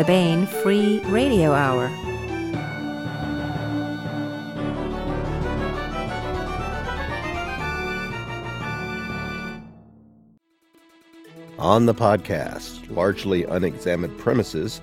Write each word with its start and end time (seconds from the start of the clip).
the 0.00 0.06
Baen 0.06 0.46
Free 0.46 1.00
Radio 1.08 1.52
Hour. 1.52 1.88
On 11.58 11.84
the 11.84 11.92
podcast, 11.92 12.90
largely 12.90 13.44
unexamined 13.44 14.16
premises 14.16 14.80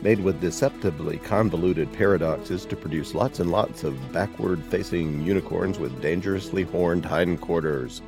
made 0.00 0.20
with 0.20 0.40
deceptively 0.40 1.18
convoluted 1.18 1.92
paradoxes 1.92 2.64
to 2.64 2.74
produce 2.74 3.14
lots 3.14 3.40
and 3.40 3.50
lots 3.50 3.84
of 3.84 4.12
backward 4.14 4.64
facing 4.64 5.26
unicorns 5.26 5.78
with 5.78 6.00
dangerously 6.00 6.62
horned 6.62 7.04
hindquarters. 7.04 8.00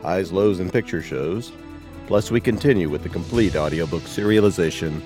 Highs, 0.00 0.32
lows, 0.32 0.58
and 0.58 0.72
picture 0.72 1.02
shows. 1.02 1.52
Plus, 2.06 2.30
we 2.30 2.40
continue 2.40 2.88
with 2.88 3.02
the 3.02 3.10
complete 3.10 3.56
audiobook 3.56 4.04
serialization 4.04 5.02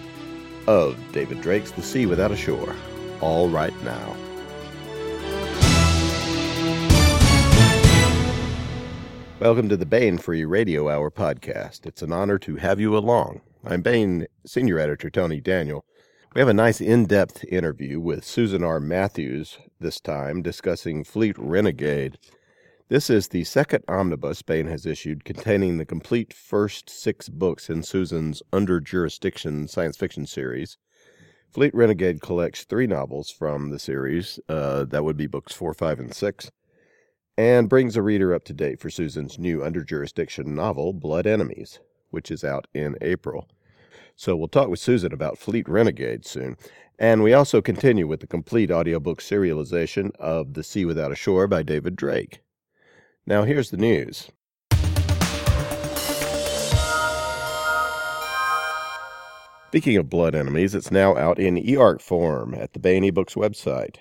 of 0.66 0.96
David 1.12 1.40
Drake's 1.40 1.70
The 1.70 1.82
Sea 1.82 2.06
Without 2.06 2.32
a 2.32 2.36
Shore. 2.36 2.74
All 3.20 3.48
right 3.48 3.74
now. 3.82 4.16
Welcome 9.40 9.70
to 9.70 9.76
the 9.76 9.86
Baen 9.86 10.18
Free 10.18 10.44
Radio 10.44 10.90
Hour 10.90 11.10
podcast. 11.10 11.86
It's 11.86 12.02
an 12.02 12.12
honor 12.12 12.38
to 12.40 12.56
have 12.56 12.78
you 12.78 12.96
along. 12.96 13.40
I'm 13.64 13.80
Baen 13.80 14.26
Senior 14.44 14.78
Editor 14.78 15.08
Tony 15.08 15.40
Daniel. 15.40 15.84
We 16.34 16.40
have 16.40 16.48
a 16.48 16.54
nice 16.54 16.80
in 16.80 17.06
depth 17.06 17.42
interview 17.44 17.98
with 17.98 18.24
Susan 18.24 18.62
R. 18.62 18.80
Matthews 18.80 19.58
this 19.80 19.98
time 19.98 20.42
discussing 20.42 21.04
Fleet 21.04 21.36
Renegade. 21.38 22.18
This 22.90 23.08
is 23.08 23.28
the 23.28 23.44
second 23.44 23.84
omnibus 23.86 24.42
Baen 24.42 24.66
has 24.66 24.84
issued 24.84 25.24
containing 25.24 25.78
the 25.78 25.86
complete 25.86 26.34
first 26.34 26.90
six 26.90 27.28
books 27.28 27.70
in 27.70 27.84
Susan's 27.84 28.42
Under 28.52 28.80
Jurisdiction 28.80 29.68
science 29.68 29.96
fiction 29.96 30.26
series. 30.26 30.76
Fleet 31.52 31.72
Renegade 31.72 32.20
collects 32.20 32.64
three 32.64 32.88
novels 32.88 33.30
from 33.30 33.70
the 33.70 33.78
series, 33.78 34.40
uh, 34.48 34.86
that 34.86 35.04
would 35.04 35.16
be 35.16 35.28
books 35.28 35.52
four, 35.52 35.72
five, 35.72 36.00
and 36.00 36.12
six 36.12 36.50
and 37.38 37.68
brings 37.68 37.94
a 37.94 38.02
reader 38.02 38.34
up 38.34 38.42
to 38.46 38.52
date 38.52 38.80
for 38.80 38.90
Susan's 38.90 39.38
new 39.38 39.62
under 39.62 39.84
jurisdiction 39.84 40.56
novel, 40.56 40.92
Blood 40.92 41.28
Enemies, 41.28 41.78
which 42.10 42.28
is 42.28 42.42
out 42.42 42.66
in 42.74 42.96
April. 43.02 43.48
So 44.16 44.34
we'll 44.34 44.48
talk 44.48 44.68
with 44.68 44.80
Susan 44.80 45.12
about 45.12 45.38
Fleet 45.38 45.68
Renegade 45.68 46.26
soon. 46.26 46.56
And 46.98 47.22
we 47.22 47.34
also 47.34 47.62
continue 47.62 48.08
with 48.08 48.18
the 48.18 48.26
complete 48.26 48.72
audiobook 48.72 49.20
serialization 49.20 50.10
of 50.16 50.54
The 50.54 50.64
Sea 50.64 50.84
Without 50.84 51.12
a 51.12 51.14
Shore 51.14 51.46
by 51.46 51.62
David 51.62 51.94
Drake. 51.94 52.40
Now, 53.26 53.44
here's 53.44 53.70
the 53.70 53.76
news. 53.76 54.30
Speaking 59.68 59.96
of 59.98 60.10
Blood 60.10 60.34
Enemies, 60.34 60.74
it's 60.74 60.90
now 60.90 61.16
out 61.16 61.38
in 61.38 61.56
e-arc 61.56 62.00
form 62.00 62.54
at 62.54 62.72
the 62.72 62.80
Baen 62.80 63.04
eBooks 63.04 63.36
website. 63.36 63.98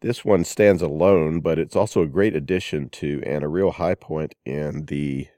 This 0.00 0.24
one 0.24 0.44
stands 0.44 0.82
alone, 0.82 1.40
but 1.40 1.60
it's 1.60 1.76
also 1.76 2.02
a 2.02 2.08
great 2.08 2.34
addition 2.34 2.88
to 2.90 3.22
and 3.24 3.44
a 3.44 3.48
real 3.48 3.70
high 3.70 3.94
point 3.94 4.34
in 4.44 4.86
the 4.86 5.28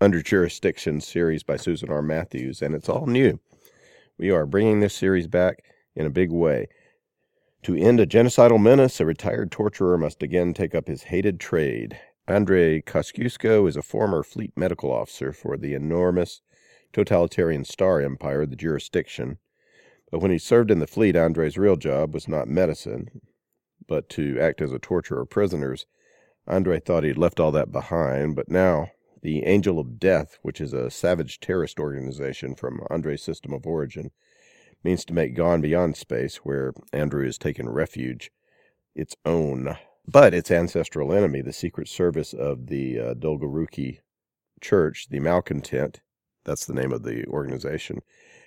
Under 0.00 0.22
Jurisdiction 0.22 1.00
series 1.00 1.42
by 1.42 1.56
Susan 1.56 1.90
R. 1.90 2.00
Matthews, 2.00 2.62
and 2.62 2.74
it's 2.74 2.88
all 2.88 3.06
new. 3.06 3.40
We 4.18 4.30
are 4.30 4.46
bringing 4.46 4.78
this 4.80 4.94
series 4.94 5.26
back 5.26 5.64
in 5.96 6.06
a 6.06 6.10
big 6.10 6.30
way. 6.30 6.68
To 7.64 7.74
end 7.74 7.98
a 7.98 8.06
genocidal 8.06 8.60
menace, 8.60 9.00
a 9.00 9.06
retired 9.06 9.50
torturer 9.50 9.96
must 9.96 10.22
again 10.22 10.52
take 10.52 10.74
up 10.74 10.86
his 10.86 11.04
hated 11.04 11.40
trade. 11.40 11.98
Andrei 12.28 12.82
Kosciuszko 12.82 13.66
is 13.66 13.74
a 13.74 13.82
former 13.82 14.22
fleet 14.22 14.52
medical 14.54 14.92
officer 14.92 15.32
for 15.32 15.56
the 15.56 15.72
enormous 15.72 16.42
totalitarian 16.92 17.64
Star 17.64 18.02
Empire, 18.02 18.44
the 18.44 18.54
jurisdiction. 18.54 19.38
But 20.10 20.20
when 20.20 20.30
he 20.30 20.36
served 20.36 20.70
in 20.70 20.78
the 20.78 20.86
fleet, 20.86 21.16
Andrei's 21.16 21.56
real 21.56 21.76
job 21.76 22.12
was 22.12 22.28
not 22.28 22.48
medicine 22.48 23.22
but 23.86 24.10
to 24.10 24.38
act 24.38 24.60
as 24.60 24.72
a 24.72 24.78
torturer 24.78 25.22
of 25.22 25.30
prisoners. 25.30 25.86
Andre 26.46 26.80
thought 26.80 27.04
he'd 27.04 27.16
left 27.16 27.40
all 27.40 27.52
that 27.52 27.72
behind, 27.72 28.36
but 28.36 28.50
now 28.50 28.90
the 29.22 29.42
Angel 29.44 29.78
of 29.78 29.98
Death, 29.98 30.38
which 30.42 30.60
is 30.60 30.74
a 30.74 30.90
savage 30.90 31.40
terrorist 31.40 31.80
organization 31.80 32.54
from 32.54 32.82
Andre's 32.90 33.22
system 33.22 33.54
of 33.54 33.66
origin, 33.66 34.10
means 34.84 35.04
to 35.06 35.14
make 35.14 35.34
Gone 35.34 35.60
Beyond 35.60 35.96
Space, 35.96 36.36
where 36.36 36.72
Andrew 36.92 37.24
has 37.24 37.38
taken 37.38 37.68
refuge, 37.68 38.30
its 38.94 39.16
own. 39.24 39.76
But 40.06 40.34
its 40.34 40.50
ancestral 40.50 41.12
enemy, 41.12 41.40
the 41.40 41.52
Secret 41.52 41.88
Service 41.88 42.34
of 42.34 42.66
the 42.66 43.00
uh, 43.00 43.14
Dolgorukij 43.14 44.00
Church, 44.60 45.08
the 45.08 45.20
Malcontent, 45.20 46.00
that's 46.44 46.66
the 46.66 46.74
name 46.74 46.92
of 46.92 47.02
the 47.02 47.26
organization, 47.26 48.02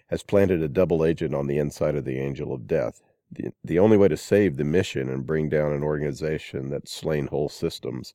has 0.08 0.24
planted 0.24 0.62
a 0.62 0.68
double 0.68 1.04
agent 1.04 1.34
on 1.34 1.48
the 1.48 1.58
inside 1.58 1.96
of 1.96 2.06
the 2.06 2.20
Angel 2.20 2.54
of 2.54 2.68
Death 2.68 3.02
the, 3.32 3.52
the 3.64 3.80
only 3.80 3.98
way 3.98 4.08
to 4.08 4.18
save 4.18 4.58
the 4.58 4.64
mission 4.64 5.10
and 5.10 5.26
bring 5.26 5.50
down 5.50 5.74
an 5.74 5.84
organization 5.84 6.70
that's 6.70 6.92
slain 6.92 7.28
whole 7.28 7.50
systems 7.50 8.14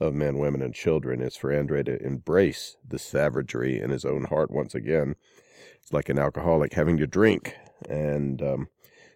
of 0.00 0.14
men, 0.14 0.38
women, 0.38 0.62
and 0.62 0.74
children 0.74 1.20
is 1.20 1.36
for 1.36 1.54
Andre 1.54 1.82
to 1.82 2.02
embrace 2.02 2.76
the 2.86 2.98
savagery 2.98 3.80
in 3.80 3.90
his 3.90 4.04
own 4.04 4.24
heart 4.24 4.50
once 4.50 4.74
again. 4.74 5.16
It's 5.88 5.92
like 5.94 6.10
an 6.10 6.18
alcoholic 6.18 6.74
having 6.74 6.98
to 6.98 7.06
drink 7.06 7.56
and 7.88 8.42
um, 8.42 8.68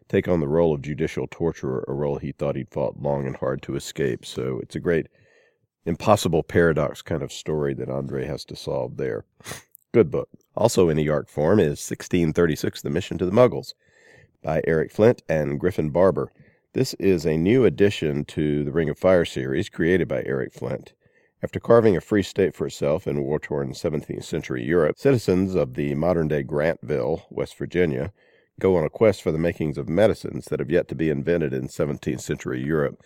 take 0.09 0.27
on 0.27 0.41
the 0.41 0.49
role 0.49 0.75
of 0.75 0.81
judicial 0.81 1.29
torturer, 1.31 1.85
a 1.87 1.93
role 1.93 2.17
he 2.17 2.33
thought 2.33 2.57
he'd 2.57 2.71
fought 2.71 2.99
long 2.99 3.27
and 3.27 3.37
hard 3.37 3.61
to 3.65 3.77
escape. 3.77 4.25
So 4.25 4.59
it's 4.63 4.75
a 4.75 4.81
great 4.81 5.09
impossible 5.85 6.43
paradox 6.43 7.03
kind 7.03 7.23
of 7.23 7.31
story 7.31 7.75
that 7.75 7.91
Andre 7.91 8.25
has 8.25 8.47
to 8.47 8.57
solve 8.57 8.97
there. 8.97 9.27
Good 9.93 10.11
book. 10.11 10.31
Also 10.57 10.89
in 10.89 10.99
e-arc 10.99 11.29
form 11.29 11.61
is 11.61 11.91
1636, 11.91 12.81
The 12.81 12.89
Mission 12.89 13.19
to 13.19 13.27
the 13.27 13.33
Mughals 13.33 13.75
by 14.43 14.63
Eric 14.67 14.93
Flint 14.93 15.23
and 15.29 15.61
Griffin 15.61 15.91
Barber. 15.91 16.33
This 16.73 16.95
is 16.95 17.27
a 17.27 17.37
new 17.37 17.67
addition 17.67 18.25
to 18.25 18.65
the 18.65 18.73
Ring 18.73 18.89
of 18.89 18.99
Fire 18.99 19.27
series 19.27 19.69
created 19.69 20.09
by 20.09 20.23
Eric 20.25 20.55
Flint. 20.55 20.95
After 21.45 21.59
carving 21.59 21.97
a 21.97 22.01
free 22.01 22.23
state 22.23 22.55
for 22.55 22.69
itself 22.69 23.05
in 23.09 23.25
war 23.25 23.41
torn 23.41 23.73
17th 23.73 24.23
century 24.23 24.65
Europe, 24.65 24.97
citizens 24.97 25.57
of 25.57 25.75
the 25.75 25.93
modern 25.97 26.29
day 26.29 26.45
Grantville, 26.45 27.23
West 27.31 27.59
Virginia, 27.59 28.13
go 28.61 28.77
on 28.77 28.85
a 28.85 28.89
quest 28.89 29.23
for 29.23 29.33
the 29.33 29.39
makings 29.39 29.77
of 29.77 29.89
medicines 29.89 30.45
that 30.47 30.61
have 30.61 30.71
yet 30.71 30.87
to 30.87 30.95
be 30.95 31.11
invented 31.11 31.53
in 31.53 31.67
17th 31.67 32.21
century 32.21 32.63
Europe. 32.63 33.03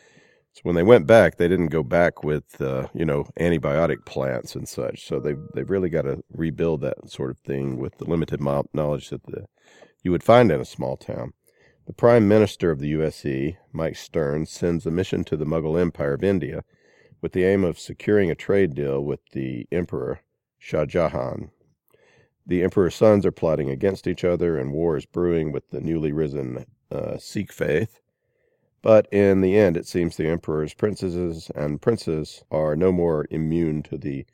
So 0.53 0.61
when 0.65 0.75
they 0.75 0.83
went 0.83 1.07
back, 1.07 1.37
they 1.37 1.49
didn't 1.49 1.69
go 1.69 1.83
back 1.83 2.25
with, 2.25 2.61
uh, 2.61 2.89
you 2.93 3.07
know, 3.07 3.25
antibiotic 3.41 4.05
plants 4.05 4.55
and 4.55 4.69
such. 4.69 5.07
So 5.07 5.19
they've, 5.19 5.41
they've 5.55 5.71
really 5.71 5.89
got 5.89 6.03
to 6.03 6.23
rebuild 6.31 6.83
that 6.83 7.09
sort 7.09 7.31
of 7.31 7.39
thing 7.39 7.79
with 7.79 7.97
the 7.97 8.05
limited 8.05 8.43
knowledge 8.43 9.09
that 9.09 9.25
the 9.25 9.47
you 10.03 10.13
would 10.13 10.23
find 10.23 10.53
in 10.53 10.61
a 10.61 10.65
small 10.67 10.99
town. 10.99 11.33
The 11.87 11.95
Prime 11.95 12.29
Minister 12.29 12.71
of 12.71 12.81
the 12.81 12.89
USE, 12.89 13.57
Mike 13.73 13.97
Stearns, 13.97 14.51
sends 14.51 14.85
a 14.85 14.91
mission 14.91 15.25
to 15.25 15.37
the 15.39 15.47
Mughal 15.47 15.81
Empire 15.81 16.15
of 16.15 16.23
India 16.23 16.65
with 17.21 17.33
the 17.33 17.45
aim 17.45 17.65
of 17.65 17.79
securing 17.79 18.31
a 18.31 18.35
trade 18.35 18.75
deal 18.75 19.03
with 19.03 19.21
the 19.33 19.67
Emperor 19.73 20.21
Shah 20.59 20.85
Jahan. 20.85 21.51
The 22.47 22.63
Emperor's 22.63 22.95
sons 22.95 23.27
are 23.27 23.33
plotting 23.33 23.71
against 23.71 24.07
each 24.07 24.25
other, 24.25 24.57
and 24.57 24.73
war 24.73 24.97
is 24.97 25.07
brewing 25.07 25.53
with 25.53 25.71
the 25.71 25.81
newly 25.81 26.13
risen 26.13 26.67
uh, 26.91 27.19
Sikh 27.19 27.53
faith. 27.53 28.01
But 28.83 29.09
in 29.13 29.41
the 29.41 29.57
end, 29.57 29.77
it 29.77 29.87
seems 29.87 30.17
the 30.17 30.29
Emperor's 30.29 30.75
princesses 30.75 31.51
and 31.57 31.83
princes 31.83 32.45
are 32.51 32.77
no 32.77 32.93
more 32.93 33.27
immune 33.31 33.83
to 33.85 33.99
the 33.99 34.27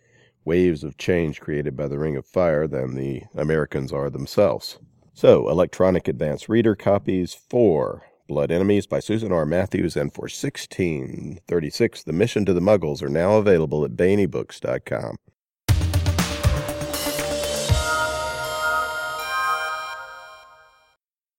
waves 0.45 0.85
of 0.85 0.99
change 0.99 1.41
created 1.41 1.77
by 1.77 1.89
the 1.89 1.99
Ring 1.99 2.17
of 2.17 2.27
Fire 2.27 2.67
than 2.67 2.95
the 2.95 3.23
Americans 3.35 3.93
are 3.93 4.11
themselves. 4.11 4.79
So, 5.15 5.49
electronic 5.49 6.09
advanced 6.09 6.49
reader 6.49 6.75
copies 6.75 7.33
for 7.33 8.05
Blood 8.29 8.53
Enemies 8.53 8.87
by 8.87 9.01
Susan 9.01 9.33
R. 9.33 9.45
Matthews 9.45 9.97
and 9.97 10.15
for 10.15 10.23
1636 10.23 12.05
The 12.05 12.13
Mission 12.13 12.45
to 12.45 12.53
the 12.53 12.61
Mughals 12.61 13.03
are 13.03 13.09
now 13.09 13.35
available 13.35 13.85
at 13.85 13.93
baenebooks.com. 13.93 15.17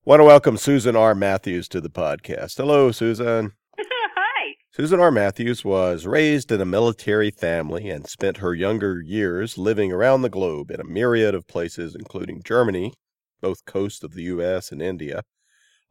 Want 0.06 0.19
to 0.19 0.25
welcome 0.25 0.57
Susan 0.57 0.97
R. 0.97 1.15
Matthews 1.15 1.69
to 1.69 1.80
the 1.80 1.89
podcast. 1.89 2.57
Hello, 2.57 2.91
Susan. 2.91 3.53
Hi. 3.79 4.56
Susan 4.74 5.00
R. 5.00 5.12
Matthews 5.12 5.63
was 5.63 6.06
raised 6.06 6.51
in 6.51 6.59
a 6.59 6.65
military 6.65 7.31
family 7.31 7.89
and 7.89 8.06
spent 8.06 8.38
her 8.38 8.53
younger 8.53 9.01
years 9.01 9.57
living 9.57 9.94
around 9.94 10.21
the 10.21 10.29
globe 10.29 10.69
in 10.69 10.81
a 10.81 10.86
myriad 10.86 11.33
of 11.33 11.47
places, 11.47 11.95
including 11.95 12.44
Germany, 12.44 12.91
both 13.41 13.63
coasts 13.63 14.03
of 14.03 14.13
the 14.13 14.24
U.S. 14.24 14.74
and 14.74 14.81
India. 14.81 15.24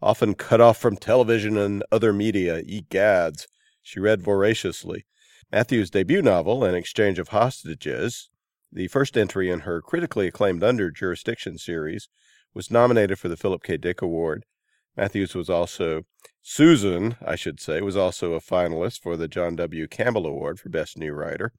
Often 0.02 0.34
cut 0.34 0.60
off 0.60 0.78
from 0.78 0.96
television 0.96 1.56
and 1.56 1.84
other 1.92 2.12
media, 2.12 2.62
egads, 2.64 3.46
she 3.82 4.00
read 4.00 4.20
voraciously. 4.20 5.06
Matthew's 5.52 5.90
debut 5.90 6.22
novel, 6.22 6.64
An 6.64 6.74
Exchange 6.74 7.20
of 7.20 7.28
Hostages, 7.28 8.28
the 8.72 8.88
first 8.88 9.16
entry 9.16 9.48
in 9.48 9.60
her 9.60 9.80
critically 9.80 10.26
acclaimed 10.26 10.64
Under 10.64 10.90
Jurisdiction 10.90 11.56
series, 11.56 12.08
was 12.52 12.70
nominated 12.70 13.18
for 13.18 13.28
the 13.28 13.36
Philip 13.36 13.62
K. 13.62 13.76
Dick 13.76 14.02
Award. 14.02 14.44
Matthews 14.96 15.36
was 15.36 15.48
also, 15.48 16.02
Susan, 16.42 17.16
I 17.24 17.36
should 17.36 17.60
say, 17.60 17.80
was 17.80 17.96
also 17.96 18.32
a 18.32 18.40
finalist 18.40 19.00
for 19.02 19.16
the 19.16 19.28
John 19.28 19.54
W. 19.56 19.86
Campbell 19.86 20.26
Award 20.26 20.58
for 20.58 20.68
Best 20.68 20.98
New 20.98 21.12
Writer. 21.12 21.52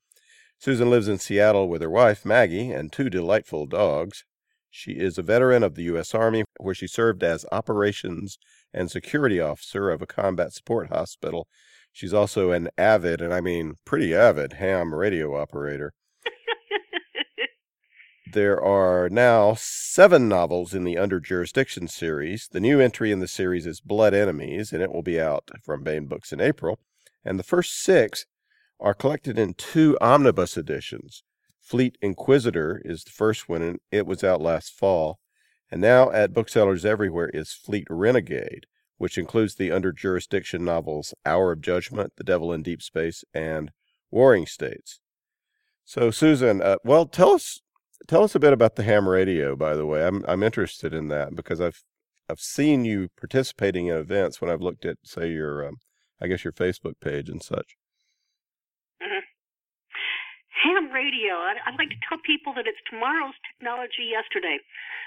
Susan 0.60 0.90
lives 0.90 1.08
in 1.08 1.18
Seattle 1.18 1.70
with 1.70 1.82
her 1.82 1.90
wife, 1.90 2.26
Maggie, 2.26 2.72
and 2.72 2.92
two 2.92 3.10
delightful 3.10 3.66
dogs. 3.66 4.26
She 4.76 4.94
is 4.94 5.20
a 5.20 5.22
veteran 5.22 5.62
of 5.62 5.76
the 5.76 5.84
U.S. 5.84 6.16
Army, 6.16 6.46
where 6.60 6.74
she 6.74 6.88
served 6.88 7.22
as 7.22 7.46
operations 7.52 8.40
and 8.74 8.90
security 8.90 9.40
officer 9.40 9.92
of 9.92 10.02
a 10.02 10.08
combat 10.08 10.52
support 10.52 10.90
hospital. 10.90 11.48
She's 11.92 12.12
also 12.12 12.50
an 12.50 12.70
avid, 12.76 13.22
and 13.22 13.32
I 13.32 13.40
mean 13.40 13.76
pretty 13.86 14.16
avid, 14.16 14.54
ham 14.54 14.96
radio 14.96 15.40
operator. 15.40 15.94
There 18.34 18.60
are 18.60 19.10
now 19.10 19.54
seven 19.60 20.28
novels 20.28 20.74
in 20.74 20.86
the 20.86 20.98
Under 20.98 21.20
Jurisdiction 21.20 21.88
series. 21.88 22.48
The 22.52 22.60
new 22.60 22.80
entry 22.80 23.12
in 23.12 23.20
the 23.20 23.28
series 23.28 23.68
is 23.68 23.80
Blood 23.80 24.16
Enemies, 24.16 24.74
and 24.74 24.82
it 24.82 24.92
will 24.92 25.04
be 25.04 25.22
out 25.22 25.52
from 25.64 25.84
Baen 25.84 26.08
Books 26.08 26.34
in 26.34 26.42
April. 26.42 26.80
And 27.24 27.38
the 27.38 27.44
first 27.44 27.80
six 27.80 28.26
are 28.80 28.96
collected 28.96 29.38
in 29.38 29.54
two 29.54 30.00
omnibus 30.02 30.58
editions. 30.58 31.22
Fleet 31.64 31.98
Inquisitor 32.02 32.82
is 32.86 33.04
the 33.04 33.12
first 33.12 33.50
one, 33.50 33.62
and 33.62 33.80
it 33.92 34.06
was 34.06 34.24
out 34.24 34.42
last 34.42 34.78
fall. 34.78 35.20
And 35.72 35.82
now 35.82 36.12
at 36.12 36.34
booksellers 36.34 36.86
everywhere 36.86 37.30
is 37.34 37.54
Fleet 37.54 37.88
Renegade, 37.90 38.68
which 38.98 39.18
includes 39.18 39.56
the 39.56 39.72
Under 39.72 39.92
Jurisdiction 39.92 40.64
novels 40.64 41.14
Hour 41.26 41.54
of 41.54 41.62
Judgment, 41.62 42.14
The 42.18 42.24
Devil 42.24 42.54
in 42.54 42.62
Deep 42.62 42.82
Space, 42.82 43.24
and 43.34 43.72
Warring 44.12 44.46
States. 44.46 45.00
So, 45.86 46.12
Susan, 46.12 46.62
uh, 46.62 46.78
well, 46.84 47.06
tell 47.06 47.32
us 47.32 47.62
Tell 48.08 48.24
us 48.24 48.36
a 48.36 48.40
bit 48.40 48.54
about 48.54 48.76
the 48.76 48.84
ham 48.84 49.08
radio, 49.08 49.56
by 49.56 49.76
the 49.76 49.86
way. 49.86 50.06
I'm 50.06 50.26
I'm 50.28 50.44
interested 50.44 50.94
in 50.94 51.08
that 51.08 51.36
because 51.36 51.62
I've 51.62 51.84
I've 52.30 52.40
seen 52.40 52.86
you 52.86 53.10
participating 53.18 53.88
in 53.88 53.98
events 53.98 54.42
when 54.42 54.50
I've 54.50 54.62
looked 54.62 54.86
at, 54.86 54.98
say, 55.04 55.32
your 55.32 55.66
um, 55.68 55.78
I 56.22 56.28
guess 56.28 56.44
your 56.44 56.54
Facebook 56.54 57.00
page 57.00 57.30
and 57.30 57.42
such. 57.42 57.76
Ham 60.64 60.92
radio. 60.92 61.36
I'd, 61.44 61.60
I'd 61.68 61.78
like 61.78 61.92
to 61.92 62.02
tell 62.08 62.18
people 62.24 62.56
that 62.56 62.66
it's 62.66 62.80
tomorrow's 62.88 63.36
technology 63.44 64.08
yesterday. 64.10 64.64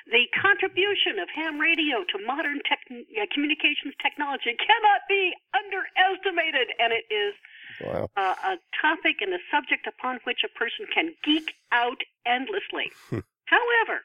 The 0.07 0.29
contribution 0.37 1.19
of 1.19 1.33
ham 1.33 1.59
radio 1.59 2.05
to 2.13 2.17
modern 2.23 2.61
tech, 2.69 2.85
uh, 2.93 3.27
communications 3.33 3.97
technology 3.99 4.53
cannot 4.61 5.01
be 5.09 5.33
underestimated, 5.57 6.77
and 6.79 6.93
it 6.93 7.09
is 7.09 7.35
Wow. 7.81 8.09
Uh, 8.17 8.35
a 8.45 8.57
topic 8.81 9.21
and 9.21 9.35
a 9.35 9.39
subject 9.53 9.87
upon 9.87 10.21
which 10.25 10.41
a 10.45 10.49
person 10.49 10.87
can 10.93 11.15
geek 11.25 11.53
out 11.73 12.01
endlessly. 12.25 12.93
Hmm. 13.11 13.21
However, 13.47 14.03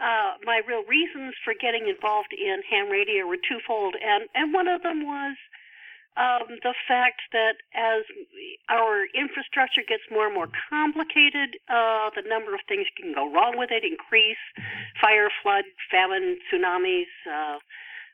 uh, 0.00 0.40
my 0.44 0.62
real 0.66 0.84
reasons 0.84 1.34
for 1.44 1.52
getting 1.52 1.88
involved 1.88 2.32
in 2.32 2.62
ham 2.70 2.88
radio 2.88 3.26
were 3.26 3.36
twofold, 3.36 3.94
and, 4.00 4.28
and 4.34 4.54
one 4.54 4.68
of 4.68 4.82
them 4.82 5.04
was 5.04 5.36
um, 6.16 6.58
the 6.62 6.74
fact 6.88 7.20
that 7.32 7.56
as 7.74 8.02
our 8.68 9.04
infrastructure 9.14 9.82
gets 9.86 10.02
more 10.10 10.26
and 10.26 10.34
more 10.34 10.48
complicated, 10.68 11.60
uh, 11.68 12.10
the 12.16 12.24
number 12.26 12.54
of 12.54 12.60
things 12.68 12.86
can 12.96 13.12
go 13.12 13.30
wrong 13.30 13.54
with 13.56 13.70
it 13.70 13.84
increase 13.84 14.40
fire, 15.00 15.28
flood, 15.42 15.64
famine, 15.90 16.38
tsunamis, 16.48 17.12
uh, 17.28 17.58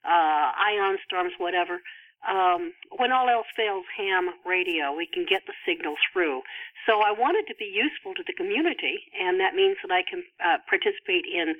uh, 0.04 0.48
ion 0.58 0.98
storms, 1.06 1.32
whatever 1.38 1.80
um, 2.28 2.72
when 2.98 3.10
all 3.10 3.28
else 3.28 3.46
fails, 3.56 3.84
ham 3.96 4.30
radio, 4.46 4.94
we 4.94 5.06
can 5.06 5.26
get 5.28 5.42
the 5.46 5.54
signal 5.66 5.94
through. 6.12 6.42
So 6.86 7.02
I 7.02 7.10
wanted 7.10 7.46
to 7.48 7.54
be 7.58 7.66
useful 7.66 8.14
to 8.14 8.22
the 8.26 8.32
community, 8.32 9.10
and 9.18 9.40
that 9.40 9.54
means 9.54 9.76
that 9.82 9.90
I 9.90 10.02
can 10.02 10.22
uh, 10.38 10.58
participate 10.68 11.26
in 11.26 11.54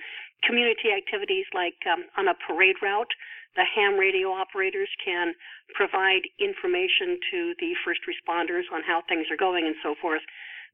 community 0.44 0.94
activities 0.94 1.46
like 1.54 1.78
um, 1.90 2.04
on 2.16 2.28
a 2.28 2.34
parade 2.34 2.76
route. 2.82 3.10
The 3.56 3.64
ham 3.68 4.00
radio 4.00 4.32
operators 4.32 4.88
can 5.04 5.34
provide 5.74 6.24
information 6.40 7.20
to 7.30 7.54
the 7.60 7.76
first 7.84 8.00
responders 8.08 8.64
on 8.72 8.82
how 8.82 9.02
things 9.08 9.26
are 9.30 9.36
going 9.36 9.66
and 9.66 9.76
so 9.82 9.94
forth 10.00 10.22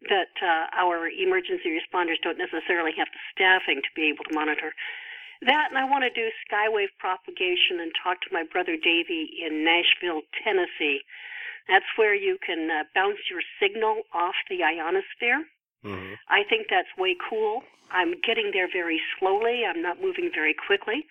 that 0.06 0.30
uh, 0.38 0.70
our 0.78 1.10
emergency 1.10 1.74
responders 1.74 2.22
don't 2.22 2.38
necessarily 2.38 2.94
have 2.94 3.10
the 3.10 3.22
staffing 3.34 3.82
to 3.82 3.90
be 3.96 4.06
able 4.14 4.22
to 4.30 4.34
monitor. 4.34 4.70
That, 5.42 5.70
and 5.70 5.78
I 5.78 5.86
want 5.86 6.02
to 6.02 6.10
do 6.10 6.30
skywave 6.46 6.94
propagation 6.98 7.78
and 7.82 7.90
talk 8.02 8.22
to 8.22 8.30
my 8.34 8.42
brother 8.46 8.74
Davy 8.74 9.30
in 9.42 9.64
Nashville, 9.64 10.22
Tennessee. 10.42 11.02
That's 11.66 11.86
where 11.96 12.14
you 12.14 12.38
can 12.44 12.70
uh, 12.70 12.84
bounce 12.94 13.22
your 13.30 13.42
signal 13.60 14.02
off 14.14 14.34
the 14.50 14.62
ionosphere. 14.62 15.46
Mm-hmm. 15.84 16.14
I 16.28 16.42
think 16.48 16.66
that's 16.70 16.90
way 16.98 17.14
cool. 17.28 17.62
I'm 17.90 18.14
getting 18.26 18.50
there 18.52 18.68
very 18.70 19.00
slowly. 19.18 19.62
I'm 19.62 19.82
not 19.82 20.00
moving 20.02 20.30
very 20.34 20.54
quickly. 20.54 21.06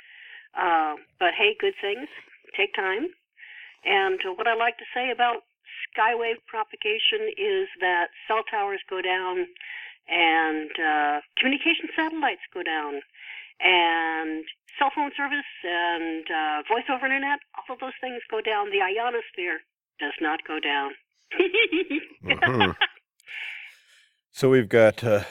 Uh, 0.55 0.95
but 1.19 1.33
hey, 1.37 1.55
good 1.59 1.73
things 1.81 2.07
take 2.55 2.73
time. 2.73 3.07
And 3.85 4.19
what 4.35 4.47
I 4.47 4.55
like 4.55 4.77
to 4.77 4.87
say 4.93 5.11
about 5.11 5.43
skywave 5.93 6.41
propagation 6.47 7.29
is 7.37 7.67
that 7.79 8.07
cell 8.27 8.43
towers 8.49 8.81
go 8.89 9.01
down 9.01 9.47
and 10.07 10.71
uh, 10.79 11.19
communication 11.37 11.89
satellites 11.95 12.41
go 12.53 12.63
down 12.63 13.01
and 13.59 14.45
cell 14.77 14.91
phone 14.95 15.11
service 15.17 15.51
and 15.63 16.25
uh, 16.29 16.61
voice 16.69 16.85
over 16.89 17.05
internet, 17.05 17.39
all 17.57 17.73
of 17.73 17.79
those 17.79 17.97
things 18.01 18.21
go 18.29 18.41
down. 18.41 18.69
The 18.71 18.81
ionosphere 18.81 19.61
does 19.99 20.13
not 20.21 20.39
go 20.47 20.59
down. 20.59 20.91
mm-hmm. 22.23 22.71
So 24.31 24.51
we've 24.51 24.69
got, 24.69 25.03
uh, 25.03 25.23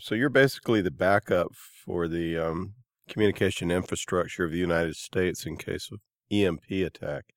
so 0.00 0.16
you're 0.16 0.28
basically 0.28 0.80
the 0.80 0.90
backup 0.90 1.54
for 1.54 2.08
the 2.08 2.36
um, 2.36 2.74
communication 3.08 3.70
infrastructure 3.70 4.44
of 4.44 4.50
the 4.50 4.58
United 4.58 4.96
States 4.96 5.46
in 5.46 5.56
case 5.56 5.90
of 5.92 6.00
EMP 6.30 6.70
attack. 6.70 7.34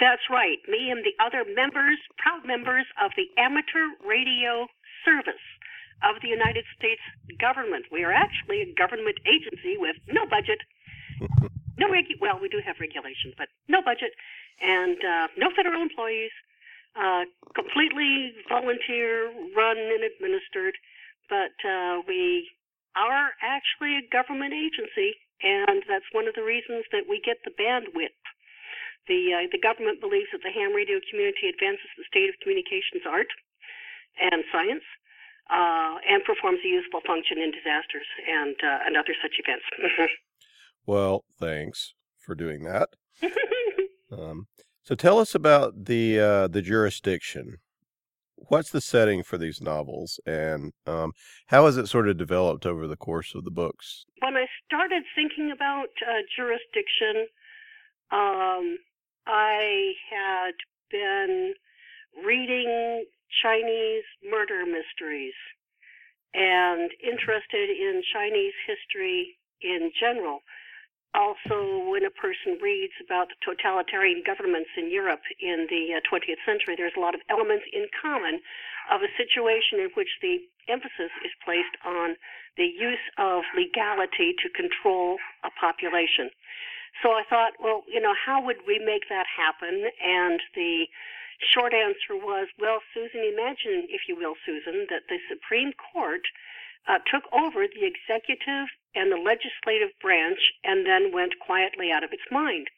That's 0.00 0.22
right. 0.30 0.58
Me 0.68 0.90
and 0.90 1.04
the 1.04 1.12
other 1.22 1.44
members, 1.54 1.98
proud 2.18 2.46
members 2.46 2.86
of 3.02 3.12
the 3.16 3.28
Amateur 3.40 3.92
Radio 4.06 4.66
Service 5.04 5.44
of 6.02 6.20
the 6.22 6.28
United 6.28 6.64
States 6.76 7.00
government. 7.38 7.86
We 7.92 8.04
are 8.04 8.12
actually 8.12 8.62
a 8.62 8.74
government 8.74 9.18
agency 9.26 9.76
with 9.76 9.96
no 10.08 10.26
budget, 10.26 10.58
no 11.78 11.88
regu- 11.88 12.20
well, 12.20 12.38
we 12.40 12.48
do 12.48 12.60
have 12.64 12.76
regulations, 12.80 13.34
but 13.38 13.48
no 13.68 13.82
budget, 13.82 14.12
and 14.60 14.98
uh, 15.04 15.28
no 15.36 15.50
federal 15.54 15.82
employees. 15.82 16.32
Uh, 16.94 17.24
completely 17.54 18.34
volunteer 18.50 19.32
run 19.56 19.78
and 19.78 20.04
administered, 20.04 20.74
but 21.30 21.56
uh, 21.66 22.02
we 22.06 22.46
are 22.96 23.32
actually 23.42 23.96
a 23.96 24.08
government 24.12 24.52
agency, 24.52 25.16
and 25.42 25.82
that's 25.88 26.08
one 26.12 26.28
of 26.28 26.34
the 26.34 26.44
reasons 26.44 26.84
that 26.92 27.08
we 27.08 27.20
get 27.24 27.38
the 27.44 27.54
bandwidth. 27.56 28.16
The 29.08 29.34
uh, 29.34 29.46
the 29.50 29.58
government 29.58 30.00
believes 30.00 30.30
that 30.32 30.42
the 30.42 30.54
ham 30.54 30.72
radio 30.72 31.00
community 31.10 31.48
advances 31.48 31.90
the 31.98 32.06
state 32.06 32.28
of 32.28 32.38
communications 32.42 33.02
art 33.08 33.32
and 34.20 34.44
science, 34.52 34.84
uh, 35.50 35.98
and 36.08 36.22
performs 36.24 36.60
a 36.64 36.68
useful 36.68 37.00
function 37.06 37.38
in 37.38 37.50
disasters 37.50 38.06
and 38.28 38.56
uh, 38.62 38.86
and 38.86 38.96
other 38.96 39.14
such 39.20 39.40
events. 39.42 39.66
well, 40.86 41.24
thanks 41.38 41.94
for 42.18 42.34
doing 42.34 42.62
that. 42.64 42.90
um, 44.12 44.46
so 44.82 44.94
tell 44.94 45.18
us 45.18 45.34
about 45.34 45.84
the 45.84 46.20
uh, 46.20 46.48
the 46.48 46.62
jurisdiction. 46.62 47.58
What's 48.48 48.70
the 48.70 48.80
setting 48.80 49.22
for 49.22 49.38
these 49.38 49.60
novels, 49.60 50.20
and 50.26 50.72
um, 50.86 51.12
how 51.46 51.66
has 51.66 51.76
it 51.76 51.88
sort 51.88 52.08
of 52.08 52.16
developed 52.16 52.66
over 52.66 52.86
the 52.86 52.96
course 52.96 53.34
of 53.34 53.44
the 53.44 53.50
books? 53.50 54.04
When 54.20 54.36
I 54.36 54.46
started 54.66 55.04
thinking 55.14 55.50
about 55.52 55.88
uh, 56.06 56.22
jurisdiction, 56.36 57.26
um, 58.10 58.78
I 59.26 59.92
had 60.10 60.52
been 60.90 61.54
reading 62.24 63.04
Chinese 63.42 64.04
murder 64.28 64.64
mysteries 64.66 65.34
and 66.34 66.90
interested 67.02 67.70
in 67.70 68.02
Chinese 68.12 68.54
history 68.66 69.38
in 69.60 69.90
general. 69.98 70.40
Also, 71.14 71.84
when 71.92 72.04
a 72.04 72.10
person 72.10 72.56
reads 72.62 72.96
about 73.04 73.28
the 73.28 73.36
totalitarian 73.44 74.22
governments 74.24 74.70
in 74.78 74.90
Europe 74.90 75.20
in 75.40 75.66
the 75.68 76.00
20th 76.08 76.40
uh, 76.40 76.46
century, 76.46 76.74
there's 76.76 76.96
a 76.96 77.00
lot 77.00 77.14
of 77.14 77.20
elements 77.28 77.64
in 77.72 77.84
common 78.00 78.40
of 78.90 79.02
a 79.02 79.12
situation 79.20 79.78
in 79.78 79.90
which 79.92 80.08
the 80.22 80.40
emphasis 80.68 81.12
is 81.20 81.32
placed 81.44 81.76
on 81.84 82.16
the 82.56 82.64
use 82.64 83.04
of 83.18 83.44
legality 83.56 84.32
to 84.40 84.48
control 84.56 85.18
a 85.44 85.50
population. 85.60 86.32
So 87.00 87.12
I 87.12 87.24
thought, 87.28 87.60
well, 87.60 87.84
you 87.88 88.00
know, 88.00 88.14
how 88.16 88.40
would 88.44 88.64
we 88.66 88.78
make 88.78 89.08
that 89.08 89.26
happen? 89.28 89.88
And 90.00 90.40
the 90.54 90.88
short 91.40 91.72
answer 91.72 92.16
was, 92.16 92.48
well, 92.60 92.80
Susan, 92.92 93.24
imagine, 93.24 93.88
if 93.88 94.08
you 94.08 94.16
will, 94.16 94.34
Susan, 94.44 94.86
that 94.90 95.08
the 95.08 95.18
Supreme 95.28 95.72
Court 95.76 96.22
uh, 96.88 96.98
took 97.10 97.24
over 97.32 97.66
the 97.66 97.86
executive 97.86 98.68
and 98.94 99.10
the 99.10 99.16
legislative 99.16 99.90
branch 100.00 100.38
and 100.64 100.86
then 100.86 101.12
went 101.12 101.38
quietly 101.40 101.90
out 101.92 102.04
of 102.04 102.12
its 102.12 102.26
mind. 102.30 102.68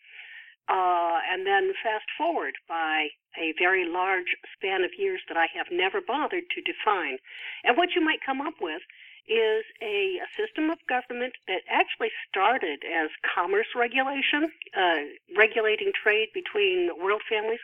Uh, 0.68 1.20
and 1.30 1.46
then 1.46 1.72
fast 1.82 2.06
forward 2.16 2.54
by 2.68 3.08
a 3.36 3.52
very 3.58 3.86
large 3.86 4.36
span 4.56 4.82
of 4.82 4.90
years 4.96 5.20
that 5.28 5.36
I 5.36 5.46
have 5.54 5.66
never 5.70 6.00
bothered 6.00 6.44
to 6.54 6.62
define. 6.62 7.18
And 7.64 7.76
what 7.76 7.94
you 7.94 8.00
might 8.00 8.24
come 8.24 8.40
up 8.40 8.54
with 8.60 8.80
is 9.28 9.64
a, 9.82 10.20
a 10.20 10.28
system 10.36 10.70
of 10.70 10.78
government 10.88 11.34
that 11.48 11.62
actually 11.68 12.10
started 12.28 12.80
as 12.84 13.08
commerce 13.34 13.68
regulation, 13.74 14.50
uh, 14.76 15.04
regulating 15.36 15.92
trade 15.92 16.28
between 16.32 16.90
world 17.00 17.22
families, 17.28 17.60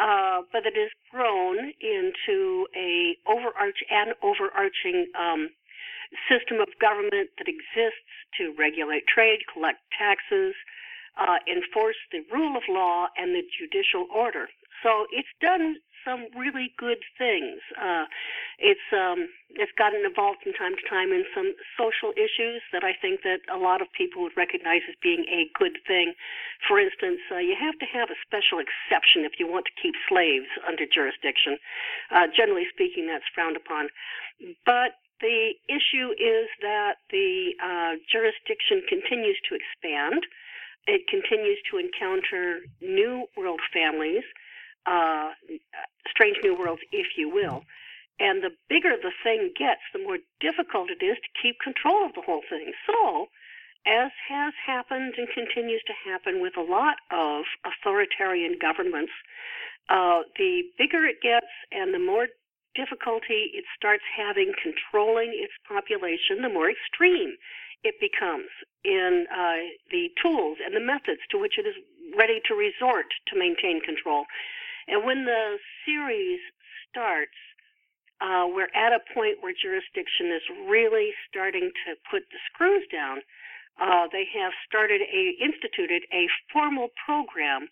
uh, 0.00 0.42
but 0.52 0.64
it 0.64 0.76
has 0.76 0.90
grown 1.10 1.72
into 1.80 2.66
a 2.76 3.16
overarch 3.26 3.82
and 3.90 4.14
overarching 4.22 5.06
um, 5.18 5.50
system 6.28 6.60
of 6.60 6.68
government 6.80 7.30
that 7.38 7.48
exists 7.48 8.08
to 8.36 8.54
regulate 8.58 9.06
trade, 9.06 9.40
collect 9.52 9.78
taxes, 9.96 10.54
uh, 11.18 11.38
enforce 11.50 11.96
the 12.12 12.22
rule 12.32 12.56
of 12.56 12.62
law 12.68 13.08
and 13.16 13.34
the 13.34 13.42
judicial 13.58 14.06
order. 14.14 14.48
So 14.82 15.06
it's 15.10 15.28
done 15.40 15.76
some 16.04 16.26
really 16.36 16.72
good 16.78 17.02
things. 17.18 17.60
Uh, 17.76 18.06
it's 18.58 18.86
um, 18.92 19.28
it's 19.50 19.72
gotten 19.76 20.04
involved 20.04 20.38
from 20.42 20.52
time 20.54 20.74
to 20.76 20.84
time 20.88 21.10
in 21.12 21.24
some 21.34 21.52
social 21.76 22.12
issues 22.16 22.62
that 22.72 22.84
I 22.84 22.94
think 22.94 23.22
that 23.22 23.40
a 23.52 23.58
lot 23.58 23.82
of 23.82 23.88
people 23.96 24.22
would 24.22 24.36
recognize 24.36 24.82
as 24.88 24.94
being 25.02 25.26
a 25.28 25.50
good 25.58 25.78
thing. 25.86 26.14
For 26.66 26.78
instance, 26.78 27.20
uh, 27.30 27.38
you 27.38 27.56
have 27.58 27.78
to 27.78 27.86
have 27.86 28.10
a 28.10 28.18
special 28.24 28.62
exception 28.62 29.24
if 29.24 29.38
you 29.38 29.50
want 29.50 29.66
to 29.66 29.74
keep 29.80 29.94
slaves 30.08 30.48
under 30.66 30.86
jurisdiction. 30.86 31.58
Uh, 32.10 32.26
generally 32.34 32.66
speaking, 32.72 33.06
that's 33.06 33.28
frowned 33.34 33.56
upon. 33.56 33.88
But 34.64 34.94
the 35.20 35.54
issue 35.68 36.10
is 36.12 36.48
that 36.62 36.96
the 37.10 37.52
uh, 37.62 37.96
jurisdiction 38.10 38.82
continues 38.88 39.38
to 39.48 39.56
expand. 39.56 40.22
It 40.86 41.06
continues 41.08 41.58
to 41.70 41.78
encounter 41.78 42.60
new 42.80 43.26
world 43.36 43.60
families, 43.72 44.24
uh, 44.86 45.30
strange 46.08 46.38
new 46.42 46.56
worlds, 46.58 46.82
if 46.92 47.06
you 47.16 47.28
will. 47.28 47.64
And 48.20 48.42
the 48.42 48.50
bigger 48.68 48.96
the 49.00 49.12
thing 49.22 49.52
gets, 49.56 49.82
the 49.92 50.00
more 50.00 50.18
difficult 50.40 50.90
it 50.90 51.04
is 51.04 51.16
to 51.16 51.30
keep 51.40 51.60
control 51.62 52.06
of 52.06 52.14
the 52.14 52.22
whole 52.22 52.42
thing. 52.48 52.72
So, 52.86 53.26
as 53.86 54.10
has 54.28 54.54
happened 54.66 55.14
and 55.16 55.28
continues 55.28 55.82
to 55.86 55.92
happen 56.04 56.40
with 56.40 56.56
a 56.56 56.62
lot 56.62 56.96
of 57.10 57.44
authoritarian 57.64 58.58
governments, 58.60 59.12
uh, 59.88 60.22
the 60.36 60.62
bigger 60.76 61.04
it 61.06 61.22
gets 61.22 61.46
and 61.70 61.94
the 61.94 61.98
more 61.98 62.26
difficulty 62.78 63.50
it 63.58 63.66
starts 63.74 64.06
having 64.14 64.54
controlling 64.54 65.34
its 65.34 65.52
population, 65.66 66.46
the 66.46 66.48
more 66.48 66.70
extreme 66.70 67.34
it 67.82 67.98
becomes 67.98 68.50
in 68.86 69.26
uh, 69.30 69.66
the 69.90 70.06
tools 70.22 70.58
and 70.62 70.74
the 70.74 70.82
methods 70.82 71.22
to 71.30 71.38
which 71.38 71.58
it 71.58 71.66
is 71.66 71.74
ready 72.14 72.38
to 72.46 72.54
resort 72.54 73.10
to 73.26 73.38
maintain 73.38 73.82
control. 73.82 74.24
And 74.86 75.04
when 75.04 75.26
the 75.26 75.58
series 75.84 76.40
starts, 76.88 77.36
uh, 78.20 78.46
we're 78.50 78.72
at 78.74 78.94
a 78.94 79.02
point 79.14 79.38
where 79.42 79.54
jurisdiction 79.54 80.34
is 80.34 80.42
really 80.66 81.10
starting 81.28 81.70
to 81.86 81.94
put 82.10 82.22
the 82.30 82.40
screws 82.50 82.82
down. 82.90 83.22
Uh, 83.78 84.10
they 84.10 84.26
have 84.34 84.50
started 84.66 85.02
a 85.02 85.38
instituted 85.38 86.02
a 86.10 86.26
formal 86.50 86.88
program 86.98 87.68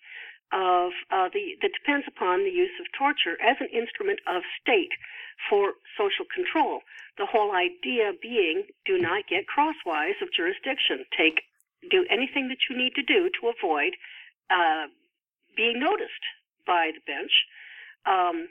of 0.53 0.93
uh, 1.11 1.29
the 1.33 1.59
that 1.63 1.73
depends 1.75 2.07
upon 2.07 2.45
the 2.45 2.51
use 2.51 2.75
of 2.81 2.87
torture 2.97 3.35
as 3.43 3.57
an 3.61 3.69
instrument 3.73 4.21
of 4.27 4.43
state 4.61 4.95
for 5.51 5.75
social 5.99 6.25
control. 6.33 6.81
The 7.19 7.27
whole 7.27 7.53
idea 7.53 8.13
being 8.21 8.65
do 8.85 8.99
not 8.99 9.27
get 9.29 9.47
crosswise 9.47 10.19
of 10.23 10.29
jurisdiction. 10.33 11.05
Take 11.17 11.43
do 11.91 12.07
anything 12.11 12.49
that 12.49 12.69
you 12.69 12.77
need 12.77 12.95
to 12.95 13.03
do 13.03 13.31
to 13.41 13.53
avoid 13.53 13.95
uh, 14.51 14.87
being 15.57 15.79
noticed 15.79 16.25
by 16.67 16.91
the 16.95 17.01
bench. 17.07 17.33
Um, 18.07 18.49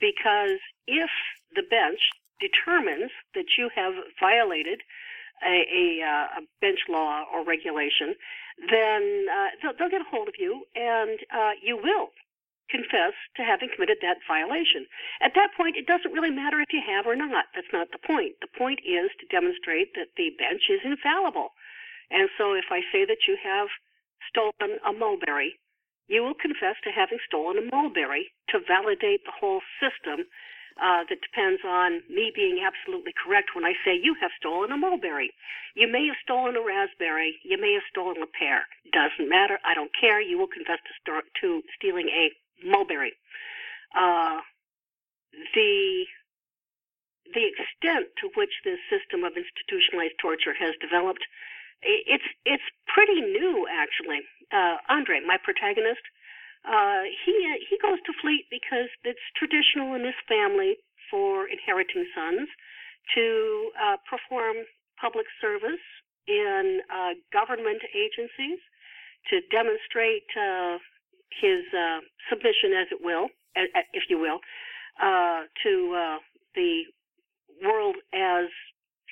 because 0.00 0.58
if 0.86 1.10
the 1.54 1.62
bench 1.62 1.98
determines 2.40 3.10
that 3.34 3.58
you 3.58 3.68
have 3.74 3.94
violated 4.20 4.80
a, 5.44 5.66
a, 5.70 6.02
uh, 6.02 6.38
a 6.38 6.42
bench 6.60 6.80
law 6.88 7.24
or 7.32 7.44
regulation, 7.44 8.14
then 8.66 9.30
uh, 9.30 9.50
they'll, 9.62 9.76
they'll, 9.78 9.94
get 9.94 10.02
a 10.02 10.10
hold 10.10 10.26
of 10.26 10.34
you 10.38 10.66
and 10.74 11.18
uh, 11.30 11.54
you 11.62 11.78
will 11.78 12.10
confess 12.70 13.16
to 13.36 13.42
having 13.42 13.70
committed 13.72 13.98
that 14.02 14.20
violation. 14.28 14.84
At 15.22 15.32
that 15.34 15.56
point, 15.56 15.76
it 15.76 15.86
doesn't 15.88 16.12
really 16.12 16.34
matter 16.34 16.60
if 16.60 16.72
you 16.72 16.82
have 16.84 17.06
or 17.06 17.16
not. 17.16 17.48
That's 17.54 17.72
not 17.72 17.88
the 17.92 18.02
point. 18.02 18.36
The 18.40 18.52
point 18.52 18.80
is 18.84 19.08
to 19.20 19.32
demonstrate 19.32 19.94
that 19.96 20.12
the 20.16 20.36
bench 20.36 20.68
is 20.68 20.84
infallible. 20.84 21.56
And 22.10 22.28
so 22.36 22.52
if 22.52 22.68
I 22.70 22.84
say 22.92 23.04
that 23.04 23.24
you 23.28 23.36
have 23.40 23.68
stolen 24.28 24.76
a 24.84 24.92
mulberry, 24.92 25.56
you 26.08 26.24
will 26.24 26.36
confess 26.36 26.76
to 26.84 26.90
having 26.90 27.18
stolen 27.26 27.56
a 27.56 27.68
mulberry 27.68 28.32
to 28.48 28.60
validate 28.64 29.24
the 29.24 29.36
whole 29.38 29.60
system 29.80 30.24
uh, 30.82 31.02
that 31.08 31.20
depends 31.20 31.62
on 31.66 32.02
me 32.08 32.32
being 32.34 32.62
absolutely 32.64 33.12
correct 33.12 33.50
when 33.54 33.64
I 33.64 33.74
say 33.84 33.98
you 33.98 34.14
have 34.20 34.30
stolen 34.38 34.72
a 34.72 34.76
mulberry. 34.76 35.32
You 35.74 35.90
may 35.90 36.06
have 36.06 36.16
stolen 36.22 36.56
a 36.56 36.62
raspberry. 36.62 37.36
You 37.42 37.60
may 37.60 37.74
have 37.74 37.86
stolen 37.90 38.22
a 38.22 38.26
pear. 38.26 38.66
Doesn't 38.92 39.28
matter. 39.28 39.58
I 39.64 39.74
don't 39.74 39.90
care. 39.98 40.20
You 40.20 40.38
will 40.38 40.48
confess 40.48 40.78
to, 41.06 41.20
to 41.42 41.62
stealing 41.76 42.08
a 42.08 42.30
mulberry. 42.66 43.12
Uh, 43.94 44.40
the 45.54 46.04
the 47.34 47.44
extent 47.44 48.08
to 48.16 48.30
which 48.36 48.52
this 48.64 48.80
system 48.88 49.22
of 49.22 49.36
institutionalized 49.36 50.16
torture 50.16 50.56
has 50.56 50.72
developed, 50.80 51.20
it's 51.82 52.24
it's 52.44 52.64
pretty 52.88 53.20
new 53.20 53.66
actually. 53.70 54.20
Uh, 54.50 54.80
Andre, 54.88 55.20
my 55.26 55.36
protagonist, 55.36 56.00
uh, 56.68 57.02
he 57.24 57.32
he 57.68 57.78
goes 57.80 57.98
to 58.04 58.12
Fleet 58.20 58.44
because 58.50 58.92
it's 59.04 59.24
traditional 59.36 59.94
in 59.94 60.04
his 60.04 60.18
family 60.28 60.76
for 61.10 61.48
inheriting 61.48 62.04
sons 62.14 62.48
to 63.14 63.70
uh, 63.80 63.96
perform 64.04 64.56
public 65.00 65.26
service 65.40 65.80
in 66.26 66.80
uh, 66.92 67.16
government 67.32 67.80
agencies 67.96 68.60
to 69.30 69.40
demonstrate 69.50 70.28
uh, 70.36 70.76
his 71.40 71.64
uh, 71.72 72.00
submission, 72.28 72.72
as 72.76 72.88
it 72.92 73.00
will, 73.00 73.28
if 73.92 74.04
you 74.08 74.18
will, 74.18 74.40
uh, 75.00 75.42
to 75.62 75.94
uh, 75.96 76.18
the 76.54 76.82
world 77.64 77.96
as 78.12 78.46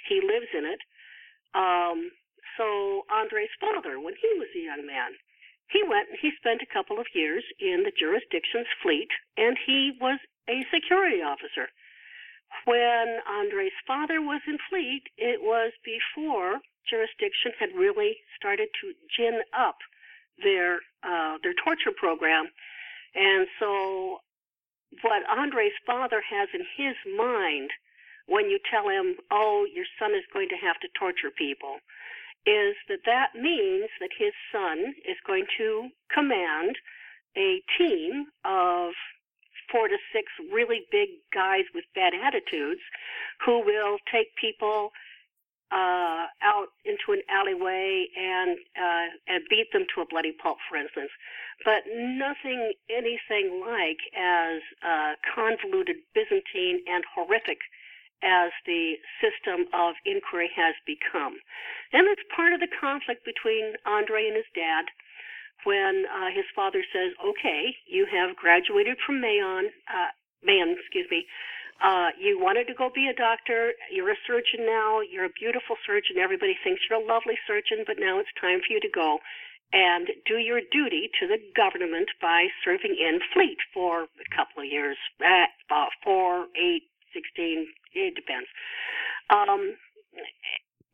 he 0.08 0.20
lives 0.20 0.50
in 0.56 0.64
it. 0.64 0.80
Um, 1.54 2.10
so 2.56 3.02
Andre's 3.12 3.52
father, 3.60 4.00
when 4.00 4.14
he 4.20 4.28
was 4.38 4.48
a 4.54 4.60
young 4.60 4.86
man, 4.86 5.12
he 5.68 5.82
went 5.82 6.08
and 6.10 6.18
he 6.20 6.30
spent 6.36 6.62
a 6.62 6.72
couple 6.72 6.98
of 7.00 7.06
years 7.14 7.44
in 7.58 7.82
the 7.82 7.92
jurisdiction's 7.98 8.70
fleet, 8.82 9.08
and 9.36 9.56
he 9.66 9.92
was 10.00 10.18
a 10.48 10.64
security 10.72 11.22
officer. 11.22 11.68
When 12.64 13.18
Andre's 13.26 13.74
father 13.86 14.22
was 14.22 14.40
in 14.46 14.58
fleet, 14.70 15.02
it 15.18 15.42
was 15.42 15.72
before 15.84 16.60
jurisdiction 16.88 17.52
had 17.58 17.74
really 17.74 18.16
started 18.38 18.68
to 18.80 18.94
gin 19.16 19.42
up 19.52 19.76
their 20.42 20.80
uh, 21.02 21.38
their 21.42 21.54
torture 21.64 21.90
program, 21.96 22.46
and 23.14 23.46
so 23.58 24.20
what 25.02 25.28
Andre's 25.28 25.74
father 25.84 26.22
has 26.22 26.48
in 26.54 26.62
his 26.76 26.94
mind 27.16 27.70
when 28.26 28.48
you 28.48 28.58
tell 28.70 28.88
him, 28.88 29.16
"Oh, 29.30 29.66
your 29.66 29.86
son 29.98 30.14
is 30.14 30.24
going 30.32 30.48
to 30.50 30.56
have 30.56 30.78
to 30.80 30.88
torture 30.98 31.30
people," 31.30 31.80
is 32.46 32.76
that 32.88 33.00
that 33.04 33.34
means 33.34 33.88
that 34.00 34.10
his 34.16 34.32
son 34.52 34.94
is 35.04 35.16
going 35.26 35.46
to 35.58 35.88
command 36.12 36.76
a 37.36 37.62
team 37.76 38.26
of 38.44 38.92
four 39.70 39.88
to 39.88 39.96
six 40.12 40.30
really 40.52 40.86
big 40.90 41.08
guys 41.34 41.64
with 41.74 41.84
bad 41.94 42.12
attitudes 42.14 42.80
who 43.44 43.60
will 43.64 43.98
take 44.10 44.28
people 44.40 44.92
uh, 45.72 46.26
out 46.42 46.68
into 46.84 47.10
an 47.10 47.22
alleyway 47.28 48.06
and 48.16 48.56
uh, 48.78 49.06
and 49.26 49.42
beat 49.50 49.72
them 49.72 49.84
to 49.94 50.00
a 50.00 50.06
bloody 50.06 50.32
pulp, 50.40 50.58
for 50.68 50.76
instance. 50.76 51.10
But 51.64 51.82
nothing, 51.92 52.72
anything 52.88 53.60
like 53.66 53.98
as 54.16 54.62
uh, 54.86 55.14
convoluted, 55.34 55.96
Byzantine, 56.14 56.80
and 56.86 57.02
horrific 57.12 57.58
as 58.22 58.50
the 58.64 58.96
system 59.20 59.66
of 59.72 59.94
inquiry 60.04 60.50
has 60.56 60.74
become. 60.86 61.36
And 61.92 62.08
it's 62.08 62.22
part 62.34 62.52
of 62.52 62.60
the 62.60 62.72
conflict 62.80 63.24
between 63.24 63.76
Andre 63.84 64.26
and 64.26 64.36
his 64.36 64.50
dad 64.54 64.86
when 65.64 66.04
uh, 66.06 66.30
his 66.34 66.46
father 66.54 66.84
says, 66.92 67.12
"Okay, 67.24 67.76
you 67.86 68.06
have 68.06 68.36
graduated 68.36 68.98
from 69.04 69.20
Mayon, 69.20 69.72
uh, 69.88 70.12
excuse 70.42 71.08
me, 71.10 71.26
uh, 71.82 72.08
you 72.18 72.38
wanted 72.40 72.66
to 72.66 72.74
go 72.74 72.88
be 72.88 73.08
a 73.08 73.14
doctor. 73.16 73.72
You're 73.92 74.10
a 74.10 74.24
surgeon 74.26 74.64
now. 74.64 75.00
You're 75.00 75.28
a 75.28 75.38
beautiful 75.38 75.76
surgeon. 75.84 76.16
Everybody 76.16 76.56
thinks 76.64 76.80
you're 76.88 77.00
a 77.00 77.04
lovely 77.04 77.36
surgeon, 77.46 77.84
but 77.86 77.96
now 77.98 78.18
it's 78.18 78.32
time 78.40 78.60
for 78.64 78.72
you 78.72 78.80
to 78.80 78.88
go 78.88 79.18
and 79.72 80.08
do 80.24 80.38
your 80.38 80.60
duty 80.72 81.10
to 81.20 81.26
the 81.26 81.38
government 81.56 82.08
by 82.22 82.46
serving 82.64 82.96
in 82.96 83.20
fleet 83.34 83.58
for 83.74 84.04
a 84.04 84.28
couple 84.34 84.62
of 84.62 84.70
years, 84.70 84.96
uh, 85.20 85.86
four, 86.04 86.46
eight, 86.56 86.80
eight, 86.80 86.82
sixteen. 87.12 87.66
It 87.96 88.14
depends. 88.14 88.48
Um, 89.30 89.74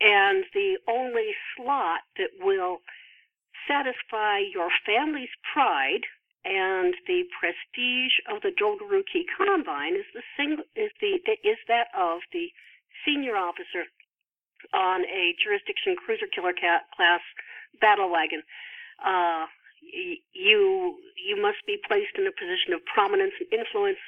and 0.01 0.45
the 0.55 0.79
only 0.89 1.35
slot 1.57 2.01
that 2.17 2.31
will 2.41 2.79
satisfy 3.69 4.39
your 4.39 4.69
family's 4.87 5.33
pride 5.53 6.07
and 6.45 6.95
the 7.07 7.23
prestige 7.39 8.19
of 8.27 8.43
the 8.43 8.51
Dolgorukij 8.51 9.31
Combine 9.37 9.95
is 9.95 10.07
the 10.15 10.23
single 10.37 10.65
is 10.75 10.91
the 11.01 11.23
is 11.47 11.59
that 11.69 11.87
of 11.95 12.19
the 12.33 12.51
senior 13.07 13.37
officer 13.37 13.87
on 14.75 15.03
a 15.07 15.35
jurisdiction 15.43 15.95
cruiser 15.95 16.27
killer 16.27 16.53
cat 16.53 16.83
class 16.97 17.21
battle 17.81 18.11
wagon. 18.11 18.43
Uh, 18.99 19.47
you 20.35 20.99
you 21.15 21.41
must 21.41 21.63
be 21.67 21.79
placed 21.87 22.19
in 22.19 22.27
a 22.27 22.35
position 22.35 22.75
of 22.75 22.85
prominence 22.87 23.35
and 23.39 23.61
influence. 23.61 24.03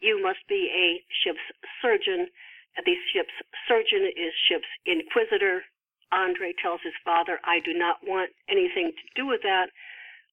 You 0.00 0.22
must 0.22 0.40
be 0.48 0.70
a 0.72 1.04
ship's 1.22 1.44
surgeon. 1.80 2.28
Uh, 2.76 2.82
the 2.84 2.96
ship's 3.12 3.36
surgeon 3.68 4.10
is 4.16 4.32
ship's 4.48 4.68
inquisitor. 4.86 5.62
Andre 6.12 6.52
tells 6.60 6.80
his 6.82 6.96
father, 7.04 7.38
I 7.44 7.60
do 7.60 7.72
not 7.72 7.98
want 8.02 8.30
anything 8.48 8.92
to 8.92 9.06
do 9.14 9.26
with 9.26 9.42
that. 9.42 9.70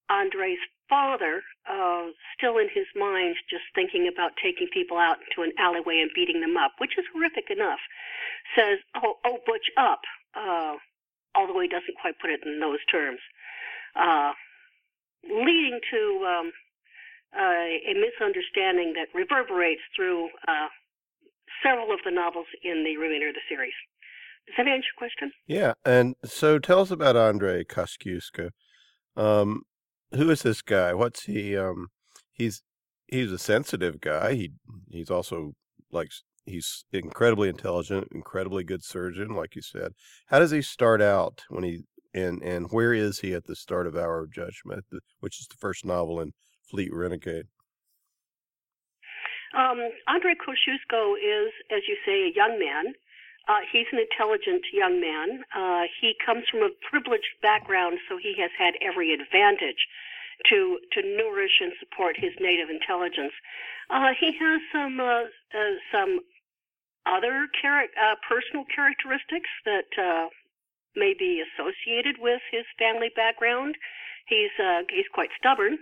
Andre's 0.10 0.60
father, 0.90 1.44
uh, 1.70 2.08
still 2.38 2.58
in 2.58 2.70
his 2.74 2.88
mind, 2.96 3.36
just 3.50 3.64
thinking 3.76 4.08
about 4.08 4.32
taking 4.42 4.68
people 4.72 4.98
out 4.98 5.18
into 5.20 5.44
an 5.44 5.52
alleyway 5.60 6.00
and 6.00 6.10
beating 6.16 6.42
them 6.42 6.56
up, 6.58 6.72
which 6.80 6.98
is 6.98 7.06
horrific 7.14 7.52
enough, 7.52 7.80
says, 8.56 8.80
Oh, 8.96 9.16
oh 9.26 9.40
Butch, 9.46 9.70
up. 9.78 10.02
Uh, 10.34 10.76
although 11.36 11.60
he 11.60 11.68
doesn't 11.68 11.98
quite 12.02 12.18
put 12.20 12.30
it 12.30 12.42
in 12.46 12.60
those 12.60 12.84
terms. 12.90 13.20
Uh, 13.96 14.32
leading 15.24 15.80
to 15.92 16.26
um, 16.26 16.52
a 17.46 17.94
misunderstanding 17.94 18.94
that 18.94 19.08
reverberates 19.14 19.82
through 19.96 20.30
uh, 20.48 20.68
several 21.64 21.92
of 21.94 22.00
the 22.06 22.12
novels 22.12 22.48
in 22.64 22.84
the 22.84 22.98
remainder 22.98 23.30
of 23.30 23.36
the 23.36 23.42
series. 23.50 23.74
Does 24.48 24.56
that 24.58 24.68
answer 24.68 24.88
your 24.88 24.98
question? 24.98 25.32
Yeah, 25.46 25.74
and 25.86 26.16
so 26.24 26.58
tell 26.58 26.82
us 26.82 26.92
about 26.92 27.16
Andre 27.16 27.64
Kosciuszko. 27.64 28.52
Um, 29.16 29.64
who 30.14 30.30
is 30.30 30.42
this 30.44 30.62
guy? 30.62 30.94
What's 30.94 31.26
he? 31.26 31.58
Um, 31.58 31.88
he's 32.32 32.62
he's 33.08 33.32
a 33.32 33.38
sensitive 33.38 34.00
guy. 34.00 34.36
He 34.36 34.52
he's 34.90 35.12
also 35.12 35.54
like 35.92 36.10
he's 36.46 36.86
incredibly 36.94 37.50
intelligent, 37.50 38.08
incredibly 38.14 38.64
good 38.64 38.84
surgeon, 38.84 39.30
like 39.30 39.56
you 39.56 39.62
said. 39.62 39.94
How 40.28 40.40
does 40.40 40.52
he 40.52 40.62
start 40.62 41.02
out 41.02 41.44
when 41.50 41.64
he 41.64 41.84
and 42.14 42.42
and 42.42 42.68
where 42.72 42.94
is 42.94 43.20
he 43.20 43.34
at 43.34 43.46
the 43.46 43.56
start 43.56 43.86
of 43.86 43.98
Hour 43.98 44.24
of 44.24 44.32
Judgment, 44.32 44.86
which 45.20 45.42
is 45.42 45.48
the 45.48 45.58
first 45.60 45.86
novel 45.86 46.22
in 46.22 46.32
Fleet 46.70 46.94
Renegade? 46.94 47.48
Um, 49.56 49.80
Andre 50.08 50.36
Kosciuszko 50.36 51.16
is, 51.16 51.54
as 51.72 51.82
you 51.88 51.96
say, 52.06 52.28
a 52.28 52.36
young 52.36 52.60
man. 52.60 52.94
Uh, 53.48 53.64
he's 53.72 53.88
an 53.94 54.00
intelligent 54.00 54.66
young 54.74 55.00
man. 55.00 55.44
Uh, 55.56 55.84
he 56.02 56.14
comes 56.24 56.44
from 56.52 56.62
a 56.62 56.70
privileged 56.90 57.40
background, 57.42 57.98
so 58.10 58.18
he 58.18 58.36
has 58.38 58.52
had 58.58 58.74
every 58.82 59.14
advantage 59.14 59.88
to 60.50 60.80
to 60.92 61.02
nourish 61.02 61.62
and 61.62 61.72
support 61.80 62.16
his 62.18 62.34
native 62.40 62.70
intelligence. 62.70 63.34
Uh, 63.90 64.12
he 64.20 64.34
has 64.38 64.62
some 64.72 65.00
uh, 65.00 65.24
uh, 65.56 65.76
some 65.92 66.20
other 67.06 67.48
char- 67.62 67.94
uh, 67.96 68.16
personal 68.28 68.66
characteristics 68.74 69.50
that 69.66 70.30
may 70.96 71.14
be 71.18 71.42
associated 71.42 72.18
with 72.20 72.42
his 72.52 72.66
family 72.78 73.10
background. 73.16 73.76
He's 74.28 74.52
he's 74.90 75.08
quite 75.14 75.30
stubborn, 75.40 75.80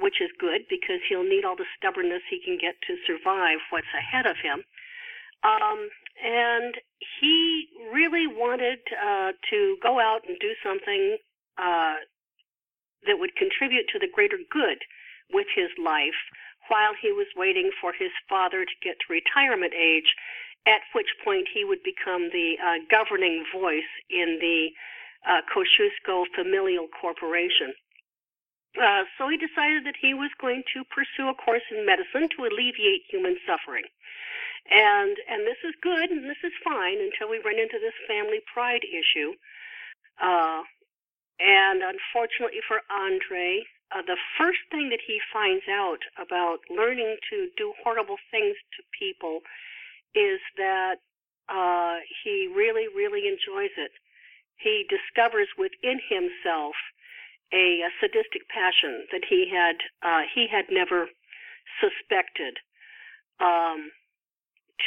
which 0.00 0.20
is 0.20 0.30
good 0.38 0.62
because 0.68 1.00
he'll 1.08 1.22
need 1.22 1.44
all 1.44 1.56
the 1.56 1.68
stubbornness 1.76 2.22
he 2.28 2.40
can 2.44 2.58
get 2.58 2.74
to 2.86 2.96
survive 3.06 3.58
what's 3.70 3.92
ahead 3.96 4.26
of 4.26 4.36
him. 4.42 4.64
Um, 5.44 5.88
and 6.22 6.74
he 7.20 7.68
really 7.92 8.26
wanted 8.26 8.80
uh, 8.90 9.32
to 9.50 9.76
go 9.82 10.00
out 10.00 10.22
and 10.26 10.36
do 10.40 10.52
something 10.64 11.16
uh, 11.58 11.94
that 13.06 13.18
would 13.18 13.36
contribute 13.36 13.86
to 13.92 13.98
the 13.98 14.08
greater 14.12 14.38
good 14.50 14.78
with 15.32 15.46
his 15.54 15.70
life 15.78 16.18
while 16.68 16.92
he 17.00 17.12
was 17.12 17.26
waiting 17.36 17.70
for 17.80 17.92
his 17.92 18.10
father 18.28 18.64
to 18.64 18.76
get 18.82 18.96
to 19.00 19.12
retirement 19.12 19.72
age, 19.72 20.14
at 20.66 20.82
which 20.94 21.08
point 21.24 21.48
he 21.52 21.64
would 21.64 21.82
become 21.82 22.28
the 22.30 22.56
uh, 22.60 22.78
governing 22.90 23.44
voice 23.54 23.88
in 24.10 24.38
the 24.40 24.68
uh, 25.26 25.40
Kosciuszko 25.48 26.24
Familial 26.34 26.88
Corporation. 27.00 27.72
Uh, 28.76 29.04
so 29.16 29.28
he 29.28 29.36
decided 29.36 29.84
that 29.86 29.96
he 30.00 30.12
was 30.12 30.30
going 30.40 30.62
to 30.74 30.84
pursue 30.92 31.28
a 31.28 31.34
course 31.34 31.64
in 31.70 31.86
medicine 31.86 32.28
to 32.36 32.44
alleviate 32.44 33.08
human 33.08 33.36
suffering. 33.46 33.84
And 34.70 35.16
and 35.28 35.46
this 35.46 35.56
is 35.64 35.72
good 35.80 36.10
and 36.10 36.28
this 36.28 36.42
is 36.44 36.52
fine 36.62 37.00
until 37.00 37.30
we 37.30 37.40
run 37.40 37.58
into 37.58 37.80
this 37.80 37.96
family 38.06 38.40
pride 38.52 38.84
issue. 38.84 39.32
Uh, 40.20 40.62
and 41.40 41.80
unfortunately 41.80 42.60
for 42.66 42.82
Andre, 42.90 43.64
uh, 43.94 44.02
the 44.02 44.18
first 44.36 44.60
thing 44.70 44.90
that 44.90 45.00
he 45.00 45.18
finds 45.32 45.64
out 45.70 46.04
about 46.20 46.58
learning 46.68 47.16
to 47.30 47.48
do 47.56 47.72
horrible 47.82 48.18
things 48.30 48.56
to 48.76 48.82
people 48.92 49.40
is 50.14 50.40
that 50.58 51.00
uh, 51.48 51.96
he 52.22 52.52
really, 52.54 52.88
really 52.92 53.24
enjoys 53.26 53.72
it. 53.78 53.92
He 54.56 54.84
discovers 54.90 55.48
within 55.56 56.00
himself 56.10 56.74
a, 57.52 57.80
a 57.82 57.90
sadistic 58.00 58.48
passion 58.48 59.06
that 59.12 59.22
he 59.28 59.48
had 59.50 59.76
uh, 60.02 60.22
he 60.34 60.46
had 60.50 60.66
never 60.70 61.08
suspected. 61.80 62.58
Um, 63.40 63.90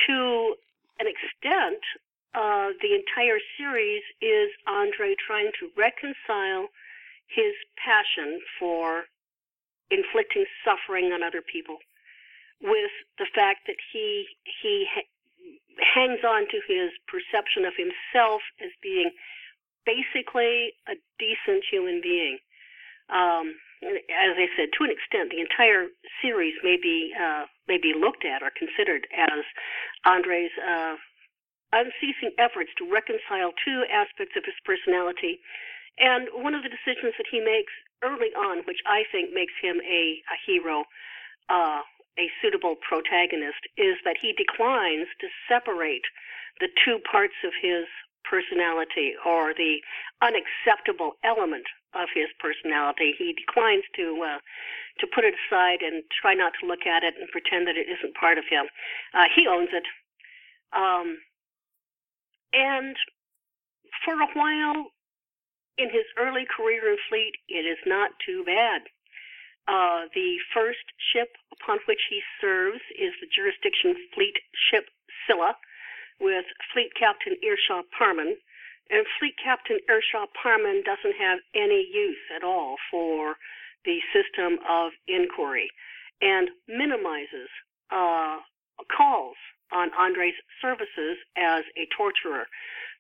to 0.08 0.56
an 1.00 1.08
extent, 1.08 1.82
uh, 2.34 2.71
the 2.82 2.95
entire 2.95 3.39
series 3.58 4.04
is 4.21 4.50
Andre 4.67 5.15
trying 5.15 5.52
to 5.60 5.69
reconcile 5.78 6.67
his 7.28 7.54
passion 7.80 8.39
for 8.60 9.06
inflicting 9.89 10.45
suffering 10.63 11.12
on 11.12 11.24
other 11.24 11.41
people 11.41 11.78
with 12.62 12.91
the 13.17 13.28
fact 13.34 13.67
that 13.67 13.78
he 13.91 14.26
he 14.62 14.86
ha- 14.93 15.10
hangs 15.95 16.24
on 16.24 16.47
to 16.47 16.60
his 16.67 16.91
perception 17.08 17.65
of 17.65 17.74
himself 17.76 18.41
as 18.62 18.69
being 18.82 19.12
basically 19.86 20.74
a 20.88 20.95
decent 21.19 21.63
human 21.69 22.00
being. 22.02 22.38
Um, 23.12 23.56
as 23.84 24.38
I 24.38 24.47
said, 24.56 24.69
to 24.78 24.86
an 24.86 24.91
extent, 24.93 25.32
the 25.32 25.41
entire 25.41 25.89
series 26.21 26.54
may 26.63 26.78
be 26.78 27.12
uh, 27.17 27.45
may 27.67 27.78
be 27.78 27.93
looked 27.97 28.26
at 28.26 28.43
or 28.43 28.52
considered 28.54 29.08
as 29.12 29.41
Andre's 30.06 30.54
uh, 30.62 30.95
unceasing 31.74 32.32
efforts 32.38 32.69
to 32.78 32.86
reconcile 32.86 33.52
two 33.63 33.84
aspects 33.91 34.36
of 34.38 34.45
his 34.45 34.56
personality. 34.63 35.39
And 35.97 36.28
one 36.32 36.54
of 36.54 36.63
the 36.63 36.71
decisions 36.71 37.15
that 37.17 37.28
he 37.30 37.39
makes 37.39 37.74
early 38.04 38.32
on, 38.38 38.63
which 38.65 38.80
I 38.86 39.04
think 39.12 39.34
makes 39.34 39.54
him 39.62 39.82
a, 39.82 40.21
a 40.30 40.38
hero, 40.45 40.86
uh, 41.50 41.82
a 42.19 42.26
suitable 42.41 42.76
protagonist, 42.80 43.62
is 43.78 43.97
that 44.06 44.17
he 44.21 44.34
declines 44.34 45.08
to 45.19 45.28
separate 45.50 46.06
the 46.60 46.69
two 46.86 47.00
parts 47.10 47.36
of 47.43 47.52
his 47.62 47.86
personality 48.24 49.13
or 49.26 49.54
the 49.54 49.82
unacceptable 50.21 51.17
element 51.24 51.65
of 51.93 52.10
his 52.13 52.27
personality. 52.39 53.13
He 53.17 53.34
declines 53.34 53.84
to 53.95 54.23
uh, 54.23 54.39
to 54.99 55.08
put 55.08 55.23
it 55.23 55.36
aside 55.47 55.82
and 55.82 56.04
try 56.10 56.34
not 56.34 56.54
to 56.60 56.67
look 56.67 56.86
at 56.86 57.04
it 57.04 57.15
and 57.19 57.27
pretend 57.32 57.67
that 57.67 57.77
it 57.77 57.88
isn't 57.88 58.15
part 58.15 58.38
of 58.38 58.45
him. 58.49 58.65
Uh, 59.13 59.27
he 59.36 59.47
owns 59.47 59.69
it. 59.71 59.84
Um, 60.73 61.19
and 62.54 62.95
for 64.04 64.15
a 64.15 64.27
while 64.34 64.91
in 65.77 65.89
his 65.89 66.06
early 66.19 66.45
career 66.45 66.91
in 66.91 66.97
fleet, 67.10 67.34
it 67.47 67.65
is 67.65 67.80
not 67.86 68.12
too 68.25 68.43
bad. 68.45 68.82
Uh, 69.67 70.10
the 70.15 70.38
first 70.54 70.84
ship 71.13 71.30
upon 71.54 71.80
which 71.88 72.01
he 72.10 72.21
serves 72.39 72.82
is 72.97 73.13
the 73.21 73.30
jurisdiction 73.30 73.95
fleet 74.13 74.36
ship 74.69 74.89
Scylla, 75.25 75.56
with 76.19 76.45
Fleet 76.73 76.91
Captain 76.97 77.36
Irshah 77.41 77.82
Parmin. 77.97 78.36
And 78.91 79.06
Fleet 79.17 79.36
Captain 79.41 79.80
Irshah 79.89 80.27
Parmin 80.36 80.84
doesn't 80.84 81.15
have 81.15 81.39
any 81.56 81.88
use 81.91 82.19
at 82.36 82.43
all 82.43 82.75
for 82.91 83.36
the 83.86 83.99
system 84.13 84.60
of 84.69 84.91
inquiry 85.08 85.69
and 86.21 86.49
minimizes 86.67 87.49
uh, 87.89 88.38
calls 88.95 89.36
on 89.71 89.89
Andre's 89.97 90.36
services 90.62 91.17
as 91.38 91.63
a 91.77 91.88
torturer. 91.95 92.45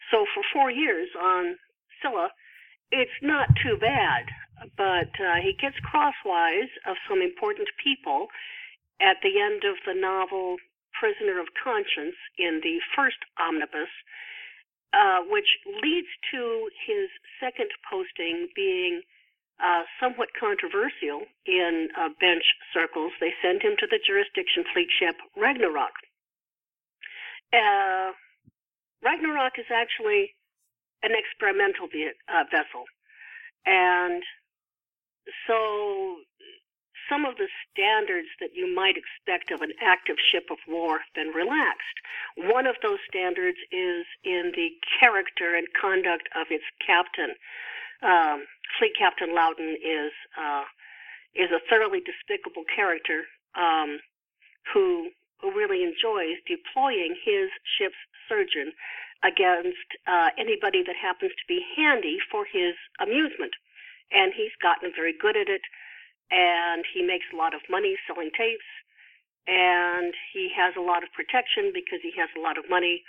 So 0.09 0.25
for 0.33 0.43
four 0.53 0.71
years 0.71 1.09
on 1.19 1.57
Scylla, 2.01 2.29
it's 2.91 3.11
not 3.21 3.47
too 3.61 3.77
bad, 3.77 4.25
but 4.77 5.11
uh, 5.19 5.35
he 5.41 5.53
gets 5.59 5.75
crosswise 5.83 6.71
of 6.87 6.95
some 7.07 7.21
important 7.21 7.69
people 7.83 8.27
at 9.01 9.17
the 9.23 9.39
end 9.39 9.63
of 9.63 9.75
the 9.85 9.99
novel 9.99 10.57
Prisoner 10.99 11.39
of 11.39 11.47
Conscience 11.57 12.15
in 12.37 12.61
the 12.61 12.77
first 12.95 13.17
omnibus, 13.39 13.89
uh, 14.93 15.19
which 15.29 15.47
leads 15.83 16.07
to 16.31 16.69
his 16.85 17.09
second 17.39 17.69
posting 17.89 18.47
being 18.55 19.01
uh, 19.63 19.83
somewhat 19.99 20.29
controversial 20.37 21.23
in 21.45 21.87
uh, 21.97 22.09
bench 22.19 22.43
circles. 22.73 23.11
They 23.19 23.33
send 23.41 23.61
him 23.61 23.73
to 23.79 23.87
the 23.87 23.99
jurisdiction 24.05 24.63
fleet 24.73 24.89
ship 24.99 25.15
Ragnarok. 25.37 25.93
Uh, 27.53 28.11
Ragnarok 29.03 29.53
is 29.59 29.69
actually 29.71 30.33
an 31.03 31.11
experimental 31.13 31.87
ve- 31.87 32.17
uh, 32.27 32.43
vessel, 32.51 32.85
and 33.65 34.23
so 35.47 36.17
some 37.11 37.25
of 37.25 37.35
the 37.35 37.51
standards 37.67 38.29
that 38.39 38.55
you 38.55 38.73
might 38.73 38.95
expect 38.95 39.51
of 39.51 39.61
an 39.61 39.73
active 39.83 40.15
ship 40.31 40.47
of 40.49 40.57
war 40.67 41.03
have 41.03 41.13
been 41.13 41.35
relaxed. 41.35 41.99
One 42.37 42.65
of 42.65 42.75
those 42.81 42.99
standards 43.03 43.57
is 43.71 44.07
in 44.23 44.55
the 44.55 44.69
character 44.99 45.55
and 45.59 45.67
conduct 45.75 46.31
of 46.39 46.47
its 46.49 46.63
captain. 46.79 47.35
Um, 48.01 48.47
Fleet 48.79 48.95
Captain 48.97 49.35
Lowden 49.35 49.75
is 49.83 50.15
uh, 50.39 50.63
is 51.35 51.51
a 51.51 51.59
thoroughly 51.69 51.99
despicable 51.99 52.63
character 52.73 53.27
um, 53.59 53.99
who 54.73 55.11
who 55.41 55.51
really 55.51 55.83
enjoys 55.83 56.39
deploying 56.47 57.15
his 57.19 57.49
ship's 57.75 57.99
surgeon 58.29 58.71
against 59.23 59.89
uh, 60.07 60.29
anybody 60.37 60.81
that 60.85 60.95
happens 60.95 61.31
to 61.35 61.45
be 61.47 61.61
handy 61.75 62.17
for 62.31 62.45
his 62.45 62.73
amusement. 62.99 63.53
And 64.11 64.33
he's 64.33 64.55
gotten 64.61 64.91
very 64.95 65.13
good 65.13 65.37
at 65.37 65.49
it, 65.49 65.61
and 66.31 66.83
he 66.93 67.03
makes 67.03 67.25
a 67.33 67.37
lot 67.37 67.53
of 67.53 67.61
money 67.69 67.95
selling 68.07 68.31
tapes, 68.31 68.65
and 69.47 70.13
he 70.33 70.49
has 70.55 70.73
a 70.77 70.81
lot 70.81 71.03
of 71.03 71.09
protection 71.11 71.71
because 71.73 71.99
he 72.01 72.11
has 72.17 72.29
a 72.37 72.41
lot 72.41 72.57
of 72.57 72.69
money, 72.69 73.03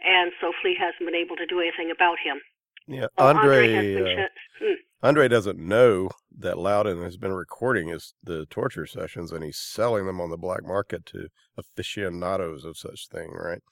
and 0.00 0.32
so 0.40 0.52
Fleet 0.60 0.78
hasn't 0.80 1.04
been 1.04 1.14
able 1.14 1.36
to 1.36 1.46
do 1.46 1.60
anything 1.60 1.92
about 1.92 2.16
him. 2.18 2.40
Yeah, 2.88 3.06
Andre. 3.18 3.76
Andre, 3.76 4.24
uh, 4.24 4.28
hmm. 4.58 4.80
Andre 5.02 5.28
doesn't 5.28 5.58
know 5.58 6.10
that 6.36 6.58
Lowden 6.58 7.02
has 7.02 7.16
been 7.16 7.32
recording 7.32 7.88
his 7.88 8.14
the 8.22 8.46
torture 8.46 8.86
sessions, 8.86 9.30
and 9.30 9.44
he's 9.44 9.58
selling 9.58 10.06
them 10.06 10.20
on 10.20 10.30
the 10.30 10.36
black 10.36 10.64
market 10.64 11.06
to 11.06 11.28
aficionados 11.56 12.64
of 12.64 12.76
such 12.76 13.08
thing, 13.08 13.30
right? 13.32 13.62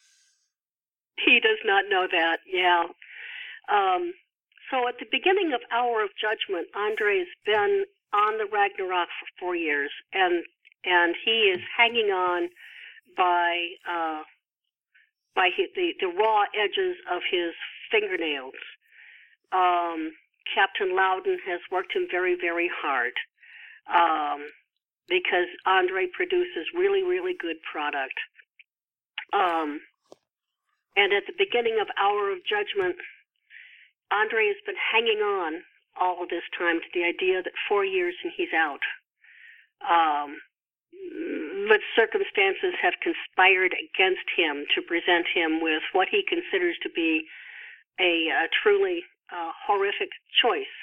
He 1.25 1.41
does 1.41 1.59
not 1.65 1.85
know 1.89 2.07
that. 2.11 2.39
Yeah. 2.47 2.85
Um, 3.71 4.13
so 4.71 4.89
at 4.89 4.95
the 4.99 5.07
beginning 5.11 5.53
of 5.53 5.61
Hour 5.73 6.03
of 6.03 6.11
Judgment, 6.21 6.69
Andre's 6.75 7.29
been 7.45 7.85
on 8.13 8.39
the 8.39 8.47
Ragnarok 8.47 9.09
for 9.09 9.29
four 9.39 9.57
years, 9.57 9.91
and 10.13 10.45
and 10.85 11.15
he 11.25 11.53
is 11.53 11.61
hanging 11.77 12.11
on 12.11 12.49
by 13.17 13.69
uh, 13.89 14.23
by 15.35 15.51
his, 15.57 15.69
the 15.75 15.93
the 16.01 16.09
raw 16.09 16.45
edges 16.55 16.97
of 17.11 17.23
his 17.31 17.53
fingernails. 17.91 18.55
Um, 19.53 20.13
Captain 20.55 20.97
Lowden 20.97 21.39
has 21.47 21.61
worked 21.71 21.95
him 21.95 22.07
very, 22.11 22.37
very 22.41 22.71
hard 22.83 23.13
um, 23.93 24.47
because 25.09 25.47
Andre 25.67 26.07
produces 26.13 26.67
really, 26.75 27.03
really 27.03 27.35
good 27.39 27.57
product. 27.71 28.15
Um, 29.33 29.81
and 30.97 31.13
at 31.13 31.23
the 31.27 31.35
beginning 31.39 31.79
of 31.81 31.89
Hour 31.99 32.33
of 32.33 32.39
Judgment, 32.45 32.97
Andre 34.11 34.47
has 34.47 34.57
been 34.67 34.79
hanging 34.79 35.23
on 35.23 35.63
all 36.01 36.27
this 36.29 36.45
time 36.59 36.81
to 36.81 36.89
the 36.95 37.05
idea 37.05 37.43
that 37.43 37.53
four 37.69 37.85
years 37.85 38.15
and 38.25 38.33
he's 38.35 38.53
out. 38.57 38.81
Um, 39.85 40.41
but 41.69 41.81
circumstances 41.95 42.75
have 42.83 42.95
conspired 43.05 43.73
against 43.77 44.27
him 44.37 44.65
to 44.75 44.83
present 44.83 45.27
him 45.33 45.61
with 45.61 45.83
what 45.93 46.09
he 46.11 46.25
considers 46.27 46.77
to 46.83 46.91
be 46.91 47.23
a, 48.01 48.29
a 48.33 48.49
truly 48.63 49.05
uh, 49.31 49.53
horrific 49.67 50.11
choice 50.43 50.75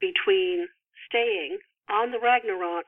between 0.00 0.66
staying 1.06 1.58
on 1.90 2.10
the 2.10 2.18
Ragnarok 2.18 2.86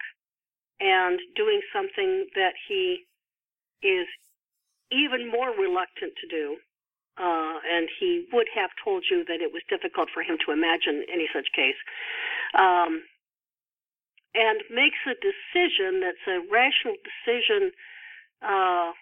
and 0.80 1.20
doing 1.36 1.60
something 1.72 2.26
that 2.34 2.54
he 2.68 3.04
is 3.82 4.06
even 4.90 5.30
more 5.30 5.50
reluctant 5.50 6.12
to 6.20 6.28
do. 6.28 6.56
Uh, 7.20 7.60
and 7.68 7.88
he 8.00 8.24
would 8.32 8.48
have 8.54 8.70
told 8.82 9.04
you 9.10 9.24
that 9.28 9.44
it 9.44 9.52
was 9.52 9.60
difficult 9.68 10.08
for 10.08 10.22
him 10.22 10.38
to 10.40 10.52
imagine 10.52 11.04
any 11.12 11.28
such 11.28 11.52
case. 11.52 11.76
Um, 12.56 13.04
and 14.34 14.62
makes 14.70 14.98
a 15.04 15.18
decision 15.20 16.00
that's 16.00 16.24
a 16.24 16.40
rational 16.48 16.96
decision 17.04 17.72
uh, 18.40 18.96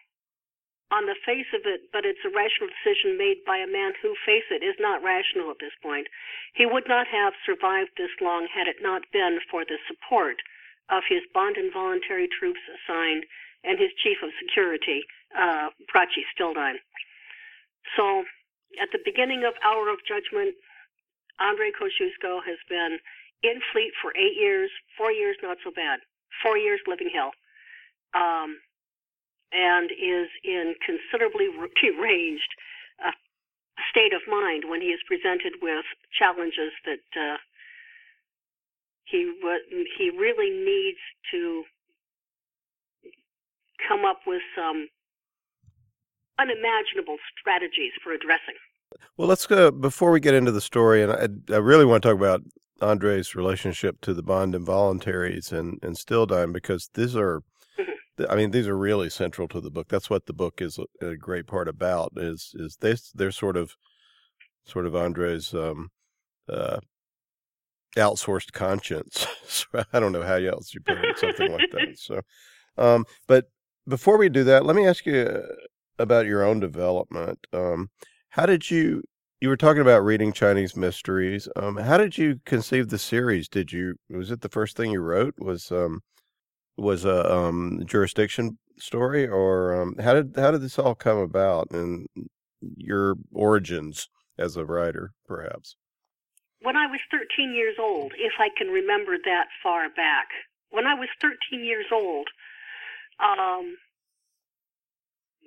on 0.91 1.05
the 1.05 1.15
face 1.21 1.47
of 1.53 1.69
it, 1.69 1.93
but 1.93 2.09
it's 2.09 2.25
a 2.25 2.33
rational 2.33 2.73
decision 2.73 3.21
made 3.21 3.45
by 3.47 3.61
a 3.61 3.69
man 3.69 3.93
who, 4.01 4.17
face 4.25 4.49
it, 4.51 4.65
is 4.65 4.75
not 4.81 5.05
rational 5.05 5.53
at 5.53 5.61
this 5.61 5.77
point. 5.85 6.09
He 6.57 6.65
would 6.65 6.89
not 6.89 7.07
have 7.07 7.37
survived 7.45 7.93
this 7.97 8.13
long 8.25 8.49
had 8.49 8.67
it 8.67 8.81
not 8.81 9.05
been 9.13 9.39
for 9.51 9.69
the 9.69 9.77
support 9.87 10.41
of 10.89 11.05
his 11.07 11.21
bond 11.37 11.61
involuntary 11.61 12.27
troops 12.27 12.65
assigned 12.67 13.29
and 13.65 13.79
his 13.79 13.93
chief 14.03 14.19
of 14.25 14.33
security, 14.41 15.05
uh, 15.37 15.69
Brachi 15.93 16.25
Stildyne. 16.33 16.81
So, 17.97 18.25
at 18.81 18.89
the 18.93 18.99
beginning 19.05 19.45
of 19.45 19.55
Hour 19.65 19.89
of 19.89 19.99
Judgment, 20.07 20.55
Andre 21.41 21.71
Kosciuszko 21.71 22.41
has 22.45 22.59
been 22.69 22.99
in 23.43 23.61
fleet 23.73 23.93
for 24.03 24.13
eight 24.17 24.37
years, 24.37 24.71
four 24.97 25.13
years 25.13 25.37
not 25.43 25.59
so 25.65 25.71
bad, 25.71 26.01
four 26.43 26.59
years 26.59 26.81
living 26.87 27.11
hell. 27.13 27.33
Um, 28.15 28.59
and 29.53 29.91
is 29.93 30.29
in 30.45 30.75
considerably 30.85 31.49
deranged 31.83 32.53
uh, 33.05 33.13
state 33.91 34.13
of 34.13 34.21
mind 34.29 34.65
when 34.69 34.81
he 34.81 34.89
is 34.89 35.01
presented 35.07 35.55
with 35.63 35.85
challenges 36.13 36.73
that 36.85 37.07
uh, 37.17 37.37
he 39.05 39.33
he 39.97 40.11
really 40.11 40.51
needs 40.51 40.99
to 41.31 41.65
come 43.89 44.05
up 44.05 44.21
with 44.27 44.43
some 44.55 44.89
unimaginable 46.39 47.17
strategies 47.39 47.93
for 48.03 48.13
addressing. 48.13 48.55
Well, 49.17 49.29
let's 49.29 49.47
go 49.47 49.71
before 49.71 50.11
we 50.11 50.21
get 50.21 50.35
into 50.35 50.53
the 50.53 50.61
story, 50.61 51.03
and 51.03 51.13
I, 51.13 51.55
I 51.55 51.59
really 51.59 51.85
want 51.85 52.03
to 52.03 52.09
talk 52.09 52.17
about 52.17 52.43
Andre's 52.81 53.35
relationship 53.35 54.01
to 54.03 54.15
the 54.15 54.23
Bond 54.23 54.55
involuntaries 54.55 55.53
and 55.53 55.79
and 55.83 55.97
Stildyne 55.97 56.53
because 56.53 56.91
these 56.95 57.15
are 57.17 57.43
I 58.29 58.35
mean, 58.35 58.51
these 58.51 58.67
are 58.67 58.77
really 58.77 59.11
central 59.11 59.47
to 59.49 59.61
the 59.61 59.71
book. 59.71 59.89
That's 59.89 60.11
what 60.11 60.27
the 60.27 60.33
book 60.33 60.61
is 60.61 60.79
a, 61.01 61.17
great 61.17 61.47
part 61.47 61.69
about. 61.69 62.13
Is 62.17 62.53
is 62.55 62.77
this 62.81 63.13
they're 63.13 63.31
sort 63.31 63.57
of 63.57 63.77
sort 64.65 64.87
of 64.87 64.97
Andre's 64.97 65.55
um, 65.55 65.91
uh, 66.49 66.81
outsourced 67.97 68.53
conscience. 68.53 69.27
so 69.47 69.67
I 69.93 70.01
don't 70.01 70.13
know 70.13 70.23
how 70.23 70.37
else 70.37 70.75
you 70.75 70.81
put 70.81 70.99
it, 70.99 71.19
something 71.19 71.53
like 71.53 71.71
that. 71.73 71.89
So, 71.97 72.23
um, 72.77 73.05
but 73.27 73.47
before 73.87 74.19
we 74.19 74.29
do 74.29 74.45
that, 74.45 74.65
let 74.65 74.77
me 74.77 74.87
ask 74.87 75.07
you 75.07 75.21
uh, 75.21 75.43
about 75.99 76.27
your 76.27 76.45
own 76.45 76.61
development. 76.61 77.39
Um, 77.53 77.91
how 78.31 78.47
did 78.47 78.71
you? 78.71 79.03
You 79.41 79.49
were 79.49 79.57
talking 79.57 79.83
about 79.83 80.05
reading 80.05 80.33
Chinese 80.33 80.75
mysteries. 80.75 81.49
Um, 81.55 81.77
how 81.77 81.97
did 81.97 82.19
you 82.19 82.41
conceive 82.45 82.89
the 82.89 82.99
series? 82.99 83.49
Did 83.49 83.73
you 83.73 83.95
was 84.11 84.31
it 84.31 84.41
the 84.41 84.49
first 84.49 84.77
thing 84.77 84.91
you 84.91 85.01
wrote? 85.01 85.35
Was 85.39 85.71
um, 85.71 86.01
was 86.77 87.05
a 87.05 87.33
um, 87.33 87.83
jurisdiction 87.87 88.59
story, 88.79 89.27
or 89.27 89.81
um, 89.81 89.95
how 90.01 90.15
did 90.15 90.35
how 90.37 90.51
did 90.51 90.63
this 90.63 90.79
all 90.79 90.95
come 90.95 91.19
about 91.19 91.71
and 91.71 92.07
your 92.77 93.17
origins 93.33 94.09
as 94.39 94.57
a 94.57 94.65
writer, 94.65 95.13
perhaps? 95.27 95.77
When 96.61 96.77
I 96.77 96.87
was 96.87 97.01
13 97.11 97.55
years 97.55 97.77
old, 97.79 98.13
if 98.17 98.33
I 98.39 98.49
can 98.57 98.69
remember 98.69 99.17
that 99.25 99.47
far 99.63 99.89
back, 99.91 100.29
when 100.71 100.87
I 100.87 100.95
was 100.95 101.09
13 101.21 101.65
years 101.65 101.87
old, 101.93 102.29
um, 103.21 103.77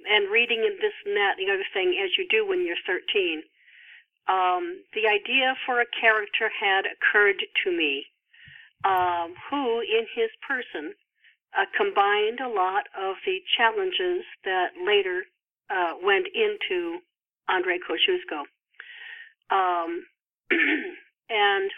and 0.10 0.32
reading 0.32 0.64
in 0.64 0.78
this 0.82 0.94
and 1.06 1.16
that, 1.16 1.36
the 1.38 1.52
other 1.52 1.66
thing, 1.74 1.98
as 2.04 2.12
you 2.18 2.28
do 2.30 2.48
when 2.48 2.66
you're 2.66 2.80
13, 2.86 3.44
um, 4.28 4.84
the 4.94 5.08
idea 5.08 5.56
for 5.66 5.82
a 5.82 5.86
character 6.00 6.50
had 6.50 6.86
occurred 6.86 7.42
to 7.64 7.72
me, 7.72 8.06
um, 8.84 9.34
who, 9.50 9.82
in 9.82 10.06
his 10.16 10.30
person, 10.48 10.94
uh, 11.58 11.66
combined 11.76 12.40
a 12.40 12.48
lot 12.48 12.88
of 12.98 13.16
the 13.26 13.40
challenges 13.58 14.24
that 14.46 14.72
later 14.86 15.24
uh, 15.70 15.94
went 16.02 16.28
into 16.34 17.00
Andrei 17.50 17.80
Kosciuszko. 17.80 18.46
Um, 19.52 20.06
and 21.30 21.72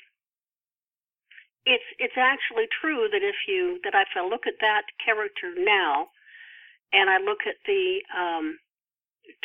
it's 1.66 1.90
it's 1.98 2.18
actually 2.18 2.68
true 2.82 3.08
that 3.12 3.24
if 3.24 3.36
you 3.48 3.80
that 3.84 3.94
if 3.96 4.14
I 4.16 4.28
look 4.28 4.46
at 4.48 4.60
that 4.62 4.84
character 5.04 5.54
now, 5.58 6.08
and 6.94 7.10
I 7.10 7.18
look 7.18 7.40
at 7.48 7.56
the 7.66 8.02
um, 8.16 8.58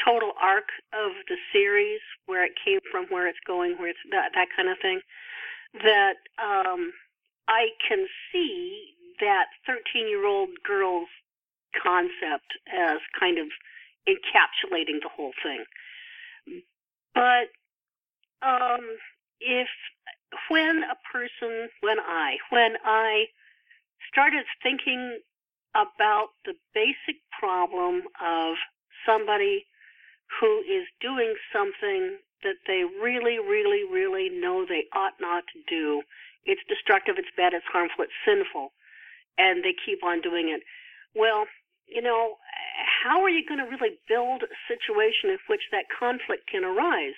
total 0.04 0.32
arc 0.40 0.68
of 0.92 1.12
the 1.28 1.36
series, 1.52 2.00
where 2.26 2.44
it 2.44 2.52
came 2.62 2.80
from, 2.90 3.06
where 3.06 3.26
it's 3.26 3.38
going, 3.46 3.76
where 3.78 3.88
it's 3.88 3.98
that 4.10 4.30
that 4.34 4.48
kind 4.54 4.68
of 4.68 4.76
thing, 4.80 5.00
that 5.82 6.16
um, 6.38 6.92
I 7.48 7.68
can 7.86 8.06
see 8.30 8.94
that 9.20 9.46
13 9.66 10.08
year 10.08 10.26
old 10.26 10.50
girl's 10.66 11.08
concept 11.82 12.58
as 12.72 12.98
kind 13.18 13.38
of 13.38 13.46
encapsulating 14.08 15.00
the 15.02 15.10
whole 15.14 15.32
thing. 15.42 15.64
But 17.14 17.48
um, 18.46 18.80
if 19.40 19.68
when 20.48 20.84
a 20.84 20.96
person, 21.12 21.68
when 21.80 21.98
I, 22.00 22.36
when 22.50 22.76
I 22.84 23.26
started 24.10 24.44
thinking 24.62 25.18
about 25.78 26.34
the 26.44 26.54
basic 26.74 27.22
problem 27.38 28.02
of 28.18 28.56
somebody 29.06 29.64
who 30.40 30.60
is 30.66 30.84
doing 31.00 31.34
something 31.54 32.18
that 32.42 32.58
they 32.66 32.82
really, 33.00 33.38
really, 33.38 33.86
really 33.86 34.28
know 34.28 34.66
they 34.66 34.84
ought 34.92 35.14
not 35.20 35.44
to 35.54 35.60
do. 35.70 36.02
It's 36.44 36.60
destructive, 36.68 37.14
it's 37.18 37.32
bad, 37.36 37.54
it's 37.54 37.66
harmful, 37.70 38.04
it's 38.04 38.20
sinful 38.26 38.72
and 39.38 39.62
they 39.62 39.72
keep 39.72 40.02
on 40.02 40.20
doing 40.20 40.50
it. 40.50 40.66
Well, 41.14 41.46
you 41.86 42.02
know, 42.02 42.36
how 43.02 43.22
are 43.22 43.30
you 43.30 43.46
going 43.46 43.62
to 43.62 43.70
really 43.70 43.96
build 44.10 44.42
a 44.42 44.58
situation 44.66 45.30
in 45.30 45.38
which 45.48 45.70
that 45.72 45.86
conflict 45.88 46.50
can 46.50 46.66
arise 46.66 47.16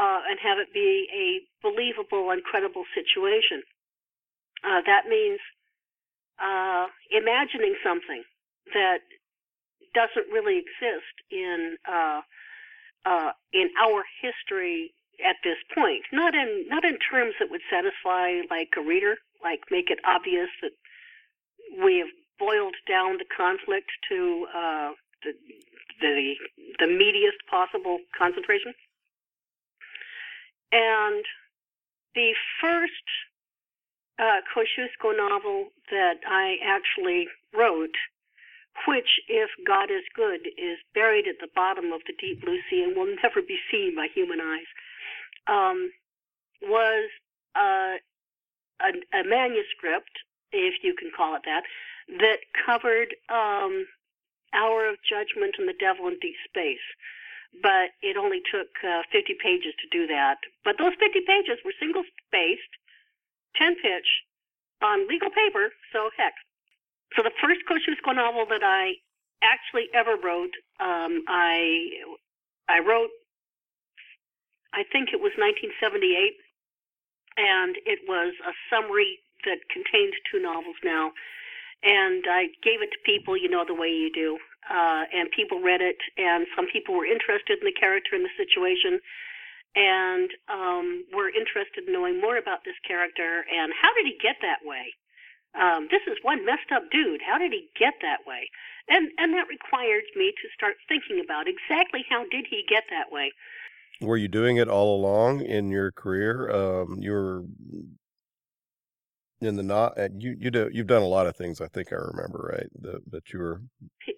uh, 0.00 0.24
and 0.26 0.40
have 0.42 0.58
it 0.58 0.72
be 0.72 1.06
a 1.12 1.44
believable 1.62 2.32
and 2.32 2.42
credible 2.42 2.88
situation? 2.96 3.62
Uh, 4.64 4.80
that 4.88 5.06
means 5.06 5.38
uh, 6.42 6.86
imagining 7.10 7.74
something 7.82 8.22
that 8.72 9.00
doesn't 9.94 10.30
really 10.32 10.58
exist 10.58 11.14
in 11.30 11.76
uh, 11.88 12.20
uh, 13.06 13.32
in 13.52 13.68
our 13.80 14.02
history 14.20 14.92
at 15.24 15.36
this 15.44 15.58
point. 15.74 16.02
Not 16.12 16.34
in 16.34 16.66
not 16.68 16.84
in 16.84 16.98
terms 16.98 17.34
that 17.38 17.50
would 17.50 17.62
satisfy 17.70 18.42
like 18.50 18.74
a 18.76 18.82
reader, 18.82 19.16
like 19.42 19.60
make 19.70 19.90
it 19.90 19.98
obvious 20.04 20.50
that 20.62 20.72
we 21.82 21.98
have 21.98 22.12
boiled 22.38 22.74
down 22.88 23.18
the 23.18 23.28
conflict 23.30 23.90
to 24.10 24.46
uh, 24.54 24.90
the 25.22 25.32
the 26.00 26.34
the 26.78 26.86
meatiest 26.86 27.38
possible 27.48 27.98
concentration. 28.16 28.74
And 30.72 31.24
the 32.14 32.32
first 32.60 33.06
uh, 34.18 34.40
Kosciuszko 34.54 35.16
novel 35.16 35.68
that 35.90 36.20
I 36.28 36.56
actually 36.64 37.26
wrote, 37.52 37.96
which, 38.86 39.20
if 39.28 39.50
God 39.66 39.90
is 39.90 40.04
good, 40.14 40.46
is 40.58 40.78
buried 40.94 41.26
at 41.28 41.36
the 41.40 41.48
bottom 41.54 41.92
of 41.92 42.00
the 42.06 42.14
deep 42.18 42.42
blue 42.44 42.58
sea 42.70 42.82
and 42.82 42.96
will 42.96 43.14
never 43.22 43.42
be 43.42 43.58
seen 43.70 43.94
by 43.96 44.08
human 44.12 44.40
eyes, 44.40 44.68
um, 45.46 45.90
was 46.62 47.10
uh, 47.54 47.96
a, 48.80 49.18
a, 49.18 49.24
manuscript, 49.24 50.10
if 50.52 50.74
you 50.82 50.94
can 50.94 51.10
call 51.14 51.36
it 51.36 51.42
that, 51.44 51.62
that 52.18 52.38
covered 52.66 53.14
um, 53.28 53.86
Hour 54.54 54.88
of 54.88 54.96
Judgment 55.02 55.56
and 55.58 55.68
the 55.68 55.78
Devil 55.78 56.08
in 56.08 56.18
Deep 56.20 56.36
Space. 56.48 56.86
But 57.62 57.94
it 58.02 58.16
only 58.16 58.42
took 58.50 58.70
uh, 58.82 59.02
50 59.12 59.36
pages 59.42 59.74
to 59.78 59.86
do 59.90 60.06
that. 60.08 60.38
But 60.64 60.76
those 60.78 60.94
50 60.98 61.20
pages 61.22 61.62
were 61.64 61.74
single 61.78 62.02
spaced, 62.26 62.74
10 63.56 63.76
pitch, 63.76 64.08
on 64.82 65.08
legal 65.08 65.30
paper, 65.30 65.70
so 65.92 66.10
heck. 66.16 66.34
So 67.16 67.22
the 67.22 67.32
first 67.40 67.60
Kosciuszko 67.70 68.14
novel 68.14 68.46
that 68.50 68.62
I 68.62 68.94
actually 69.42 69.86
ever 69.94 70.16
wrote, 70.16 70.54
um, 70.80 71.22
I 71.28 71.88
I 72.68 72.80
wrote 72.80 73.10
I 74.74 74.82
think 74.90 75.14
it 75.14 75.22
was 75.22 75.30
1978, 75.38 76.34
and 77.38 77.78
it 77.86 78.02
was 78.10 78.34
a 78.42 78.52
summary 78.66 79.22
that 79.46 79.62
contained 79.70 80.14
two 80.26 80.42
novels 80.42 80.76
now. 80.82 81.14
And 81.84 82.26
I 82.26 82.50
gave 82.62 82.82
it 82.82 82.90
to 82.90 82.98
people, 83.06 83.36
you 83.36 83.48
know, 83.48 83.62
the 83.64 83.74
way 83.74 83.88
you 83.88 84.10
do. 84.10 84.38
Uh, 84.66 85.04
and 85.14 85.30
people 85.30 85.60
read 85.60 85.80
it, 85.80 86.00
and 86.18 86.46
some 86.56 86.66
people 86.66 86.96
were 86.96 87.06
interested 87.06 87.60
in 87.60 87.66
the 87.66 87.76
character 87.78 88.16
and 88.16 88.24
the 88.24 88.34
situation, 88.34 88.98
and 89.74 90.30
um, 90.48 91.04
were 91.12 91.28
interested 91.28 91.86
in 91.86 91.92
knowing 91.92 92.20
more 92.20 92.36
about 92.36 92.64
this 92.64 92.78
character 92.86 93.44
and 93.52 93.72
how 93.80 93.92
did 93.94 94.06
he 94.06 94.16
get 94.22 94.36
that 94.42 94.60
way. 94.64 94.94
Um, 95.54 95.88
this 95.90 96.02
is 96.08 96.18
one 96.22 96.44
messed 96.44 96.72
up 96.74 96.90
dude. 96.90 97.20
How 97.24 97.38
did 97.38 97.52
he 97.52 97.68
get 97.78 97.94
that 98.02 98.26
way? 98.26 98.48
And 98.88 99.10
and 99.18 99.32
that 99.34 99.46
required 99.48 100.04
me 100.16 100.32
to 100.32 100.48
start 100.52 100.74
thinking 100.88 101.22
about 101.24 101.46
exactly 101.46 102.04
how 102.08 102.24
did 102.28 102.46
he 102.50 102.64
get 102.68 102.84
that 102.90 103.12
way. 103.12 103.32
Were 104.00 104.16
you 104.16 104.28
doing 104.28 104.56
it 104.56 104.68
all 104.68 104.96
along 104.96 105.42
in 105.42 105.70
your 105.70 105.92
career? 105.92 106.50
Um, 106.50 106.98
you 107.00 107.12
were 107.12 107.44
in 109.40 109.56
the 109.56 109.62
not 109.62 109.96
you 110.18 110.36
you 110.38 110.50
do 110.50 110.68
you've 110.72 110.86
done 110.86 111.02
a 111.02 111.06
lot 111.06 111.26
of 111.26 111.36
things. 111.36 111.60
I 111.60 111.68
think 111.68 111.92
I 111.92 111.96
remember 111.96 112.50
right 112.52 112.68
that 112.80 113.10
that 113.10 113.32
you 113.32 113.38
were 113.38 113.60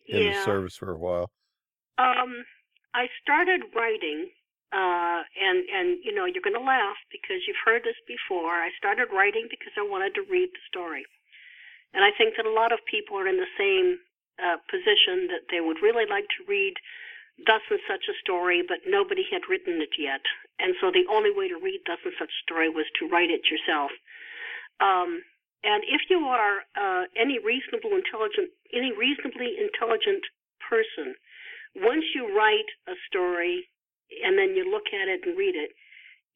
in 0.09 0.23
yeah. 0.23 0.39
the 0.39 0.45
service 0.45 0.77
for 0.77 0.93
a 0.93 0.99
while. 0.99 1.31
Um, 1.99 2.45
I 2.95 3.09
started 3.23 3.63
writing, 3.75 4.31
uh, 4.77 5.25
and 5.41 5.65
and 5.73 5.89
you 6.05 6.13
know 6.13 6.29
you're 6.29 6.45
going 6.45 6.59
to 6.59 6.61
laugh 6.61 7.01
because 7.09 7.41
you've 7.49 7.65
heard 7.65 7.81
this 7.81 7.97
before. 8.05 8.61
I 8.61 8.69
started 8.77 9.09
writing 9.09 9.49
because 9.49 9.73
I 9.81 9.89
wanted 9.89 10.13
to 10.21 10.29
read 10.29 10.53
the 10.53 10.65
story, 10.69 11.09
and 11.97 12.05
I 12.05 12.13
think 12.13 12.37
that 12.37 12.45
a 12.45 12.53
lot 12.53 12.77
of 12.77 12.85
people 12.85 13.17
are 13.17 13.27
in 13.27 13.41
the 13.41 13.57
same 13.57 13.97
uh, 14.37 14.61
position 14.69 15.33
that 15.33 15.49
they 15.49 15.65
would 15.65 15.81
really 15.81 16.05
like 16.05 16.29
to 16.37 16.45
read 16.45 16.77
thus 17.49 17.65
and 17.73 17.81
such 17.89 18.05
a 18.09 18.21
story, 18.21 18.61
but 18.61 18.85
nobody 18.85 19.25
had 19.29 19.49
written 19.49 19.81
it 19.81 19.97
yet. 19.97 20.25
And 20.61 20.77
so 20.81 20.93
the 20.93 21.09
only 21.09 21.33
way 21.33 21.49
to 21.49 21.61
read 21.61 21.81
thus 21.85 22.01
and 22.05 22.13
such 22.21 22.33
a 22.33 22.45
story 22.45 22.69
was 22.69 22.89
to 23.01 23.09
write 23.09 23.33
it 23.33 23.49
yourself. 23.49 23.93
Um, 24.81 25.25
and 25.65 25.85
if 25.89 26.09
you 26.09 26.25
are 26.29 26.65
uh, 26.77 27.05
any 27.17 27.41
reasonable 27.41 27.97
intelligent, 27.97 28.53
any 28.73 28.93
reasonably 28.93 29.57
intelligent 29.57 30.25
person, 30.65 31.17
once 31.77 32.05
you 32.15 32.33
write 32.33 32.69
a 32.89 32.97
story 33.09 33.69
and 34.25 34.39
then 34.39 34.55
you 34.55 34.71
look 34.71 34.93
at 34.93 35.09
it 35.09 35.21
and 35.25 35.37
read 35.37 35.55
it, 35.55 35.71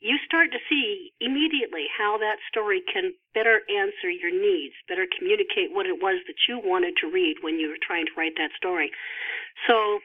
you 0.00 0.16
start 0.24 0.50
to 0.52 0.58
see 0.68 1.12
immediately 1.20 1.84
how 1.92 2.16
that 2.16 2.40
story 2.48 2.80
can 2.80 3.12
better 3.34 3.60
answer 3.68 4.08
your 4.08 4.32
needs, 4.32 4.72
better 4.88 5.06
communicate 5.06 5.76
what 5.76 5.84
it 5.84 6.00
was 6.00 6.24
that 6.26 6.40
you 6.48 6.58
wanted 6.58 6.96
to 7.00 7.10
read 7.10 7.36
when 7.42 7.60
you 7.60 7.68
were 7.68 7.82
trying 7.84 8.06
to 8.06 8.16
write 8.16 8.32
that 8.38 8.56
story. 8.56 8.90
So 9.68 10.00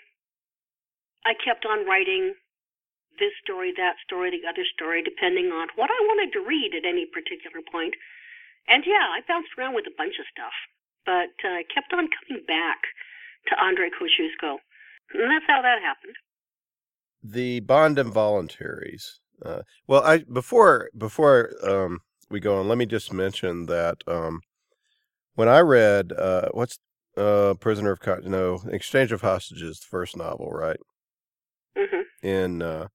I 1.25 1.33
kept 1.33 1.65
on 1.65 1.87
writing 1.87 2.35
this 3.19 3.31
story, 3.41 3.71
that 3.77 3.95
story, 4.03 4.35
the 4.35 4.43
other 4.43 4.67
story, 4.67 5.01
depending 5.01 5.55
on 5.55 5.71
what 5.79 5.89
I 5.89 5.99
wanted 6.11 6.33
to 6.33 6.43
read 6.43 6.75
at 6.75 6.83
any 6.83 7.07
particular 7.07 7.63
point. 7.63 7.95
And 8.67 8.83
yeah, 8.85 9.07
I 9.15 9.23
bounced 9.23 9.55
around 9.57 9.75
with 9.75 9.87
a 9.87 9.95
bunch 9.97 10.19
of 10.19 10.27
stuff, 10.27 10.53
but 11.05 11.31
uh, 11.47 11.63
I 11.63 11.63
kept 11.71 11.93
on 11.93 12.11
coming 12.11 12.43
back 12.43 12.83
to 13.47 13.63
Andre 13.63 13.87
Kosciuszko. 13.89 14.59
And 15.13 15.31
that's 15.31 15.47
how 15.47 15.61
that 15.61 15.79
happened. 15.79 16.19
The 17.31 17.59
Bond 17.61 17.97
involuntaries. 17.99 19.19
Uh, 19.43 19.61
well, 19.87 20.03
I 20.03 20.19
before 20.19 20.89
before 20.97 21.51
um, 21.63 21.99
we 22.29 22.39
go 22.39 22.59
on, 22.59 22.67
let 22.67 22.77
me 22.77 22.85
just 22.85 23.11
mention 23.11 23.65
that 23.65 23.97
um, 24.07 24.41
when 25.35 25.49
I 25.49 25.59
read 25.59 26.13
uh, 26.13 26.49
what's 26.51 26.79
uh, 27.17 27.55
Prisoner 27.59 27.91
of 27.91 27.99
Con- 27.99 28.23
no 28.25 28.61
Exchange 28.69 29.11
of 29.11 29.21
Hostages, 29.21 29.79
the 29.79 29.87
first 29.87 30.15
novel, 30.15 30.51
right? 30.51 30.79
mm-hmm. 31.77 32.27
in 32.27 32.61
uh, 32.61 32.87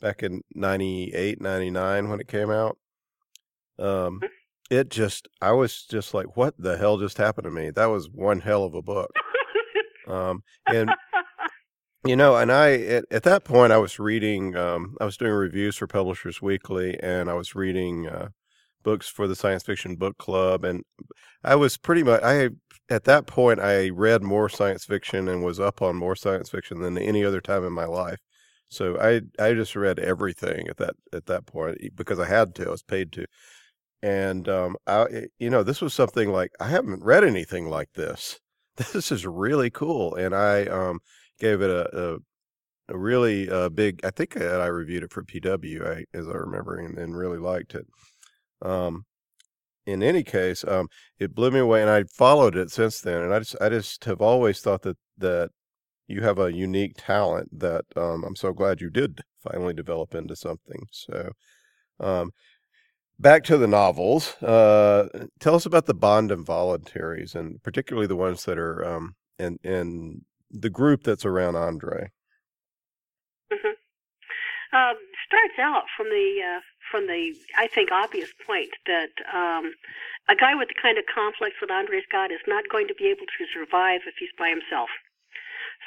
back 0.00 0.22
in 0.22 0.42
98, 0.54 1.40
99 1.40 2.08
when 2.08 2.20
it 2.20 2.28
came 2.28 2.50
out. 2.50 2.78
Um, 3.78 3.86
mm-hmm. 4.20 4.26
it 4.70 4.88
just, 4.88 5.28
I 5.40 5.52
was 5.52 5.84
just 5.84 6.14
like, 6.14 6.36
what 6.36 6.54
the 6.58 6.76
hell 6.76 6.98
just 6.98 7.18
happened 7.18 7.44
to 7.44 7.50
me? 7.50 7.70
That 7.70 7.86
was 7.86 8.08
one 8.10 8.40
hell 8.40 8.64
of 8.64 8.74
a 8.74 8.82
book. 8.82 9.10
um, 10.08 10.42
and 10.66 10.90
you 12.08 12.16
know, 12.16 12.36
and 12.36 12.52
I 12.52 12.72
at, 12.72 13.04
at, 13.10 13.22
that 13.24 13.44
point 13.44 13.72
I 13.72 13.78
was 13.78 13.98
reading, 13.98 14.56
um, 14.56 14.96
I 15.00 15.04
was 15.04 15.16
doing 15.16 15.32
reviews 15.32 15.76
for 15.76 15.86
Publishers 15.86 16.42
Weekly, 16.42 16.98
and 17.02 17.30
I 17.30 17.34
was 17.34 17.54
reading 17.54 18.08
uh, 18.08 18.28
books 18.82 19.08
for 19.08 19.26
the 19.26 19.36
Science 19.36 19.62
Fiction 19.64 19.96
Book 19.96 20.16
Club, 20.18 20.64
and 20.64 20.84
I 21.44 21.56
was 21.56 21.76
pretty 21.76 22.02
much 22.02 22.22
I 22.22 22.50
at 22.88 23.04
that 23.04 23.26
point 23.26 23.60
I 23.60 23.90
read 23.90 24.22
more 24.22 24.48
science 24.48 24.84
fiction 24.84 25.28
and 25.28 25.44
was 25.44 25.60
up 25.60 25.82
on 25.82 25.96
more 25.96 26.16
science 26.16 26.50
fiction 26.50 26.80
than 26.80 26.96
any 26.98 27.24
other 27.24 27.40
time 27.40 27.64
in 27.64 27.72
my 27.72 27.84
life. 27.86 28.20
So 28.68 28.98
I 29.00 29.22
I 29.42 29.54
just 29.54 29.76
read 29.76 29.98
everything 29.98 30.68
at 30.68 30.76
that 30.78 30.94
at 31.12 31.26
that 31.26 31.46
point 31.46 31.78
because 31.96 32.18
I 32.18 32.26
had 32.26 32.54
to. 32.56 32.68
I 32.68 32.70
was 32.70 32.82
paid 32.82 33.12
to. 33.12 33.26
And 34.02 34.48
um, 34.48 34.76
I 34.86 35.26
you 35.38 35.50
know 35.50 35.62
this 35.62 35.80
was 35.80 35.94
something 35.94 36.30
like 36.30 36.52
I 36.60 36.68
haven't 36.68 37.04
read 37.04 37.24
anything 37.24 37.68
like 37.68 37.92
this. 37.94 38.40
This 38.92 39.10
is 39.10 39.26
really 39.26 39.70
cool, 39.70 40.14
and 40.16 40.34
I 40.34 40.64
um, 40.66 41.00
gave 41.38 41.62
it 41.62 41.70
a, 41.70 42.14
a 42.14 42.18
a 42.88 42.96
really 42.96 43.50
uh, 43.50 43.68
big. 43.68 44.00
I 44.04 44.10
think 44.10 44.40
I 44.40 44.66
reviewed 44.66 45.02
it 45.02 45.12
for 45.12 45.22
PW, 45.22 45.84
I, 45.84 46.04
as 46.16 46.28
I 46.28 46.32
remember, 46.32 46.76
and, 46.76 46.98
and 46.98 47.16
really 47.16 47.38
liked 47.38 47.74
it. 47.74 47.86
Um, 48.62 49.04
in 49.86 50.02
any 50.02 50.22
case, 50.22 50.64
um, 50.66 50.88
it 51.18 51.34
blew 51.34 51.50
me 51.50 51.60
away, 51.60 51.80
and 51.80 51.90
I 51.90 52.04
followed 52.04 52.56
it 52.56 52.70
since 52.70 53.00
then. 53.00 53.22
And 53.22 53.34
I 53.34 53.38
just, 53.40 53.56
I 53.60 53.68
just 53.68 54.04
have 54.04 54.20
always 54.20 54.60
thought 54.60 54.82
that 54.82 54.98
that 55.18 55.50
you 56.08 56.22
have 56.22 56.38
a 56.38 56.52
unique 56.52 56.94
talent 56.96 57.48
that 57.58 57.84
um, 57.96 58.24
I'm 58.24 58.36
so 58.36 58.52
glad 58.52 58.80
you 58.80 58.90
did 58.90 59.20
finally 59.40 59.74
develop 59.74 60.14
into 60.14 60.36
something. 60.36 60.86
So, 60.92 61.32
um, 62.00 62.30
back 63.18 63.44
to 63.44 63.56
the 63.56 63.66
novels. 63.66 64.40
Uh, 64.42 65.08
tell 65.40 65.54
us 65.54 65.66
about 65.66 65.86
the 65.86 65.94
Bond 65.94 66.30
involuntaries, 66.30 67.34
and 67.34 67.62
particularly 67.62 68.06
the 68.06 68.16
ones 68.16 68.44
that 68.44 68.58
are 68.58 68.84
um, 68.84 69.14
in 69.38 69.58
in 69.64 70.22
the 70.50 70.70
group 70.70 71.02
that's 71.02 71.24
around 71.24 71.56
Andre. 71.56 72.10
Mm-hmm. 73.52 74.76
Um, 74.76 74.96
starts 75.26 75.58
out 75.58 75.84
from 75.96 76.06
the 76.06 76.40
uh, 76.56 76.60
from 76.90 77.06
the, 77.06 77.34
I 77.56 77.66
think, 77.66 77.90
obvious 77.90 78.30
point 78.46 78.70
that 78.86 79.10
um, 79.32 79.72
a 80.28 80.36
guy 80.36 80.54
with 80.54 80.68
the 80.68 80.80
kind 80.80 80.98
of 80.98 81.04
conflicts 81.12 81.56
that 81.60 81.70
Andre's 81.70 82.06
got 82.10 82.30
is 82.30 82.40
not 82.46 82.64
going 82.70 82.88
to 82.88 82.94
be 82.94 83.06
able 83.06 83.26
to 83.26 83.44
survive 83.52 84.02
if 84.06 84.14
he's 84.18 84.30
by 84.38 84.48
himself. 84.48 84.88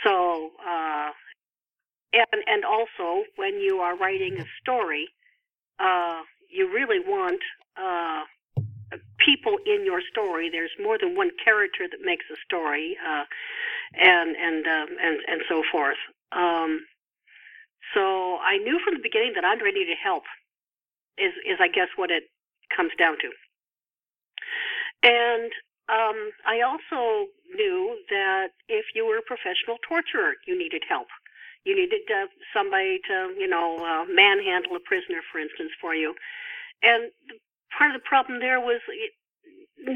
So, 0.03 0.51
uh, 0.65 1.11
and 2.13 2.43
and 2.47 2.65
also 2.65 3.23
when 3.35 3.59
you 3.59 3.79
are 3.79 3.97
writing 3.97 4.39
a 4.39 4.45
story, 4.61 5.07
uh, 5.79 6.21
you 6.49 6.71
really 6.73 6.99
want 6.99 7.41
uh, 7.77 8.23
people 9.23 9.57
in 9.65 9.85
your 9.85 10.01
story. 10.11 10.49
There's 10.49 10.71
more 10.81 10.97
than 10.99 11.15
one 11.15 11.31
character 11.43 11.87
that 11.89 11.99
makes 12.03 12.25
a 12.31 12.37
story, 12.45 12.97
uh, 13.05 13.25
and 13.95 14.35
and 14.35 14.67
um, 14.67 14.89
and 15.01 15.19
and 15.27 15.41
so 15.49 15.63
forth. 15.71 15.97
Um, 16.31 16.85
so 17.93 18.37
I 18.43 18.57
knew 18.57 18.79
from 18.83 18.95
the 18.95 19.03
beginning 19.03 19.33
that 19.35 19.45
Andre 19.45 19.71
needed 19.71 19.97
help 20.01 20.23
is 21.17 21.33
is 21.45 21.57
I 21.59 21.67
guess 21.67 21.89
what 21.95 22.11
it 22.11 22.23
comes 22.75 22.91
down 22.97 23.17
to. 23.21 23.29
And 25.03 25.51
um, 25.89 26.31
I 26.45 26.61
also 26.61 27.27
knew 27.55 27.97
that 28.09 28.49
if 28.67 28.85
you 28.95 29.05
were 29.05 29.17
a 29.17 29.21
professional 29.21 29.77
torturer, 29.87 30.33
you 30.47 30.57
needed 30.57 30.83
help. 30.87 31.07
You 31.65 31.75
needed 31.75 32.01
uh, 32.09 32.27
somebody 32.53 32.99
to, 33.07 33.33
you 33.37 33.47
know, 33.47 33.77
uh, 33.79 34.05
manhandle 34.11 34.75
a 34.75 34.79
prisoner, 34.79 35.21
for 35.31 35.39
instance, 35.39 35.71
for 35.81 35.95
you. 35.95 36.15
And 36.83 37.11
part 37.75 37.93
of 37.93 38.01
the 38.01 38.07
problem 38.07 38.39
there 38.39 38.59
was 38.59 38.81
it, 38.89 39.13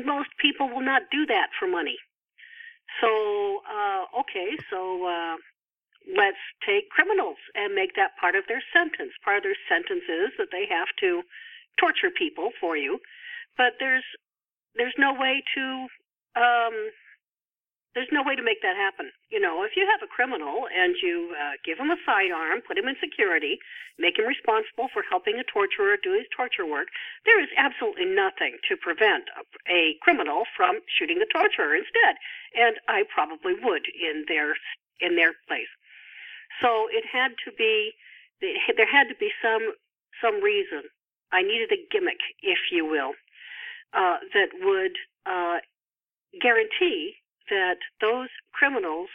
most 0.06 0.30
people 0.40 0.70
will 0.70 0.86
not 0.86 1.04
do 1.12 1.26
that 1.26 1.50
for 1.60 1.68
money. 1.68 1.98
So, 3.02 3.62
uh, 3.68 4.20
okay, 4.22 4.56
so 4.70 5.06
uh, 5.06 5.36
let's 6.16 6.38
take 6.66 6.90
criminals 6.90 7.38
and 7.56 7.74
make 7.74 7.96
that 7.96 8.12
part 8.20 8.36
of 8.36 8.44
their 8.48 8.62
sentence. 8.74 9.12
Part 9.24 9.38
of 9.38 9.44
their 9.44 9.60
sentence 9.68 10.04
is 10.08 10.32
that 10.38 10.50
they 10.52 10.66
have 10.70 10.90
to 11.00 11.24
torture 11.80 12.12
people 12.12 12.52
for 12.60 12.78
you, 12.78 13.00
but 13.58 13.74
there's 13.80 14.06
there's 14.76 14.94
no 14.98 15.14
way 15.14 15.44
to 15.56 15.88
um, 16.36 16.76
there's 17.94 18.10
no 18.12 18.24
way 18.26 18.36
to 18.36 18.42
make 18.42 18.62
that 18.62 18.76
happen. 18.76 19.12
You 19.30 19.40
know, 19.40 19.64
if 19.64 19.78
you 19.78 19.86
have 19.86 20.02
a 20.02 20.10
criminal 20.10 20.66
and 20.74 20.96
you 21.02 21.36
uh, 21.38 21.62
give 21.64 21.78
him 21.78 21.92
a 21.92 21.98
sidearm, 22.06 22.62
put 22.66 22.78
him 22.78 22.88
in 22.88 22.96
security, 23.00 23.60
make 24.00 24.18
him 24.18 24.26
responsible 24.26 24.90
for 24.92 25.04
helping 25.08 25.38
a 25.38 25.46
torturer 25.46 25.98
do 26.02 26.14
his 26.14 26.26
torture 26.36 26.66
work, 26.66 26.90
there 27.26 27.42
is 27.42 27.50
absolutely 27.58 28.06
nothing 28.06 28.58
to 28.68 28.76
prevent 28.76 29.30
a, 29.38 29.46
a 29.70 29.82
criminal 30.02 30.44
from 30.58 30.82
shooting 30.90 31.20
the 31.20 31.30
torturer 31.30 31.76
instead. 31.76 32.18
And 32.58 32.82
I 32.90 33.04
probably 33.14 33.54
would 33.62 33.86
in 33.94 34.26
their 34.28 34.58
in 35.00 35.16
their 35.16 35.34
place. 35.48 35.70
So 36.62 36.88
it 36.90 37.06
had 37.06 37.38
to 37.46 37.52
be 37.54 37.94
there 38.42 38.90
had 38.90 39.08
to 39.10 39.16
be 39.16 39.30
some 39.42 39.74
some 40.22 40.42
reason. 40.42 40.84
I 41.32 41.42
needed 41.42 41.72
a 41.72 41.82
gimmick, 41.92 42.22
if 42.42 42.60
you 42.72 42.86
will, 42.86 43.14
uh, 43.94 44.18
that 44.34 44.50
would 44.62 44.98
uh, 45.26 45.58
guarantee 46.40 47.16
that 47.50 47.78
those 48.02 48.30
criminals 48.54 49.10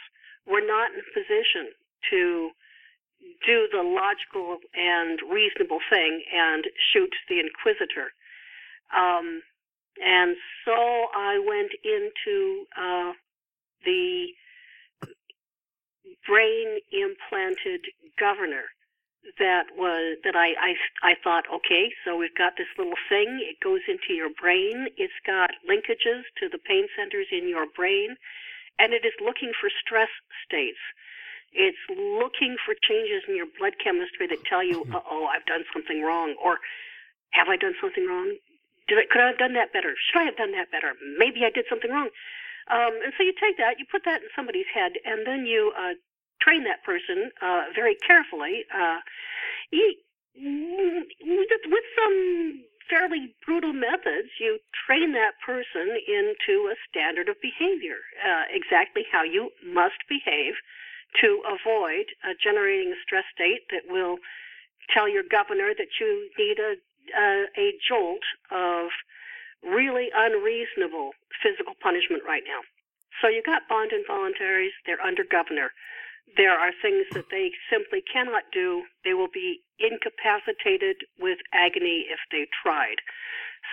were 0.45 0.65
not 0.65 0.91
in 0.93 0.99
a 0.99 1.13
position 1.13 1.71
to 2.09 2.51
do 3.45 3.67
the 3.71 3.83
logical 3.83 4.57
and 4.73 5.19
reasonable 5.31 5.79
thing 5.89 6.23
and 6.33 6.65
shoot 6.91 7.13
the 7.27 7.39
inquisitor. 7.39 8.11
Um, 8.95 9.41
and 10.03 10.35
so 10.65 10.73
I 10.73 11.39
went 11.45 11.71
into 11.83 12.65
uh, 12.77 13.13
the 13.85 14.27
brain 16.27 16.79
implanted 16.91 17.81
governor 18.19 18.63
that 19.37 19.67
was 19.77 20.17
that 20.23 20.35
I, 20.35 20.55
I 20.57 20.71
I 21.03 21.13
thought 21.23 21.45
okay 21.53 21.91
so 22.03 22.17
we've 22.17 22.35
got 22.35 22.57
this 22.57 22.71
little 22.77 22.97
thing. 23.07 23.39
It 23.43 23.59
goes 23.63 23.81
into 23.87 24.13
your 24.13 24.29
brain. 24.33 24.87
It's 24.97 25.13
got 25.25 25.51
linkages 25.69 26.23
to 26.39 26.49
the 26.49 26.57
pain 26.57 26.87
centers 26.97 27.27
in 27.31 27.47
your 27.47 27.65
brain 27.75 28.15
and 28.79 28.93
it 28.93 29.05
is 29.05 29.13
looking 29.23 29.51
for 29.59 29.69
stress 29.69 30.09
states. 30.45 30.79
It's 31.51 31.81
looking 31.89 32.55
for 32.65 32.75
changes 32.81 33.23
in 33.27 33.35
your 33.35 33.49
blood 33.57 33.73
chemistry 33.83 34.27
that 34.27 34.43
tell 34.45 34.63
you 34.63 34.85
uh 34.93 35.01
oh 35.09 35.27
I've 35.27 35.45
done 35.45 35.63
something 35.73 36.01
wrong 36.01 36.35
or 36.41 36.57
have 37.31 37.47
I 37.47 37.57
done 37.57 37.75
something 37.79 38.07
wrong? 38.07 38.35
Did 38.87 38.97
I, 38.97 39.05
could 39.11 39.21
I 39.21 39.27
have 39.27 39.37
done 39.37 39.53
that 39.53 39.71
better? 39.71 39.93
Should 39.93 40.19
I 40.19 40.25
have 40.25 40.37
done 40.37 40.51
that 40.53 40.71
better? 40.71 40.97
Maybe 41.17 41.45
I 41.45 41.53
did 41.53 41.65
something 41.69 41.91
wrong. 41.91 42.09
Um, 42.69 42.97
and 43.05 43.13
so 43.17 43.23
you 43.23 43.33
take 43.37 43.57
that 43.57 43.77
you 43.77 43.85
put 43.89 44.05
that 44.05 44.21
in 44.21 44.29
somebody's 44.35 44.69
head 44.73 44.93
and 45.05 45.25
then 45.25 45.45
you 45.45 45.73
uh, 45.77 45.93
train 46.41 46.63
that 46.63 46.83
person 46.83 47.31
uh, 47.41 47.63
very 47.75 47.95
carefully. 47.95 48.65
Uh, 48.73 48.99
with 50.35 51.85
some 51.95 52.63
fairly 52.89 53.35
brutal 53.45 53.73
methods, 53.73 54.29
you 54.39 54.57
train 54.87 55.13
that 55.13 55.33
person 55.45 55.95
into 56.07 56.67
a 56.67 56.75
standard 56.89 57.29
of 57.29 57.35
behavior, 57.41 58.01
uh, 58.25 58.43
exactly 58.49 59.05
how 59.11 59.23
you 59.23 59.49
must 59.63 60.01
behave 60.09 60.53
to 61.21 61.41
avoid 61.45 62.05
uh, 62.23 62.33
generating 62.41 62.91
a 62.91 62.99
stress 63.03 63.25
state 63.33 63.69
that 63.71 63.83
will 63.89 64.17
tell 64.93 65.07
your 65.07 65.23
governor 65.23 65.73
that 65.77 65.99
you 65.99 66.29
need 66.37 66.57
a, 66.59 66.75
a 67.57 67.73
jolt 67.87 68.23
of 68.51 68.89
really 69.63 70.09
unreasonable 70.15 71.11
physical 71.41 71.73
punishment 71.81 72.23
right 72.25 72.43
now. 72.45 72.61
So 73.21 73.27
you 73.27 73.43
got 73.45 73.67
bond 73.67 73.91
involuntaries, 73.91 74.71
they're 74.85 75.01
under 75.01 75.23
governor 75.29 75.71
there 76.37 76.57
are 76.57 76.71
things 76.81 77.05
that 77.13 77.29
they 77.31 77.51
simply 77.69 78.01
cannot 78.01 78.43
do. 78.53 78.83
They 79.03 79.13
will 79.13 79.31
be 79.33 79.61
incapacitated 79.79 80.97
with 81.19 81.39
agony 81.53 82.05
if 82.09 82.19
they 82.31 82.47
tried. 82.63 82.97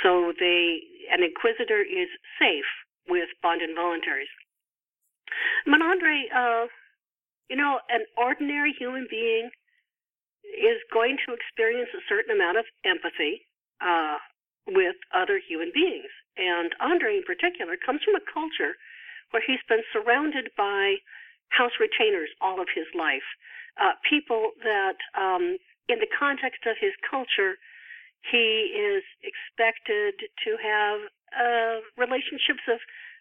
So 0.03 0.33
they, 0.39 0.81
an 1.11 1.23
inquisitor 1.23 1.81
is 1.81 2.09
safe 2.39 2.71
with 3.09 3.29
bond 3.43 3.63
involuntaries. 3.63 4.31
Menandre, 5.67 6.31
uh, 6.35 6.67
you 7.51 7.57
know, 7.57 7.79
an 7.91 8.07
ordinary 8.17 8.75
human 8.77 9.07
being 9.11 9.51
is 10.45 10.79
going 10.93 11.19
to 11.27 11.35
experience 11.35 11.91
a 11.95 12.03
certain 12.09 12.35
amount 12.35 12.59
of 12.59 12.65
empathy 12.85 13.43
uh, 13.81 14.19
with 14.67 14.97
other 15.15 15.41
human 15.43 15.71
beings. 15.75 16.11
And 16.37 16.75
Andre, 16.81 17.19
in 17.19 17.25
particular, 17.25 17.77
comes 17.79 18.03
from 18.05 18.15
a 18.15 18.25
culture 18.33 18.75
where 19.31 19.43
he's 19.45 19.63
been 19.69 19.83
surrounded 19.93 20.51
by 20.57 21.03
house 21.51 21.73
retainers 21.81 22.31
all 22.41 22.61
of 22.61 22.69
his 22.75 22.87
life, 22.95 23.27
uh, 23.81 23.93
people 24.09 24.53
that, 24.63 24.97
um, 25.17 25.59
in 25.89 25.99
the 26.01 26.11
context 26.11 26.67
of 26.67 26.77
his 26.81 26.93
culture, 27.09 27.57
he 28.31 28.75
is 28.75 29.05
expected 29.23 30.15
to 30.43 30.57
have 30.59 30.99
uh, 31.31 31.77
relationships 31.97 32.65
of, 32.67 32.81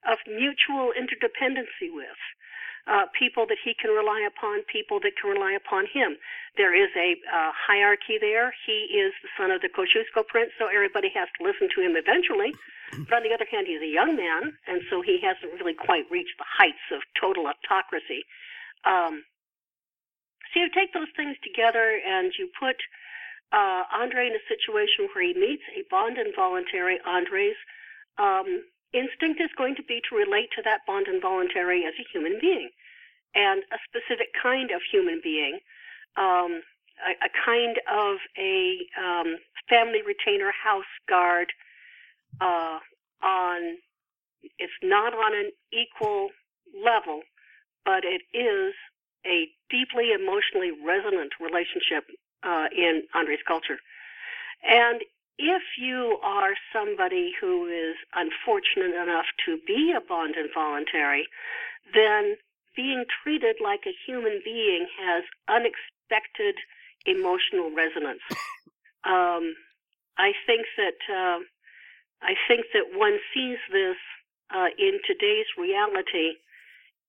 of 0.10 0.18
mutual 0.26 0.94
interdependency 0.98 1.94
with 1.94 2.18
uh, 2.88 3.10
people 3.18 3.46
that 3.50 3.58
he 3.64 3.74
can 3.74 3.90
rely 3.92 4.22
upon, 4.22 4.62
people 4.70 5.00
that 5.02 5.18
can 5.18 5.32
rely 5.32 5.54
upon 5.54 5.86
him. 5.90 6.18
There 6.56 6.74
is 6.74 6.90
a 6.96 7.18
uh, 7.26 7.52
hierarchy 7.54 8.18
there. 8.22 8.54
He 8.66 8.94
is 8.94 9.12
the 9.26 9.30
son 9.38 9.50
of 9.50 9.62
the 9.62 9.70
Kosciuszko 9.70 10.28
prince, 10.28 10.52
so 10.60 10.68
everybody 10.68 11.10
has 11.16 11.28
to 11.38 11.44
listen 11.44 11.68
to 11.76 11.82
him 11.82 11.98
eventually. 11.98 12.54
But 13.10 13.18
on 13.18 13.24
the 13.26 13.34
other 13.34 13.50
hand, 13.50 13.66
he's 13.68 13.82
a 13.82 13.90
young 13.90 14.16
man, 14.16 14.54
and 14.68 14.82
so 14.90 15.02
he 15.02 15.20
hasn't 15.20 15.58
really 15.60 15.74
quite 15.74 16.06
reached 16.12 16.38
the 16.38 16.46
heights 16.46 16.86
of 16.94 17.02
total 17.20 17.50
autocracy. 17.50 18.24
Um, 18.86 19.26
so 20.54 20.62
you 20.62 20.70
take 20.70 20.94
those 20.94 21.12
things 21.18 21.36
together 21.44 22.00
and 22.06 22.32
you 22.38 22.48
put 22.56 22.78
uh, 23.52 23.84
Andre 23.92 24.28
in 24.28 24.38
a 24.38 24.46
situation 24.48 25.10
where 25.12 25.26
he 25.26 25.34
meets 25.34 25.66
a 25.74 25.84
bond 25.90 26.18
involuntary. 26.18 27.02
Andre's 27.06 27.58
um, 28.18 28.64
instinct 28.94 29.42
is 29.42 29.50
going 29.58 29.76
to 29.76 29.84
be 29.84 30.02
to 30.10 30.16
relate 30.16 30.50
to 30.56 30.62
that 30.64 30.82
bond 30.88 31.08
involuntary 31.08 31.86
as 31.86 31.94
a 32.00 32.08
human 32.12 32.38
being 32.40 32.70
and 33.36 33.64
a 33.72 33.78
specific 33.84 34.30
kind 34.42 34.72
of 34.72 34.82
human 34.90 35.20
being, 35.22 35.60
um, 36.16 36.64
a, 37.04 37.12
a, 37.26 37.30
kind 37.46 37.78
of 37.92 38.18
a 38.40 38.80
um, 38.98 39.36
family 39.70 40.00
retainer 40.02 40.52
house 40.52 40.86
guard 41.08 41.52
uh, 42.40 42.80
on, 43.22 43.78
it's 44.58 44.80
not 44.82 45.14
on 45.14 45.36
an 45.36 45.52
equal 45.74 46.30
level, 46.84 47.22
but 47.84 48.04
it 48.06 48.22
is 48.34 48.74
a 49.26 49.50
deeply 49.70 50.12
emotionally 50.14 50.72
resonant 50.86 51.34
relationship 51.42 52.06
uh, 52.44 52.68
in 52.76 53.04
Andre's 53.14 53.44
culture. 53.46 53.80
And 54.64 55.02
if 55.38 55.62
you 55.78 56.18
are 56.24 56.54
somebody 56.72 57.34
who 57.40 57.68
is 57.68 57.96
unfortunate 58.14 58.96
enough 58.96 59.26
to 59.46 59.60
be 59.68 59.94
a 59.96 60.02
bond 60.02 60.36
involuntary, 60.36 61.28
then 61.94 62.36
being 62.76 63.06
treated 63.24 63.58
like 63.64 63.82
a 63.86 63.96
human 64.06 64.42
being 64.44 64.88
has 65.00 65.24
unexpected 65.48 66.56
emotional 67.06 67.72
resonance. 67.76 68.22
Um, 69.08 69.54
I 70.18 70.32
think 70.48 70.66
that 70.78 70.98
uh, 71.14 71.38
I 72.24 72.34
think 72.48 72.66
that 72.74 72.98
one 72.98 73.20
sees 73.36 73.60
this 73.72 73.98
uh, 74.50 74.70
in 74.80 74.98
today's 75.06 75.46
reality 75.60 76.38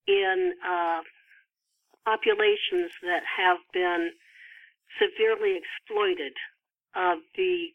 in 0.07 0.53
uh, 0.63 1.01
populations 2.05 2.93
that 3.01 3.23
have 3.39 3.57
been 3.73 4.11
severely 5.01 5.57
exploited. 5.57 6.35
The 6.95 7.69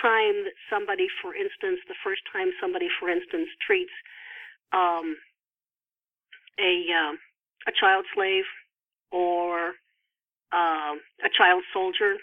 time 0.00 0.44
that 0.44 0.56
somebody, 0.68 1.08
for 1.22 1.34
instance, 1.34 1.80
the 1.88 1.98
first 2.04 2.22
time 2.32 2.50
somebody, 2.60 2.88
for 2.98 3.08
instance, 3.08 3.48
treats 3.64 3.92
um, 4.72 5.16
a 6.58 6.86
uh, 6.90 7.14
a 7.68 7.72
child 7.78 8.04
slave 8.14 8.44
or 9.10 9.74
um, 10.52 11.00
a 11.24 11.30
child 11.36 11.62
soldier 11.72 12.16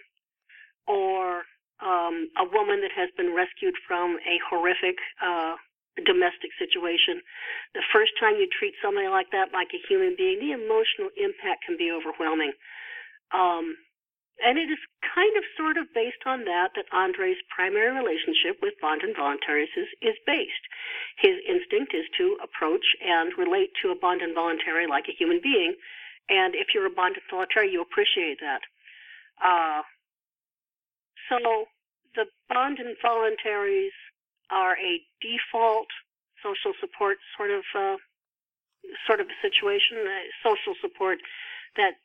or 0.87 1.43
um, 1.83 2.29
a 2.37 2.45
woman 2.51 2.81
that 2.81 2.91
has 2.95 3.09
been 3.17 3.35
rescued 3.35 3.75
from 3.87 4.17
a 4.25 4.39
horrific 4.49 4.97
uh, 5.21 5.55
domestic 6.05 6.51
situation. 6.57 7.21
The 7.73 7.83
first 7.93 8.13
time 8.19 8.35
you 8.35 8.47
treat 8.47 8.73
somebody 8.81 9.07
like 9.07 9.29
that 9.31 9.53
like 9.53 9.69
a 9.73 9.81
human 9.87 10.15
being, 10.17 10.39
the 10.39 10.53
emotional 10.53 11.09
impact 11.17 11.65
can 11.65 11.77
be 11.77 11.91
overwhelming. 11.91 12.53
Um, 13.33 13.75
and 14.43 14.57
it 14.57 14.69
is 14.69 14.77
kind 15.01 15.35
of 15.37 15.43
sort 15.57 15.77
of 15.77 15.89
based 15.93 16.21
on 16.25 16.45
that 16.45 16.71
that 16.75 16.85
Andre's 16.93 17.41
primary 17.49 17.89
relationship 17.89 18.61
with 18.61 18.77
bond 18.81 19.01
involuntaries 19.01 19.73
is, 19.75 19.87
is 20.01 20.15
based. 20.25 20.65
His 21.17 21.41
instinct 21.47 21.93
is 21.93 22.05
to 22.17 22.37
approach 22.43 22.85
and 23.01 23.33
relate 23.37 23.73
to 23.81 23.89
a 23.89 23.97
bond 23.97 24.21
involuntary 24.21 24.85
like 24.85 25.09
a 25.09 25.17
human 25.17 25.41
being, 25.41 25.75
and 26.29 26.53
if 26.53 26.73
you're 26.73 26.85
a 26.85 26.93
bond 26.93 27.17
involuntary, 27.17 27.71
you 27.71 27.81
appreciate 27.81 28.37
that. 28.41 28.61
Uh, 29.41 29.81
so 31.29 31.65
the 32.15 32.25
bond 32.49 32.79
and 32.79 32.89
involuntaries 32.89 33.93
are 34.49 34.77
a 34.77 35.01
default 35.21 35.87
social 36.43 36.73
support 36.79 37.17
sort 37.35 37.51
of 37.51 37.63
uh, 37.75 37.97
sort 39.05 39.19
of 39.19 39.27
a 39.27 39.37
situation, 39.41 39.97
uh, 40.05 40.29
social 40.43 40.75
support 40.79 41.19
that 41.75 41.99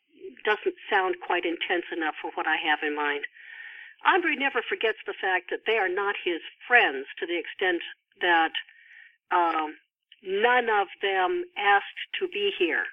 doesn't 0.45 0.75
sound 0.91 1.17
quite 1.25 1.45
intense 1.45 1.87
enough 1.93 2.15
for 2.21 2.31
what 2.35 2.47
I 2.47 2.57
have 2.57 2.81
in 2.83 2.95
mind. 2.95 3.25
Andre 4.05 4.35
never 4.35 4.63
forgets 4.67 4.99
the 5.07 5.15
fact 5.15 5.51
that 5.51 5.65
they 5.67 5.79
are 5.79 5.89
not 5.89 6.17
his 6.25 6.41
friends 6.67 7.07
to 7.19 7.27
the 7.27 7.39
extent 7.39 7.83
that 8.21 8.53
um, 9.31 9.77
none 10.23 10.69
of 10.69 10.89
them 11.01 11.45
asked 11.57 12.03
to 12.19 12.29
be 12.29 12.53
here. 12.59 12.85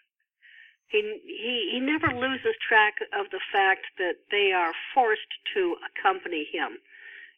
He, 0.90 1.02
he, 1.26 1.70
he 1.74 1.80
never 1.80 2.08
loses 2.08 2.58
track 2.68 2.96
of 3.14 3.30
the 3.32 3.42
fact 3.54 3.86
that 3.98 4.26
they 4.32 4.52
are 4.52 4.74
forced 4.94 5.30
to 5.54 5.78
accompany 5.86 6.48
him 6.52 6.78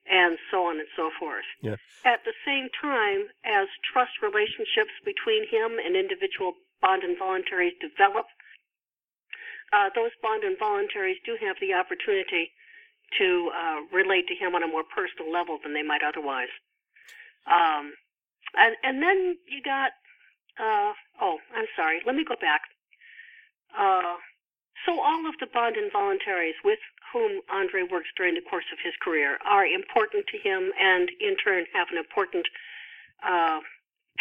and 0.10 0.38
so 0.50 0.66
on 0.66 0.80
and 0.80 0.88
so 0.96 1.12
forth. 1.20 1.46
Yeah. 1.62 1.76
At 2.06 2.24
the 2.24 2.34
same 2.46 2.70
time, 2.82 3.28
as 3.46 3.68
trust 3.92 4.24
relationships 4.24 4.96
between 5.06 5.48
him 5.48 5.78
and 5.84 5.96
individual 5.96 6.54
bond 6.82 7.04
and 7.04 7.14
involuntaries 7.14 7.74
develop, 7.80 8.26
uh, 9.74 9.90
those 9.96 10.12
bond 10.22 10.44
involuntaries 10.44 11.18
do 11.26 11.38
have 11.42 11.56
the 11.62 11.74
opportunity 11.74 12.52
to 13.20 13.52
uh, 13.52 13.80
relate 13.92 14.28
to 14.28 14.36
him 14.36 14.56
on 14.56 14.64
a 14.64 14.68
more 14.68 14.84
personal 14.84 15.32
level 15.32 15.60
than 15.64 15.74
they 15.74 15.84
might 15.84 16.04
otherwise. 16.04 16.52
Um, 17.48 17.94
and 18.56 18.76
and 18.84 19.02
then 19.02 19.38
you 19.48 19.62
got 19.64 19.92
uh, 20.60 20.94
oh, 21.22 21.38
I'm 21.56 21.68
sorry. 21.76 22.02
Let 22.06 22.16
me 22.16 22.24
go 22.24 22.36
back. 22.40 22.62
Uh, 23.78 24.20
so 24.86 25.00
all 25.00 25.28
of 25.28 25.36
the 25.40 25.48
bond 25.54 25.76
involuntaries 25.78 26.56
with 26.64 26.80
whom 27.14 27.42
Andre 27.50 27.84
works 27.84 28.10
during 28.18 28.36
the 28.36 28.42
course 28.42 28.66
of 28.72 28.80
his 28.84 28.94
career 29.02 29.38
are 29.46 29.66
important 29.66 30.26
to 30.28 30.38
him, 30.38 30.72
and 30.80 31.10
in 31.20 31.36
turn 31.38 31.66
have 31.74 31.88
an 31.92 31.98
important 31.98 32.46
uh, 33.24 33.60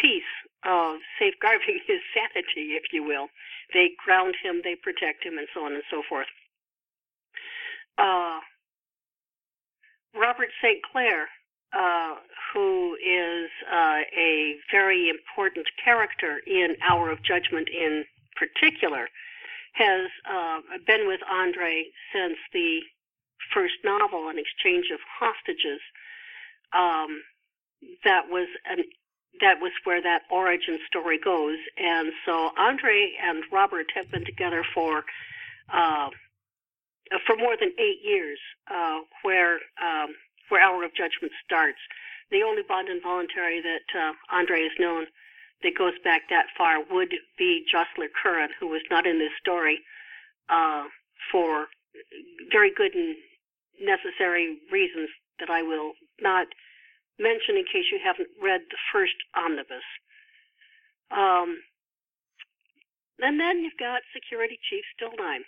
piece 0.01 0.31
of 0.65 0.97
safeguarding 1.19 1.79
his 1.87 1.99
sanity, 2.13 2.73
if 2.73 2.91
you 2.91 3.03
will. 3.03 3.27
They 3.73 3.91
ground 4.03 4.35
him, 4.41 4.61
they 4.63 4.75
protect 4.75 5.23
him, 5.23 5.37
and 5.37 5.47
so 5.53 5.65
on 5.65 5.73
and 5.73 5.83
so 5.89 6.01
forth. 6.07 6.27
Uh, 7.97 8.39
Robert 10.15 10.49
St. 10.61 10.79
Clair, 10.91 11.29
uh, 11.73 12.15
who 12.53 12.95
is 12.95 13.49
uh, 13.71 14.01
a 14.17 14.55
very 14.71 15.09
important 15.09 15.67
character 15.83 16.41
in 16.45 16.75
Hour 16.89 17.11
of 17.11 17.23
Judgment 17.23 17.69
in 17.69 18.03
particular, 18.35 19.07
has 19.73 20.09
uh, 20.29 20.59
been 20.85 21.07
with 21.07 21.21
Andre 21.31 21.85
since 22.13 22.37
the 22.51 22.79
first 23.53 23.75
novel, 23.85 24.27
An 24.29 24.37
Exchange 24.37 24.87
of 24.93 24.99
Hostages. 25.19 25.79
Um, 26.73 27.21
that 28.03 28.27
was 28.29 28.47
an 28.69 28.83
that 29.39 29.59
was 29.61 29.71
where 29.83 30.01
that 30.01 30.23
origin 30.29 30.79
story 30.87 31.17
goes. 31.17 31.57
And 31.77 32.11
so 32.25 32.51
Andre 32.57 33.13
and 33.23 33.43
Robert 33.51 33.87
have 33.95 34.11
been 34.11 34.25
together 34.25 34.63
for 34.73 35.03
uh, 35.73 36.09
for 37.25 37.35
more 37.35 37.55
than 37.59 37.71
eight 37.77 37.99
years, 38.03 38.39
uh, 38.69 38.99
where 39.23 39.55
um, 39.81 40.15
where 40.49 40.61
Hour 40.61 40.83
of 40.83 40.93
Judgment 40.93 41.33
starts. 41.43 41.79
The 42.29 42.43
only 42.43 42.61
bond 42.67 42.87
involuntary 42.87 43.61
that 43.61 43.99
uh, 43.99 44.13
Andre 44.31 44.63
has 44.63 44.71
known 44.79 45.05
that 45.63 45.77
goes 45.77 45.93
back 46.03 46.23
that 46.29 46.47
far 46.57 46.83
would 46.89 47.13
be 47.37 47.65
Joslire 47.71 48.09
Curran, 48.21 48.49
who 48.59 48.67
was 48.67 48.81
not 48.89 49.05
in 49.05 49.19
this 49.19 49.31
story 49.39 49.79
uh, 50.49 50.85
for 51.31 51.67
very 52.51 52.71
good 52.73 52.95
and 52.95 53.15
necessary 53.81 54.57
reasons 54.71 55.09
that 55.39 55.49
I 55.49 55.61
will 55.61 55.93
not 56.21 56.47
mention 57.19 57.57
in 57.57 57.65
case 57.65 57.85
you 57.91 57.99
haven't 58.03 58.29
read 58.41 58.61
the 58.69 58.77
first 58.93 59.15
omnibus. 59.35 59.85
Um, 61.11 61.57
and 63.19 63.39
then 63.39 63.59
you've 63.59 63.77
got 63.79 64.01
Security 64.13 64.57
Chief 64.69 64.83
Stildyne. 64.97 65.45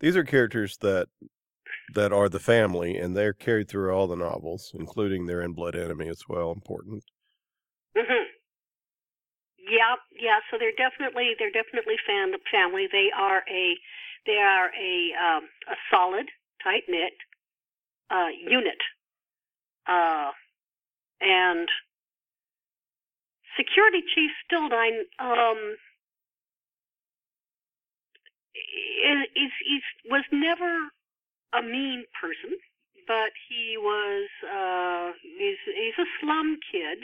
These 0.00 0.16
are 0.16 0.24
characters 0.24 0.76
that 0.80 1.08
that 1.94 2.12
are 2.12 2.28
the 2.28 2.40
family, 2.40 2.96
and 2.96 3.16
they're 3.16 3.32
carried 3.32 3.68
through 3.68 3.92
all 3.92 4.06
the 4.06 4.16
novels, 4.16 4.72
including 4.74 5.26
their 5.26 5.42
in 5.42 5.52
blood 5.52 5.76
enemy 5.76 6.08
as 6.08 6.22
well. 6.28 6.52
Important. 6.52 7.04
Mm-hmm. 7.96 8.24
Yeah, 9.58 9.96
yeah. 10.18 10.38
So 10.50 10.58
they're 10.58 10.76
definitely 10.76 11.34
they're 11.38 11.52
definitely 11.52 11.96
fan 12.06 12.32
family. 12.50 12.88
They 12.90 13.08
are 13.16 13.42
a 13.48 13.76
they 14.26 14.38
are 14.38 14.70
a 14.74 15.12
um, 15.14 15.44
a 15.68 15.76
solid, 15.90 16.26
tight 16.62 16.84
knit 16.88 17.12
uh, 18.10 18.28
unit. 18.48 18.78
Uh, 19.90 20.30
and 21.20 21.68
Security 23.56 24.02
Chief 24.14 24.30
Stildyne 24.46 25.00
um, 25.18 25.76
is, 29.34 29.50
is, 29.66 29.82
was 30.08 30.24
never 30.32 30.90
a 31.52 31.62
mean 31.62 32.04
person, 32.20 32.56
but 33.08 33.32
he 33.48 33.76
was 33.76 34.28
uh, 34.46 35.12
he's, 35.36 35.58
he's 35.66 35.98
a 35.98 36.08
slum 36.20 36.58
kid. 36.70 36.98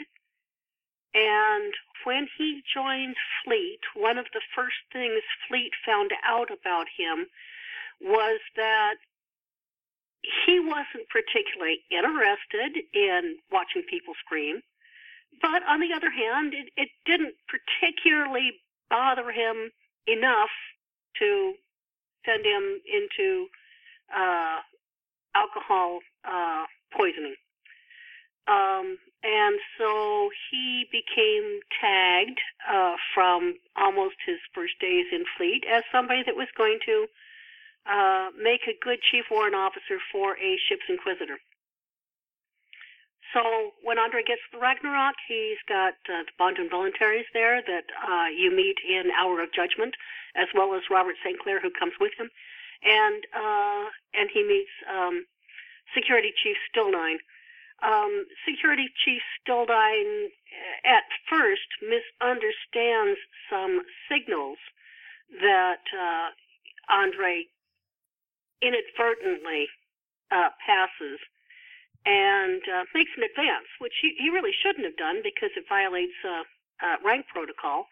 And 1.13 1.73
when 2.05 2.27
he 2.37 2.61
joined 2.73 3.15
Fleet, 3.43 3.79
one 3.95 4.17
of 4.17 4.27
the 4.33 4.41
first 4.55 4.77
things 4.93 5.23
Fleet 5.47 5.71
found 5.85 6.11
out 6.25 6.49
about 6.51 6.87
him 6.97 7.25
was 7.99 8.39
that 8.55 8.95
he 10.21 10.59
wasn't 10.59 11.09
particularly 11.09 11.79
interested 11.91 12.83
in 12.93 13.37
watching 13.51 13.83
people 13.89 14.13
scream. 14.25 14.61
But 15.41 15.63
on 15.67 15.79
the 15.79 15.93
other 15.93 16.09
hand, 16.09 16.53
it, 16.53 16.71
it 16.75 16.89
didn't 17.05 17.35
particularly 17.47 18.59
bother 18.89 19.31
him 19.31 19.71
enough 20.07 20.49
to 21.19 21.53
send 22.25 22.45
him 22.45 22.81
into 22.85 23.47
uh, 24.15 24.59
alcohol 25.35 25.99
uh, 26.25 26.65
poisoning. 26.95 27.35
Um, 28.47 28.97
and 29.23 29.59
so 29.77 30.29
he 30.49 30.85
became 30.91 31.59
tagged 31.81 32.39
uh, 32.69 32.95
from 33.13 33.55
almost 33.75 34.15
his 34.25 34.37
first 34.53 34.79
days 34.79 35.07
in 35.11 35.25
fleet 35.37 35.65
as 35.69 35.83
somebody 35.91 36.23
that 36.25 36.35
was 36.35 36.47
going 36.57 36.79
to 36.85 37.07
uh, 37.89 38.29
make 38.35 38.61
a 38.67 38.75
good 38.83 38.99
chief 39.11 39.25
warrant 39.31 39.55
officer 39.55 39.97
for 40.11 40.37
a 40.37 40.59
ship's 40.67 40.85
inquisitor. 40.89 41.39
So 43.33 43.73
when 43.83 43.99
Andre 43.99 44.23
gets 44.23 44.41
to 44.51 44.59
Ragnarok, 44.59 45.15
he's 45.27 45.59
got 45.67 45.99
uh, 46.07 46.23
the 46.23 46.35
Bond 46.39 46.57
Involuntaries 46.59 47.25
there 47.33 47.61
that 47.61 47.87
uh, 47.99 48.27
you 48.31 48.55
meet 48.55 48.77
in 48.87 49.11
Hour 49.11 49.41
of 49.41 49.51
Judgment, 49.51 49.95
as 50.35 50.47
well 50.55 50.73
as 50.73 50.81
Robert 50.89 51.15
St. 51.23 51.37
Clair, 51.39 51.59
who 51.59 51.69
comes 51.69 51.93
with 51.99 52.13
him, 52.17 52.29
and 52.83 53.23
uh, 53.35 53.85
and 54.15 54.29
he 54.33 54.43
meets 54.43 54.71
um, 54.87 55.25
Security 55.93 56.31
Chief 56.41 56.55
Stildyne. 56.71 57.19
Um, 57.83 58.25
Security 58.47 58.87
Chief 59.05 59.21
Stildyne, 59.37 60.31
uh, 60.31 60.97
at 60.97 61.03
first, 61.29 61.67
misunderstands 61.83 63.19
some 63.51 63.81
signals 64.09 64.57
that 65.41 65.83
uh, 65.93 66.31
Andre 66.89 67.45
inadvertently 68.61 69.67
uh, 70.31 70.49
passes 70.65 71.19
and 72.05 72.61
uh, 72.71 72.83
makes 72.95 73.11
an 73.17 73.23
advance, 73.23 73.67
which 73.79 73.93
he, 74.01 74.15
he 74.17 74.29
really 74.29 74.55
shouldn't 74.63 74.85
have 74.85 74.95
done 74.95 75.19
because 75.23 75.51
it 75.55 75.65
violates 75.67 76.15
uh, 76.23 76.43
uh, 76.79 76.95
rank 77.03 77.25
protocol. 77.27 77.87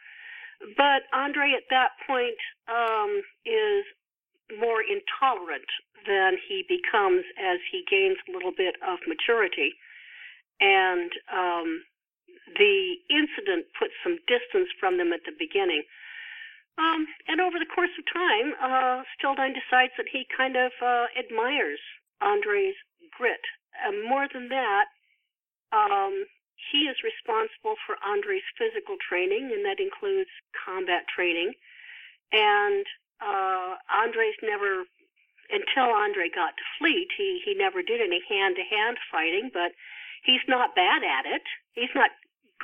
But 0.77 1.03
Andre 1.11 1.51
at 1.51 1.67
that 1.69 1.99
point 2.07 2.39
um, 2.71 3.21
is 3.43 3.83
more 4.55 4.79
intolerant 4.79 5.67
than 6.07 6.37
he 6.47 6.63
becomes 6.69 7.25
as 7.35 7.59
he 7.71 7.83
gains 7.89 8.17
a 8.29 8.31
little 8.31 8.53
bit 8.55 8.75
of 8.85 8.99
maturity. 9.03 9.73
And 10.61 11.11
um, 11.27 11.83
the 12.55 12.95
incident 13.09 13.67
puts 13.77 13.93
some 14.03 14.21
distance 14.29 14.69
from 14.79 14.97
them 14.97 15.11
at 15.11 15.25
the 15.25 15.35
beginning. 15.37 15.83
Um, 16.77 17.07
and 17.27 17.39
over 17.39 17.57
the 17.57 17.71
course 17.71 17.93
of 17.97 18.03
time, 18.11 18.53
uh, 18.59 19.03
Stildyne 19.15 19.55
decides 19.55 19.93
that 19.97 20.11
he 20.11 20.27
kind 20.35 20.55
of 20.55 20.71
uh, 20.83 21.07
admires 21.17 21.79
Andre's 22.21 22.75
grit. 23.15 23.39
And 23.79 24.03
more 24.03 24.27
than 24.31 24.49
that, 24.49 24.85
um, 25.71 26.25
he 26.71 26.87
is 26.87 26.97
responsible 27.03 27.75
for 27.85 27.95
Andre's 28.03 28.43
physical 28.57 28.95
training, 28.99 29.51
and 29.53 29.63
that 29.65 29.79
includes 29.79 30.29
combat 30.51 31.07
training. 31.07 31.53
And 32.31 32.85
uh, 33.21 33.75
Andre's 33.91 34.35
never 34.43 34.83
until 35.49 35.93
Andre 35.93 36.27
got 36.33 36.57
to 36.57 36.65
Fleet, 36.79 37.07
he 37.15 37.41
he 37.45 37.53
never 37.53 37.83
did 37.83 38.01
any 38.01 38.21
hand 38.27 38.55
to 38.57 38.65
hand 38.65 38.97
fighting, 39.11 39.51
but 39.53 39.71
he's 40.23 40.41
not 40.47 40.75
bad 40.75 41.03
at 41.03 41.25
it. 41.25 41.43
He's 41.73 41.93
not 41.93 42.09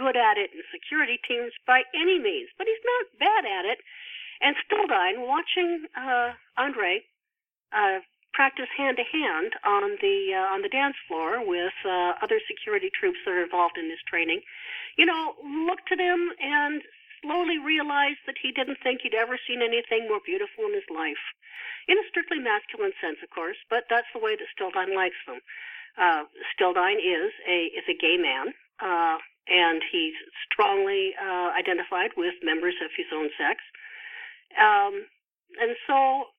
good 0.02 0.18
at 0.18 0.42
it 0.42 0.50
in 0.50 0.66
security 0.74 1.22
teams 1.22 1.54
by 1.70 1.86
any 1.94 2.18
means, 2.18 2.50
but 2.58 2.66
he's 2.66 2.82
not 2.82 3.22
bad 3.22 3.46
at 3.46 3.66
it. 3.70 3.86
And 4.42 4.58
Stildyne, 4.66 5.22
watching 5.30 5.86
uh, 5.94 6.34
Andre 6.58 7.06
uh, 7.70 8.02
practice 8.34 8.74
hand 8.74 8.98
to 8.98 9.06
hand 9.06 9.54
on 9.62 10.02
the 10.02 10.34
uh, 10.34 10.54
on 10.54 10.66
the 10.66 10.74
dance 10.74 10.98
floor 11.08 11.46
with 11.46 11.78
uh, 11.86 12.18
other 12.26 12.42
security 12.50 12.90
troops 12.90 13.22
that 13.24 13.38
are 13.38 13.44
involved 13.44 13.78
in 13.78 13.88
this 13.88 14.02
training, 14.10 14.42
you 14.98 15.06
know, 15.06 15.38
looked 15.70 15.94
at 15.94 16.02
him 16.02 16.34
and 16.42 16.82
slowly 17.22 17.62
realized 17.62 18.26
that 18.26 18.42
he 18.42 18.52
didn't 18.52 18.82
think 18.82 19.02
he'd 19.06 19.14
ever 19.14 19.38
seen 19.46 19.62
anything 19.62 20.10
more 20.10 20.24
beautiful 20.26 20.66
in 20.66 20.74
his 20.74 20.90
life. 20.90 21.22
In 21.88 21.98
a 22.02 22.06
strictly 22.10 22.40
masculine 22.42 22.94
sense, 22.98 23.22
of 23.22 23.30
course, 23.30 23.58
but 23.70 23.86
that's 23.90 24.10
the 24.14 24.22
way 24.22 24.34
that 24.34 24.50
Stildyne 24.58 24.96
likes 24.96 25.22
them. 25.30 25.40
Uh, 25.98 26.26
Stildyne 26.54 26.98
is 26.98 27.30
a 27.46 27.70
is 27.78 27.86
a 27.86 27.98
gay 27.98 28.18
man, 28.18 28.54
uh, 28.82 29.22
and 29.52 29.82
he's 29.92 30.16
strongly 30.48 31.12
uh, 31.20 31.52
identified 31.52 32.12
with 32.16 32.34
members 32.42 32.76
of 32.84 32.90
his 32.96 33.08
own 33.14 33.30
sex. 33.38 33.60
Um, 34.56 35.06
and 35.60 35.76
so, 35.86 36.32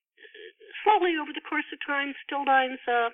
slowly 0.83 1.13
over 1.21 1.31
the 1.33 1.45
course 1.45 1.69
of 1.71 1.79
time, 1.85 2.13
Stildyne's 2.25 2.81
uh, 2.87 3.09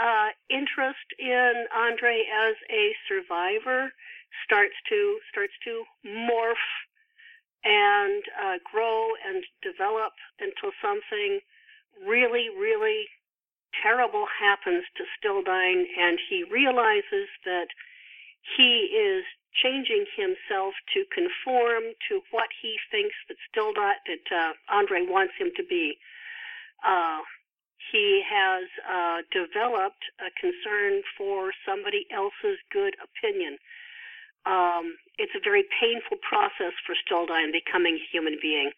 uh, 0.00 0.28
interest 0.48 1.06
in 1.18 1.66
Andre 1.76 2.24
as 2.24 2.56
a 2.72 2.96
survivor 3.06 3.92
starts 4.44 4.74
to 4.88 5.18
starts 5.30 5.52
to 5.64 5.84
morph 6.04 6.66
and 7.64 8.22
uh, 8.36 8.56
grow 8.64 9.12
and 9.24 9.44
develop 9.62 10.12
until 10.40 10.72
something 10.82 11.40
really, 12.04 12.48
really 12.50 13.06
terrible 13.82 14.26
happens 14.28 14.84
to 14.96 15.04
Stildyne, 15.16 15.84
and 15.98 16.18
he 16.28 16.44
realizes 16.44 17.28
that 17.44 17.68
he 18.56 18.92
is 18.92 19.24
changing 19.62 20.04
himself 20.16 20.74
to 20.92 21.04
conform 21.14 21.94
to 22.08 22.20
what 22.30 22.48
he 22.60 22.76
thinks 22.90 23.14
that 23.28 23.36
Stildyne 23.48 24.02
that 24.06 24.26
uh, 24.34 24.52
Andre 24.68 25.02
wants 25.02 25.34
him 25.38 25.50
to 25.56 25.64
be. 25.64 25.96
Uh, 26.84 27.20
he 27.92 28.22
has 28.28 28.64
uh, 28.88 29.22
developed 29.30 30.04
a 30.18 30.30
concern 30.40 31.02
for 31.16 31.52
somebody 31.66 32.06
else's 32.10 32.58
good 32.72 32.94
opinion. 32.98 33.58
Um, 34.46 34.96
it's 35.16 35.32
a 35.34 35.42
very 35.42 35.64
painful 35.80 36.18
process 36.28 36.74
for 36.84 36.94
Stildyne 36.98 37.52
becoming 37.52 37.96
a 37.96 38.08
human 38.10 38.36
being. 38.40 38.72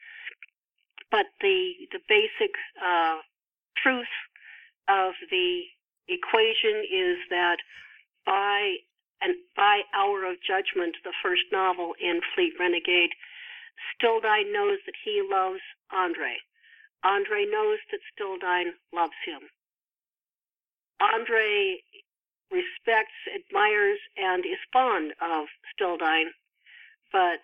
But 1.10 1.26
the 1.40 1.72
the 1.92 2.00
basic 2.08 2.54
uh, 2.84 3.18
truth 3.82 4.14
of 4.88 5.14
the 5.30 5.62
equation 6.08 6.84
is 6.90 7.18
that 7.30 7.58
by 8.24 8.76
and 9.20 9.34
by 9.56 9.82
Hour 9.94 10.24
of 10.24 10.36
Judgment, 10.46 10.96
the 11.04 11.14
first 11.22 11.42
novel 11.52 11.94
in 12.00 12.20
Fleet 12.34 12.52
Renegade, 12.58 13.10
Stildyne 13.92 14.52
knows 14.52 14.78
that 14.86 14.96
he 15.04 15.22
loves 15.22 15.60
Andre. 15.92 16.36
Andre 17.04 17.44
knows 17.44 17.78
that 17.90 18.00
Stildyne 18.12 18.72
loves 18.92 19.16
him. 19.24 19.48
Andre 21.00 21.82
respects, 22.50 23.16
admires, 23.34 23.98
and 24.16 24.44
is 24.44 24.58
fond 24.72 25.12
of 25.20 25.46
Stildyne, 25.72 26.30
but 27.12 27.40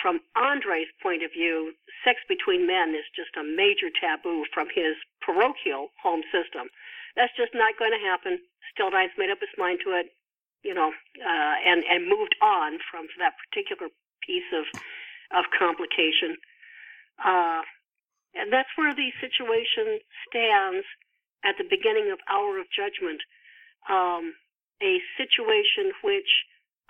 from 0.00 0.20
Andre's 0.34 0.90
point 1.02 1.22
of 1.22 1.32
view, 1.32 1.74
sex 2.04 2.20
between 2.28 2.66
men 2.66 2.94
is 2.94 3.06
just 3.14 3.36
a 3.36 3.44
major 3.44 3.90
taboo 3.90 4.44
from 4.52 4.68
his 4.74 4.96
parochial 5.20 5.88
home 6.02 6.22
system. 6.32 6.68
That's 7.14 7.34
just 7.36 7.54
not 7.54 7.78
going 7.78 7.92
to 7.92 8.06
happen. 8.06 8.40
Stildyne's 8.72 9.16
made 9.18 9.30
up 9.30 9.40
his 9.40 9.54
mind 9.58 9.80
to 9.84 9.90
it 9.92 10.06
you 10.62 10.74
know, 10.74 10.92
uh, 11.20 11.54
and 11.66 11.84
and 11.84 12.08
moved 12.08 12.36
on 12.40 12.78
from 12.90 13.06
that 13.18 13.34
particular 13.48 13.88
piece 14.26 14.50
of 14.52 14.64
of 15.36 15.44
complication. 15.56 16.36
Uh, 17.22 17.62
and 18.34 18.52
that's 18.52 18.70
where 18.76 18.94
the 18.94 19.12
situation 19.20 20.00
stands 20.28 20.86
at 21.44 21.56
the 21.58 21.64
beginning 21.68 22.10
of 22.10 22.18
Hour 22.30 22.58
of 22.58 22.66
Judgment. 22.74 23.20
Um, 23.90 24.34
a 24.82 24.98
situation 25.16 25.92
which 26.02 26.28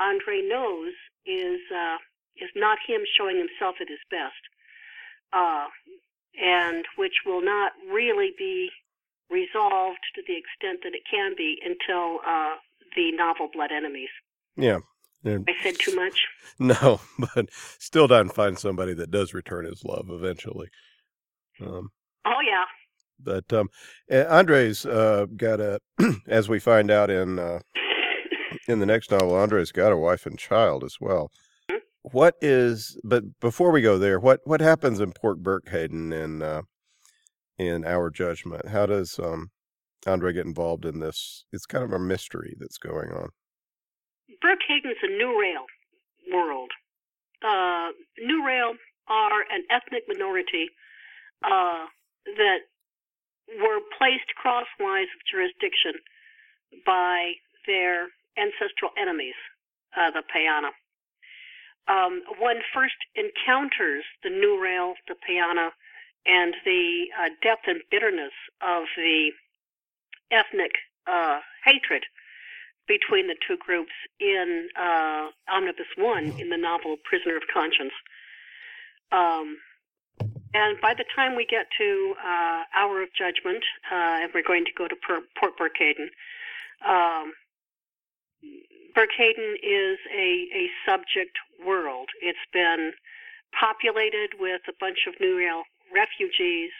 Andre 0.01 0.41
knows 0.43 0.93
is 1.27 1.61
uh, 1.75 1.97
is 2.37 2.51
not 2.57 2.79
him 2.87 3.03
showing 3.17 3.37
himself 3.37 3.77
at 3.81 3.89
his 3.89 4.03
best, 4.11 4.43
uh, 5.33 5.67
and 6.41 6.85
which 6.97 7.25
will 7.27 7.43
not 7.43 7.73
really 7.91 8.33
be 8.39 8.71
resolved 9.31 10.01
to 10.15 10.23
the 10.27 10.37
extent 10.37 10.81
that 10.85 10.95
it 10.95 11.03
can 11.11 11.33
be 11.37 11.59
until 11.65 12.21
uh, 12.27 12.57
the 12.97 13.13
novel 13.13 13.49
Blood 13.53 13.71
Enemies. 13.73 14.11
Yeah. 14.57 14.79
I 15.25 15.39
said 15.63 15.79
too 15.79 15.95
much. 15.95 16.19
No, 16.59 17.01
but 17.19 17.49
still 17.79 18.07
doesn't 18.07 18.35
find 18.35 18.59
somebody 18.59 18.93
that 18.95 19.11
does 19.11 19.33
return 19.33 19.65
his 19.65 19.83
love 19.85 20.09
eventually. 20.11 20.69
Um, 21.61 21.89
oh 22.27 22.41
yeah. 22.47 22.65
But 23.19 23.51
um, 23.53 23.69
Andre's 24.11 24.85
uh, 24.85 25.27
got 25.35 25.61
a, 25.61 25.79
as 26.29 26.49
we 26.49 26.59
find 26.59 26.91
out 26.91 27.11
in 27.11 27.39
uh, 27.39 27.61
in 28.69 28.81
the 28.81 28.87
next 28.87 29.11
novel, 29.11 29.35
Andre's 29.35 29.73
got 29.73 29.93
a 29.93 29.97
wife 29.97 30.27
and 30.27 30.39
child 30.39 30.85
as 30.85 30.97
well. 31.01 31.31
Mm-hmm. 31.71 31.79
What 32.03 32.35
is? 32.41 32.99
But 33.03 33.25
before 33.41 33.71
we 33.71 33.81
go 33.81 33.99
there, 33.99 34.21
what 34.21 34.41
what 34.45 34.61
happens 34.61 35.01
in 35.01 35.13
Port 35.13 35.43
Burkhayden 35.43 36.13
in 36.13 36.43
uh, 36.43 36.63
in 37.59 37.85
Our 37.85 38.11
Judgment? 38.11 38.69
How 38.69 38.87
does 38.87 39.19
um, 39.19 39.51
Andre 40.07 40.33
get 40.33 40.47
involved 40.47 40.85
in 40.85 41.01
this? 41.01 41.45
It's 41.53 41.67
kind 41.67 41.85
of 41.85 41.93
a 41.93 41.99
mystery 41.99 42.57
that's 42.59 42.79
going 42.79 43.11
on. 43.11 43.31
Burkhayden's 44.43 44.99
a 45.03 45.09
Nurail 45.09 45.67
world. 46.33 46.71
Uh, 47.43 47.91
Nurail 48.23 48.75
are 49.09 49.43
an 49.51 49.65
ethnic 49.71 50.05
minority 50.09 50.69
uh, 51.45 51.87
that 52.27 52.59
were 53.61 53.81
placed 53.99 54.31
crosswise 54.41 55.11
of 55.15 55.21
jurisdiction 55.31 55.95
by 56.87 57.33
their 57.67 58.09
ancestral 58.39 58.91
enemies, 59.01 59.37
uh, 59.97 60.11
the 60.11 60.23
Pyana. 60.31 60.71
Um, 61.89 62.23
one 62.39 62.63
first 62.73 62.95
encounters 63.17 64.05
the 64.23 64.31
Nurail, 64.31 64.95
the 65.09 65.19
Pyana, 65.19 65.71
and 66.25 66.55
the 66.65 67.07
uh, 67.19 67.29
depth 67.43 67.67
and 67.67 67.83
bitterness 67.91 68.33
of 68.63 68.85
the 68.97 69.31
ethnic 70.33 70.73
uh, 71.07 71.41
hatred 71.65 72.05
between 72.89 73.29
the 73.29 73.37
two 73.47 73.57
groups 73.57 73.93
in 74.19 74.69
uh, 74.79 75.29
Omnibus 75.49 75.87
One 75.97 76.33
in 76.39 76.49
the 76.49 76.57
novel 76.57 76.97
Prisoner 77.05 77.37
of 77.37 77.43
Conscience. 77.53 77.93
Um, 79.13 79.59
and 80.55 80.81
by 80.81 80.95
the 80.95 81.05
time 81.15 81.37
we 81.37 81.47
get 81.47 81.67
to 81.79 82.15
uh, 82.19 82.63
Hour 82.77 83.03
of 83.03 83.09
Judgment, 83.17 83.65
uh, 83.91 84.23
and 84.23 84.31
we're 84.35 84.43
going 84.43 84.65
to 84.65 84.73
go 84.77 84.89
to 84.89 84.97
Port 85.39 85.53
Burkhayden, 85.59 86.09
um, 86.87 87.33
Burkhayden 88.97 89.55
is 89.63 89.99
a, 90.15 90.49
a 90.53 90.71
subject 90.85 91.39
world. 91.65 92.09
It's 92.21 92.39
been 92.53 92.93
populated 93.59 94.31
with 94.39 94.61
a 94.69 94.73
bunch 94.81 95.07
of 95.09 95.15
New 95.21 95.37
refugees 95.95 96.71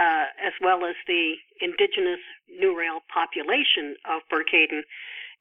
uh, 0.00 0.26
as 0.44 0.52
well 0.60 0.84
as 0.84 0.94
the 1.06 1.34
indigenous 1.60 2.20
Nurail 2.60 3.00
population 3.12 3.96
of 4.08 4.22
Burkhayden. 4.30 4.82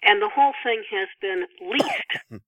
And 0.03 0.21
the 0.21 0.29
whole 0.29 0.53
thing 0.63 0.83
has 0.91 1.07
been 1.21 1.45
leased 1.61 2.11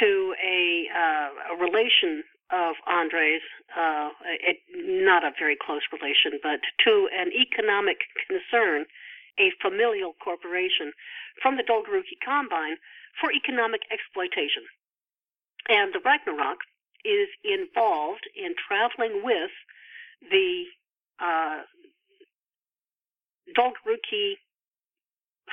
to 0.00 0.34
a, 0.42 0.86
uh, 0.94 1.54
a 1.54 1.56
relation 1.60 2.24
of 2.50 2.76
Andre's, 2.86 3.42
uh, 3.76 4.10
it, 4.40 4.58
not 4.70 5.24
a 5.24 5.32
very 5.38 5.56
close 5.56 5.82
relation, 5.92 6.38
but 6.42 6.60
to 6.84 7.08
an 7.16 7.32
economic 7.32 7.98
concern, 8.28 8.86
a 9.38 9.50
familial 9.60 10.14
corporation 10.22 10.92
from 11.42 11.56
the 11.56 11.64
Dolgorukij 11.64 12.22
Combine 12.24 12.76
for 13.20 13.32
economic 13.32 13.82
exploitation. 13.90 14.62
And 15.68 15.92
the 15.92 16.00
Ragnarok 16.04 16.58
is 17.04 17.28
involved 17.42 18.28
in 18.36 18.54
traveling 18.56 19.22
with 19.24 19.50
the 20.30 20.64
uh, 21.20 21.62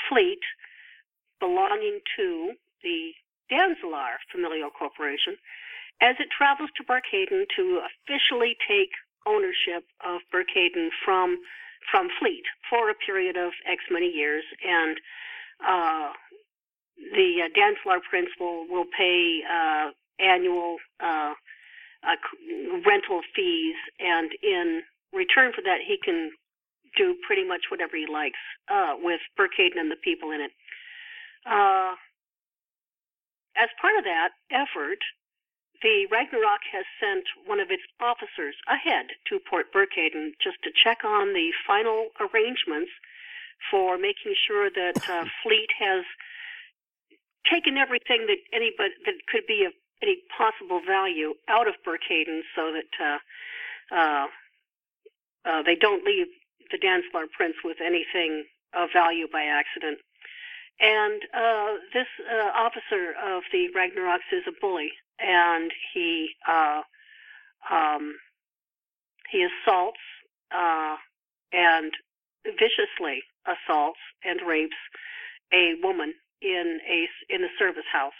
fleet 0.09 0.39
belonging 1.39 1.99
to 2.17 2.53
the 2.83 3.11
Danzilar 3.51 4.15
Familial 4.31 4.69
Corporation 4.69 5.35
as 6.01 6.15
it 6.19 6.29
travels 6.35 6.69
to 6.77 6.83
Burkhayden 6.83 7.45
to 7.55 7.81
officially 7.85 8.55
take 8.67 8.89
ownership 9.27 9.85
of 10.05 10.21
Burkhayden 10.33 10.89
from 11.05 11.37
from 11.91 12.09
Fleet 12.19 12.43
for 12.69 12.89
a 12.89 12.93
period 12.93 13.37
of 13.37 13.51
X 13.65 13.81
many 13.89 14.07
years, 14.07 14.43
and 14.67 14.97
uh, 15.67 16.13
the 17.13 17.43
uh, 17.45 17.93
will 18.39 18.67
will 18.69 18.85
pay 18.97 19.41
uh, 19.51 19.89
annual 20.19 20.77
uh, 20.99 21.33
uh 22.03 22.15
rental 22.85 23.21
fees, 23.35 23.75
and 23.99 24.31
in 24.43 24.83
return 25.13 25.51
for 25.53 25.61
that, 25.61 25.79
he 25.85 25.97
can 26.03 26.31
do 26.97 27.15
pretty 27.25 27.47
much 27.47 27.71
whatever 27.71 27.95
he 27.95 28.05
likes 28.05 28.39
uh, 28.69 28.95
with 28.99 29.21
Burkhayden 29.39 29.79
and 29.79 29.91
the 29.91 30.01
people 30.03 30.31
in 30.31 30.41
it. 30.41 30.51
Uh, 31.45 31.95
as 33.55 33.69
part 33.79 33.97
of 33.97 34.03
that 34.03 34.31
effort, 34.51 34.99
the 35.81 36.05
Ragnarok 36.11 36.61
has 36.71 36.85
sent 36.99 37.25
one 37.45 37.59
of 37.59 37.71
its 37.71 37.83
officers 37.99 38.55
ahead 38.67 39.07
to 39.27 39.39
Port 39.49 39.73
Burkhayden 39.73 40.33
just 40.41 40.61
to 40.63 40.69
check 40.71 41.03
on 41.03 41.33
the 41.33 41.51
final 41.65 42.09
arrangements 42.19 42.91
for 43.69 43.97
making 43.97 44.35
sure 44.47 44.69
that 44.69 45.09
uh, 45.09 45.25
Fleet 45.43 45.69
has 45.79 46.05
taken 47.49 47.77
everything 47.77 48.27
that 48.27 48.37
anybody 48.53 48.93
that 49.05 49.15
could 49.27 49.45
be 49.47 49.65
of 49.65 49.73
any 50.01 50.17
possible 50.35 50.81
value 50.85 51.33
out 51.47 51.67
of 51.67 51.75
Burkhayden 51.85 52.41
so 52.55 52.73
that 52.73 52.91
uh, 53.01 53.17
uh, 53.95 54.27
uh, 55.45 55.61
they 55.63 55.75
don't 55.75 56.05
leave 56.05 56.27
the 56.71 56.77
Danzilar 56.77 57.25
Prince 57.35 57.55
with 57.63 57.77
anything 57.83 58.45
of 58.73 58.89
value 58.93 59.27
by 59.31 59.43
accident. 59.43 59.99
And 60.79 61.21
uh, 61.33 61.73
this 61.93 62.07
uh, 62.19 62.51
officer 62.55 63.13
of 63.23 63.43
the 63.51 63.67
Ragnaroks 63.75 64.31
is 64.31 64.43
a 64.47 64.51
bully, 64.59 64.91
and 65.19 65.71
he 65.93 66.29
uh, 66.47 66.81
um, 67.69 68.15
he 69.29 69.45
assaults 69.45 69.99
uh, 70.51 70.95
and 71.53 71.91
viciously 72.45 73.21
assaults 73.45 73.99
and 74.23 74.39
rapes 74.47 74.75
a 75.53 75.73
woman 75.83 76.13
in 76.41 76.79
a 76.89 77.07
in 77.29 77.43
a 77.43 77.49
service 77.59 77.89
house. 77.91 78.13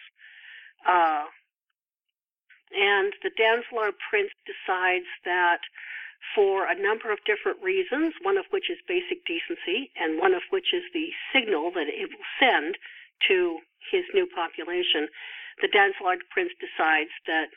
Uh, 0.88 1.26
and 2.74 3.14
the 3.24 3.32
Danzilar 3.32 3.92
Prince 4.10 4.32
decides 4.46 5.06
that 5.26 5.60
for 6.36 6.68
a 6.68 6.76
number 6.80 7.12
of 7.12 7.20
different 7.26 7.62
reasons, 7.62 8.14
one 8.22 8.38
of 8.38 8.46
which 8.52 8.70
is 8.70 8.78
basic 8.88 9.26
decency, 9.26 9.92
and 10.00 10.20
one 10.20 10.34
of 10.34 10.44
which 10.50 10.74
is 10.74 10.84
the 10.94 11.10
signal 11.34 11.72
that 11.72 11.90
it 11.90 12.10
will 12.10 12.30
send 12.40 12.78
to 13.28 13.60
his 13.92 14.06
new 14.14 14.28
population, 14.28 15.08
the 15.62 15.68
Danzilar 15.68 16.18
Prince 16.30 16.54
decides 16.62 17.12
that 17.28 17.50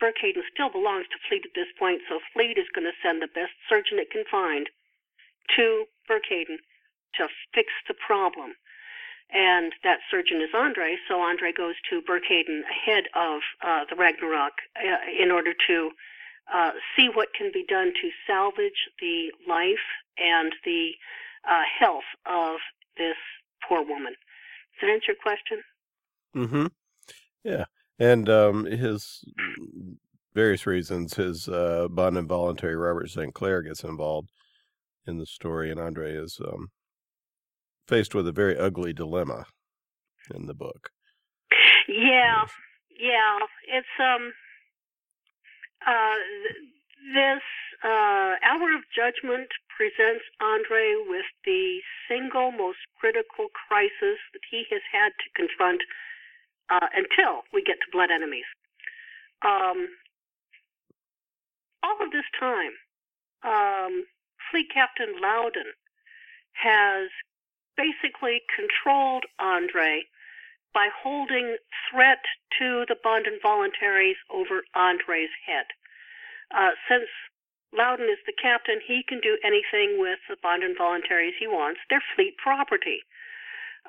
Burkhayden 0.00 0.42
still 0.52 0.70
belongs 0.70 1.06
to 1.10 1.18
Fleet 1.28 1.44
at 1.44 1.54
this 1.54 1.72
point, 1.78 2.02
so 2.08 2.20
Fleet 2.32 2.56
is 2.56 2.70
going 2.74 2.86
to 2.86 3.00
send 3.02 3.20
the 3.20 3.34
best 3.34 3.52
surgeon 3.68 3.98
it 3.98 4.10
can 4.10 4.24
find 4.30 4.70
to 5.56 5.86
Burkhayden 6.08 6.58
to 7.16 7.26
fix 7.54 7.72
the 7.88 7.94
problem. 7.94 8.54
And 9.30 9.74
that 9.84 10.00
surgeon 10.10 10.40
is 10.40 10.54
Andre, 10.54 10.96
so 11.08 11.20
Andre 11.20 11.52
goes 11.52 11.74
to 11.90 12.00
Burkhayden 12.00 12.62
ahead 12.70 13.04
of 13.14 13.40
uh, 13.60 13.84
the 13.90 13.96
Ragnarok 13.96 14.52
uh, 14.76 15.04
in 15.10 15.30
order 15.30 15.52
to 15.66 15.90
uh, 16.52 16.70
see 16.96 17.08
what 17.12 17.28
can 17.36 17.50
be 17.52 17.64
done 17.68 17.92
to 18.00 18.10
salvage 18.26 18.88
the 19.00 19.30
life 19.46 19.76
and 20.18 20.52
the 20.64 20.90
uh, 21.48 21.62
health 21.78 22.04
of 22.26 22.56
this 22.96 23.16
poor 23.68 23.82
woman. 23.82 24.14
Does 24.80 24.82
that 24.82 24.90
answer 24.90 25.12
your 25.12 25.16
question? 25.22 25.62
Mm-hmm. 26.36 26.66
Yeah, 27.44 27.64
and 27.98 28.28
um, 28.28 28.64
his 28.64 29.24
various 30.34 30.66
reasons, 30.66 31.14
his 31.14 31.48
uh, 31.48 31.88
bond 31.90 32.16
involuntary 32.16 32.76
Robert 32.76 33.10
St. 33.10 33.34
Clair 33.34 33.62
gets 33.62 33.82
involved 33.82 34.30
in 35.06 35.18
the 35.18 35.26
story, 35.26 35.70
and 35.70 35.80
Andre 35.80 36.14
is 36.14 36.38
um, 36.44 36.68
faced 37.86 38.14
with 38.14 38.28
a 38.28 38.32
very 38.32 38.56
ugly 38.56 38.92
dilemma 38.92 39.46
in 40.34 40.46
the 40.46 40.54
book. 40.54 40.90
Yeah, 41.88 42.44
yeah, 43.00 43.38
it's 43.66 43.86
um, 43.98 44.32
uh, 45.86 46.16
this 47.14 47.42
uh, 47.84 48.34
hour 48.42 48.74
of 48.74 48.82
judgment 48.94 49.48
presents 49.70 50.24
Andre 50.40 50.94
with 51.06 51.26
the 51.44 51.78
single 52.08 52.50
most 52.50 52.78
critical 52.98 53.46
crisis 53.68 54.18
that 54.32 54.42
he 54.50 54.64
has 54.70 54.82
had 54.90 55.12
to 55.14 55.28
confront 55.36 55.82
uh, 56.70 56.88
until 56.94 57.42
we 57.52 57.62
get 57.62 57.78
to 57.80 57.92
Blood 57.92 58.10
Enemies. 58.10 58.48
Um, 59.42 59.88
all 61.82 61.96
of 62.02 62.10
this 62.10 62.26
time, 62.38 62.74
um, 63.44 64.04
Fleet 64.50 64.66
Captain 64.74 65.14
Lowden 65.22 65.70
has 66.52 67.08
basically 67.76 68.42
controlled 68.50 69.24
Andre 69.38 70.02
by 70.78 70.86
holding 70.94 71.58
threat 71.90 72.22
to 72.54 72.86
the 72.86 72.94
bond 73.02 73.26
involuntaries 73.26 74.14
over 74.30 74.62
Andre's 74.78 75.34
head. 75.42 75.66
Uh, 76.54 76.70
since 76.86 77.10
Lowden 77.74 78.06
is 78.06 78.22
the 78.30 78.38
captain, 78.40 78.78
he 78.86 79.02
can 79.02 79.18
do 79.18 79.34
anything 79.42 79.98
with 79.98 80.22
the 80.30 80.38
bond 80.38 80.62
involuntaries 80.62 81.34
he 81.34 81.50
wants. 81.50 81.80
They're 81.90 82.04
fleet 82.14 82.38
property. 82.38 83.02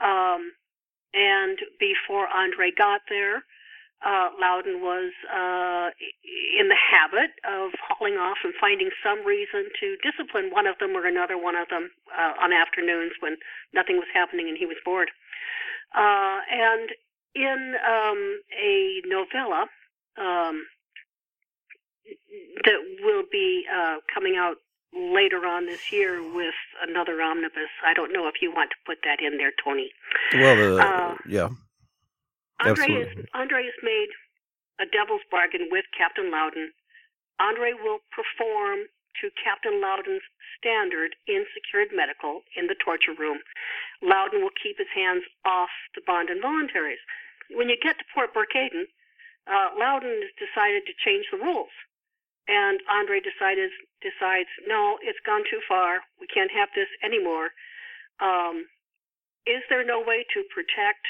Um, 0.02 0.58
and 1.14 1.62
before 1.78 2.26
Andre 2.26 2.74
got 2.74 3.06
there, 3.08 3.46
uh, 4.02 4.34
Lowden 4.42 4.82
was 4.82 5.14
uh, 5.30 5.94
in 6.58 6.74
the 6.74 6.82
habit 6.90 7.38
of 7.46 7.70
hauling 7.86 8.18
off 8.18 8.42
and 8.44 8.54
finding 8.58 8.90
some 9.06 9.22
reason 9.30 9.70
to 9.78 9.94
discipline 10.02 10.50
one 10.50 10.66
of 10.66 10.82
them 10.82 10.98
or 10.98 11.06
another 11.06 11.38
one 11.38 11.56
of 11.56 11.70
them 11.70 11.94
uh, 12.18 12.34
on 12.42 12.50
afternoons 12.50 13.14
when 13.20 13.38
nothing 13.78 14.02
was 14.02 14.10
happening 14.10 14.50
and 14.50 14.58
he 14.58 14.66
was 14.66 14.82
bored. 14.84 15.14
Uh, 15.96 16.40
and 16.52 16.90
in 17.36 17.76
um, 17.88 18.42
a 18.62 19.02
novella 19.06 19.66
um, 20.18 20.66
that 22.66 22.80
will 23.02 23.24
be 23.32 23.66
uh, 23.74 23.98
coming 24.14 24.36
out 24.36 24.58
later 24.94 25.46
on 25.46 25.66
this 25.66 25.92
year 25.92 26.22
with 26.34 26.56
another 26.88 27.22
omnibus. 27.22 27.70
I 27.86 27.94
don't 27.94 28.12
know 28.12 28.28
if 28.28 28.42
you 28.42 28.52
want 28.52 28.72
to 28.72 28.76
put 28.86 28.98
that 29.04 29.22
in 29.22 29.38
there, 29.38 29.52
Tony. 29.64 29.92
Well, 30.34 30.80
uh, 30.80 31.16
yeah. 31.28 31.50
Andre 32.60 32.88
has, 32.92 33.26
Andre 33.34 33.64
has 33.64 33.78
made 33.84 34.10
a 34.82 34.86
devil's 34.86 35.22
bargain 35.32 35.70
with 35.72 35.86
Captain 35.96 36.32
Lowden. 36.32 36.72
Andre 37.40 37.72
will 37.74 38.00
perform 38.12 38.90
to 39.22 39.30
Captain 39.42 39.82
Lowden's 39.82 40.24
standard 40.58 41.16
in 41.28 41.46
secured 41.56 41.90
medical 41.94 42.42
in 42.56 42.68
the 42.68 42.76
torture 42.84 43.16
room. 43.18 43.40
Lowden 44.02 44.42
will 44.42 44.56
keep 44.62 44.78
his 44.78 44.92
hands 44.94 45.24
off 45.46 45.70
the 45.96 46.02
bond 46.06 46.30
involuntaries. 46.30 47.00
When 47.52 47.70
you 47.70 47.78
get 47.82 47.98
to 47.98 48.06
Port 48.14 48.34
Burkhayden, 48.34 48.86
uh, 49.48 49.70
Lowden 49.78 50.22
has 50.22 50.34
decided 50.40 50.84
to 50.86 50.94
change 51.04 51.26
the 51.32 51.38
rules. 51.38 51.74
And 52.48 52.80
Andre 52.90 53.20
decided, 53.20 53.70
decides, 54.02 54.50
no, 54.66 54.98
it's 55.02 55.20
gone 55.26 55.44
too 55.50 55.62
far. 55.68 56.02
We 56.20 56.28
can't 56.28 56.52
have 56.52 56.70
this 56.74 56.90
anymore. 57.04 57.52
Um, 58.20 58.66
is 59.46 59.62
there 59.70 59.86
no 59.86 60.02
way 60.02 60.26
to 60.34 60.44
protect 60.54 61.06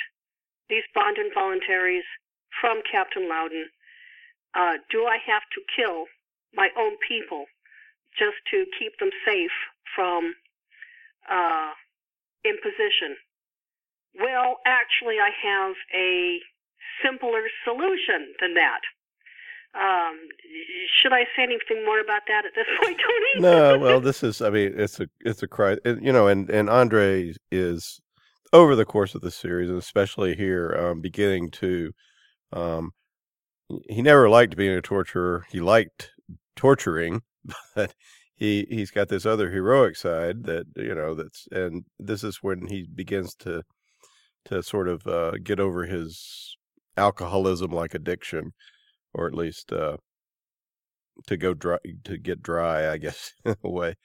these 0.70 0.86
bond 0.94 1.18
involuntaries 1.18 2.06
from 2.62 2.82
Captain 2.90 3.28
Lowden. 3.28 3.66
Uh, 4.54 4.78
do 4.90 5.06
I 5.06 5.18
have 5.26 5.44
to 5.54 5.62
kill 5.76 6.06
my 6.54 6.70
own 6.78 6.94
people 7.08 7.46
just 8.18 8.38
to 8.52 8.66
keep 8.78 8.98
them 9.00 9.10
safe 9.26 9.54
from 9.96 10.34
uh, 11.30 11.72
imposition? 12.46 13.16
Well, 14.20 14.58
actually, 14.66 15.16
I 15.20 15.30
have 15.44 15.76
a 15.94 16.40
simpler 17.04 17.42
solution 17.64 18.34
than 18.42 18.56
that. 18.56 18.82
Um, 19.76 20.18
should 21.02 21.14
I 21.14 21.26
say 21.36 21.44
anything 21.44 21.86
more 21.86 22.00
about 22.00 22.24
that 22.28 22.44
at 22.46 22.54
this 22.56 22.66
point, 22.82 22.98
Tony? 22.98 23.42
no. 23.48 23.78
Well, 23.78 24.02
this 24.02 24.24
is. 24.24 24.42
I 24.42 24.50
mean, 24.50 24.74
it's 24.76 25.00
a 25.00 25.08
it's 25.22 25.44
a 25.44 25.48
cry. 25.48 25.78
You 25.86 26.12
know, 26.12 26.28
and 26.28 26.50
and 26.50 26.70
Andre 26.70 27.34
is 27.52 28.02
over 28.52 28.76
the 28.76 28.86
course 28.86 29.14
of 29.14 29.22
the 29.22 29.32
series, 29.32 29.70
and 29.70 29.78
especially 29.78 30.36
here, 30.36 30.76
um, 30.80 31.02
beginning 31.02 31.52
to, 31.52 31.92
um, 32.52 32.92
he 33.88 34.02
never 34.02 34.28
liked 34.28 34.58
being 34.58 34.76
a 34.76 34.82
torturer. 34.82 35.46
He 35.52 35.60
liked 35.60 36.12
torturing, 36.56 37.22
but 37.76 37.94
he 38.40 38.66
he's 38.70 38.90
got 38.90 39.10
this 39.10 39.26
other 39.26 39.52
heroic 39.52 39.98
side 39.98 40.46
that 40.46 40.66
you 40.78 40.96
know 40.96 41.14
that's, 41.14 41.48
and 41.52 41.84
this 42.00 42.24
is 42.24 42.38
when 42.42 42.68
he 42.68 42.84
begins 42.84 43.36
to 43.36 43.64
to 44.46 44.64
sort 44.64 44.88
of 44.88 45.06
uh, 45.06 45.32
get 45.44 45.60
over 45.60 45.86
his 45.86 46.56
alcoholism 46.96 47.70
like 47.70 47.94
addiction, 47.94 48.54
or 49.14 49.28
at 49.28 49.36
least 49.36 49.74
uh, 49.74 49.98
to 51.28 51.36
go 51.36 51.54
dry 51.54 51.80
to 52.06 52.18
get 52.18 52.42
dry, 52.42 52.90
I 52.90 52.98
guess, 52.98 53.34
in 53.46 53.56
a 53.62 53.70
way. 53.70 53.96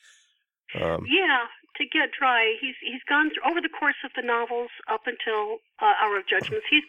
Um, 0.74 1.06
yeah, 1.06 1.46
to 1.76 1.84
get 1.86 2.10
dry. 2.18 2.56
He's 2.60 2.74
he's 2.82 3.06
gone 3.08 3.30
through 3.30 3.48
over 3.48 3.60
the 3.60 3.70
course 3.70 4.02
of 4.04 4.10
the 4.16 4.26
novels 4.26 4.70
up 4.90 5.02
until 5.06 5.58
uh, 5.78 5.94
Hour 6.02 6.18
of 6.18 6.26
Judgments. 6.28 6.66
He's 6.68 6.82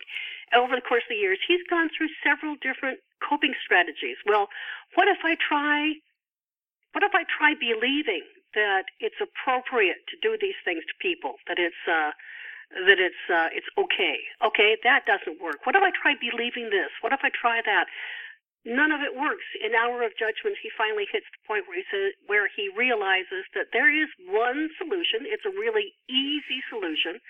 over 0.57 0.73
the 0.75 0.81
course 0.81 1.03
of 1.05 1.13
the 1.13 1.21
years. 1.21 1.37
He's 1.47 1.61
gone 1.69 1.89
through 1.95 2.09
several 2.25 2.55
different 2.57 2.99
coping 3.21 3.53
strategies. 3.63 4.17
Well, 4.25 4.47
what 4.95 5.07
if 5.07 5.21
I 5.23 5.37
try? 5.37 5.93
What 6.95 7.03
if 7.03 7.11
I 7.11 7.27
try 7.27 7.59
believing 7.59 8.23
that 8.55 8.87
it's 9.03 9.19
appropriate 9.19 10.07
to 10.07 10.15
do 10.23 10.39
these 10.39 10.55
things 10.63 10.87
to 10.87 10.95
people? 11.03 11.35
That 11.51 11.59
it's 11.59 11.83
uh, 11.83 12.15
that 12.87 12.97
it's 13.03 13.23
uh, 13.27 13.51
it's 13.51 13.67
okay. 13.75 14.23
Okay, 14.39 14.79
that 14.87 15.03
doesn't 15.03 15.43
work. 15.43 15.67
What 15.67 15.75
if 15.75 15.83
I 15.83 15.91
try 15.91 16.15
believing 16.15 16.71
this? 16.71 16.89
What 17.03 17.11
if 17.11 17.19
I 17.21 17.29
try 17.35 17.59
that? 17.67 17.91
none 18.65 18.91
of 18.91 19.01
it 19.05 19.13
works. 19.13 19.45
In 19.61 19.77
Hour 19.77 20.01
of 20.01 20.17
Judgment, 20.17 20.57
he 20.57 20.73
finally 20.73 21.05
hits 21.05 21.29
the 21.29 21.41
point 21.45 21.69
where 21.69 21.77
he 21.77 21.85
says, 21.93 22.17
where 22.25 22.49
he 22.49 22.73
realizes 22.73 23.45
that 23.53 23.69
there 23.71 23.93
is 23.93 24.09
one 24.25 24.73
solution. 24.81 25.29
It's 25.29 25.45
a 25.45 25.53
really 25.53 25.93
easy 26.09 26.65
solution. 26.67 27.21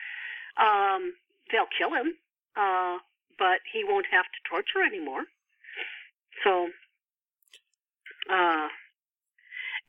Um, 0.55 1.13
they'll 1.51 1.69
kill 1.75 1.91
him, 1.91 2.15
uh, 2.55 3.03
but 3.37 3.59
he 3.67 3.83
won't 3.83 4.07
have 4.09 4.25
to 4.25 4.39
torture 4.47 4.81
anymore. 4.81 5.27
So, 6.43 6.71
uh, 8.31 8.71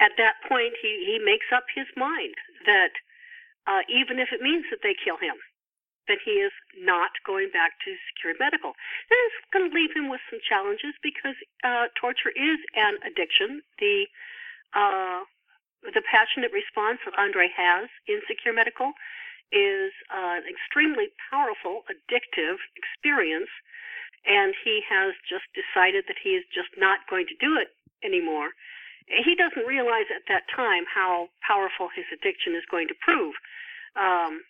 at 0.01 0.13
that 0.19 0.37
point, 0.49 0.75
he, 0.81 1.05
he 1.07 1.17
makes 1.23 1.47
up 1.55 1.65
his 1.75 1.87
mind 1.97 2.37
that 2.67 2.93
uh, 3.67 3.83
even 3.89 4.19
if 4.19 4.29
it 4.33 4.41
means 4.41 4.65
that 4.71 4.81
they 4.83 4.95
kill 4.95 5.17
him, 5.17 5.37
that 6.07 6.23
he 6.23 6.39
is 6.39 6.53
not 6.79 7.11
going 7.27 7.51
back 7.51 7.75
to 7.83 7.97
secure 8.13 8.35
medical. 8.39 8.79
That 9.11 9.21
is 9.27 9.35
going 9.51 9.67
to 9.71 9.75
leave 9.75 9.91
him 9.91 10.09
with 10.09 10.23
some 10.31 10.39
challenges 10.45 10.95
because 11.03 11.35
uh, 11.65 11.91
torture 11.99 12.31
is 12.31 12.61
an 12.79 12.99
addiction. 13.03 13.63
The 13.79 14.07
uh, 14.75 15.27
the 15.83 16.03
passionate 16.03 16.51
response 16.51 16.99
that 17.07 17.15
Andre 17.15 17.47
has 17.55 17.87
in 18.11 18.19
secure 18.27 18.55
medical 18.55 18.91
is 19.55 19.95
uh, 20.11 20.43
an 20.43 20.47
extremely 20.51 21.15
powerful, 21.31 21.87
addictive 21.87 22.59
experience, 22.75 23.51
and 24.27 24.55
he 24.67 24.83
has 24.91 25.15
just 25.23 25.47
decided 25.55 26.05
that 26.11 26.19
he 26.19 26.35
is 26.35 26.43
just 26.51 26.75
not 26.75 27.07
going 27.07 27.27
to 27.31 27.39
do 27.39 27.55
it 27.55 27.71
anymore. 28.03 28.51
He 29.07 29.35
doesn't 29.35 29.67
realize 29.67 30.11
at 30.15 30.27
that 30.29 30.45
time 30.55 30.85
how 30.93 31.29
powerful 31.47 31.89
his 31.95 32.07
addiction 32.13 32.55
is 32.55 32.65
going 32.71 32.89
to 32.89 32.95
prove. 33.01 33.35
Um, 33.95 34.43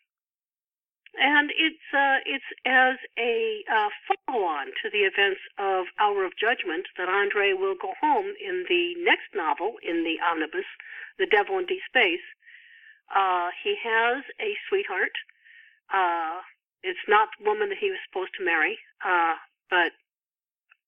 and 1.18 1.50
it's 1.56 1.86
uh, 1.96 2.20
it's 2.26 2.44
as 2.66 2.96
a 3.16 3.64
uh, 3.72 3.88
follow-on 4.28 4.66
to 4.82 4.90
the 4.92 5.08
events 5.08 5.40
of 5.56 5.86
Hour 5.98 6.24
of 6.24 6.36
Judgment 6.36 6.88
that 6.98 7.08
Andre 7.08 7.52
will 7.52 7.74
go 7.74 7.94
home 8.00 8.32
in 8.36 8.66
the 8.68 8.94
next 9.00 9.32
novel 9.34 9.76
in 9.82 10.04
the 10.04 10.20
omnibus, 10.20 10.68
The 11.18 11.26
Devil 11.26 11.58
in 11.58 11.64
Deep 11.64 11.80
Space, 11.88 12.24
uh, 13.14 13.50
he 13.62 13.76
has 13.82 14.24
a 14.40 14.56
sweetheart. 14.68 15.14
Uh, 15.92 16.42
it's 16.82 17.06
not 17.08 17.28
the 17.38 17.44
woman 17.46 17.68
that 17.68 17.78
he 17.78 17.90
was 17.90 17.98
supposed 18.06 18.34
to 18.38 18.44
marry, 18.44 18.78
uh, 19.04 19.34
but 19.70 19.92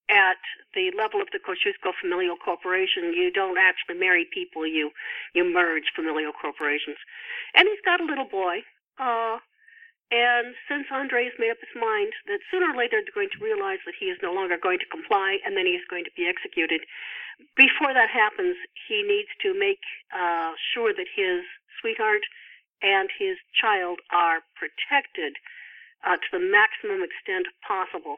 at 0.09 0.41
the 0.73 0.91
level 0.97 1.21
of 1.21 1.29
the 1.31 1.39
Kosciuszko 1.39 1.93
Familial 2.01 2.35
Corporation, 2.35 3.13
you 3.13 3.31
don't 3.31 3.57
actually 3.57 3.97
marry 3.97 4.25
people, 4.25 4.65
you 4.65 4.91
you 5.33 5.45
merge 5.45 5.93
familial 5.95 6.33
corporations. 6.33 6.97
And 7.55 7.67
he's 7.69 7.81
got 7.85 8.01
a 8.01 8.05
little 8.05 8.27
boy. 8.27 8.65
Uh, 8.97 9.37
and 10.09 10.57
since 10.65 10.89
Andre 10.89 11.29
has 11.29 11.37
made 11.37 11.53
up 11.53 11.61
his 11.61 11.77
mind 11.77 12.17
that 12.25 12.41
sooner 12.49 12.73
or 12.73 12.77
later 12.77 12.97
they're 12.97 13.13
going 13.13 13.29
to 13.29 13.45
realize 13.45 13.77
that 13.85 13.93
he 13.93 14.09
is 14.09 14.17
no 14.25 14.33
longer 14.33 14.57
going 14.57 14.81
to 14.81 14.89
comply 14.89 15.37
and 15.45 15.53
then 15.53 15.69
he 15.69 15.77
is 15.77 15.85
going 15.85 16.03
to 16.03 16.15
be 16.17 16.25
executed, 16.25 16.81
before 17.55 17.93
that 17.93 18.09
happens, 18.09 18.57
he 18.89 19.05
needs 19.05 19.29
to 19.45 19.53
make 19.53 19.79
uh, 20.11 20.57
sure 20.73 20.91
that 20.91 21.07
his 21.13 21.45
sweetheart 21.79 22.25
and 22.81 23.09
his 23.17 23.37
child 23.53 23.99
are 24.11 24.41
protected 24.57 25.37
uh, 26.03 26.17
to 26.17 26.29
the 26.31 26.41
maximum 26.41 27.03
extent 27.03 27.47
possible. 27.61 28.17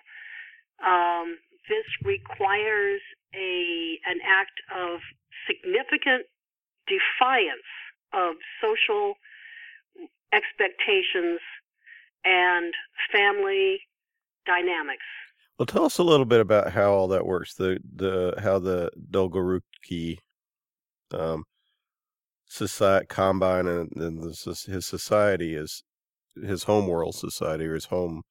Um, 0.81 1.37
this 1.69 1.85
requires 2.03 3.01
a 3.33 3.97
an 4.05 4.19
act 4.25 4.59
of 4.75 4.99
significant 5.47 6.25
defiance 6.87 7.69
of 8.13 8.35
social 8.61 9.15
expectations 10.33 11.39
and 12.23 12.73
family 13.11 13.79
dynamics. 14.45 15.05
Well, 15.57 15.65
tell 15.65 15.85
us 15.85 15.97
a 15.97 16.03
little 16.03 16.25
bit 16.25 16.39
about 16.39 16.71
how 16.71 16.91
all 16.91 17.07
that 17.09 17.25
works. 17.25 17.53
The 17.53 17.79
the 17.95 18.35
how 18.41 18.59
the 18.59 18.89
Dolgorukij 19.11 20.17
um, 21.13 21.43
society 22.47 23.05
combine 23.07 23.67
and, 23.67 23.91
and 23.95 24.23
this, 24.23 24.65
his 24.65 24.85
society 24.85 25.55
is 25.55 25.83
his 26.35 26.63
home 26.63 26.87
world 26.87 27.15
society 27.15 27.65
or 27.65 27.75
his 27.75 27.85
home 27.85 28.23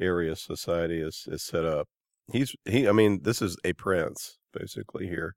area 0.00 0.34
society 0.34 1.00
is 1.00 1.26
is 1.28 1.42
set 1.42 1.64
up. 1.64 1.86
He's 2.32 2.54
he. 2.64 2.88
I 2.88 2.92
mean, 2.92 3.22
this 3.22 3.42
is 3.42 3.56
a 3.64 3.72
prince 3.72 4.38
basically 4.52 5.06
here. 5.06 5.36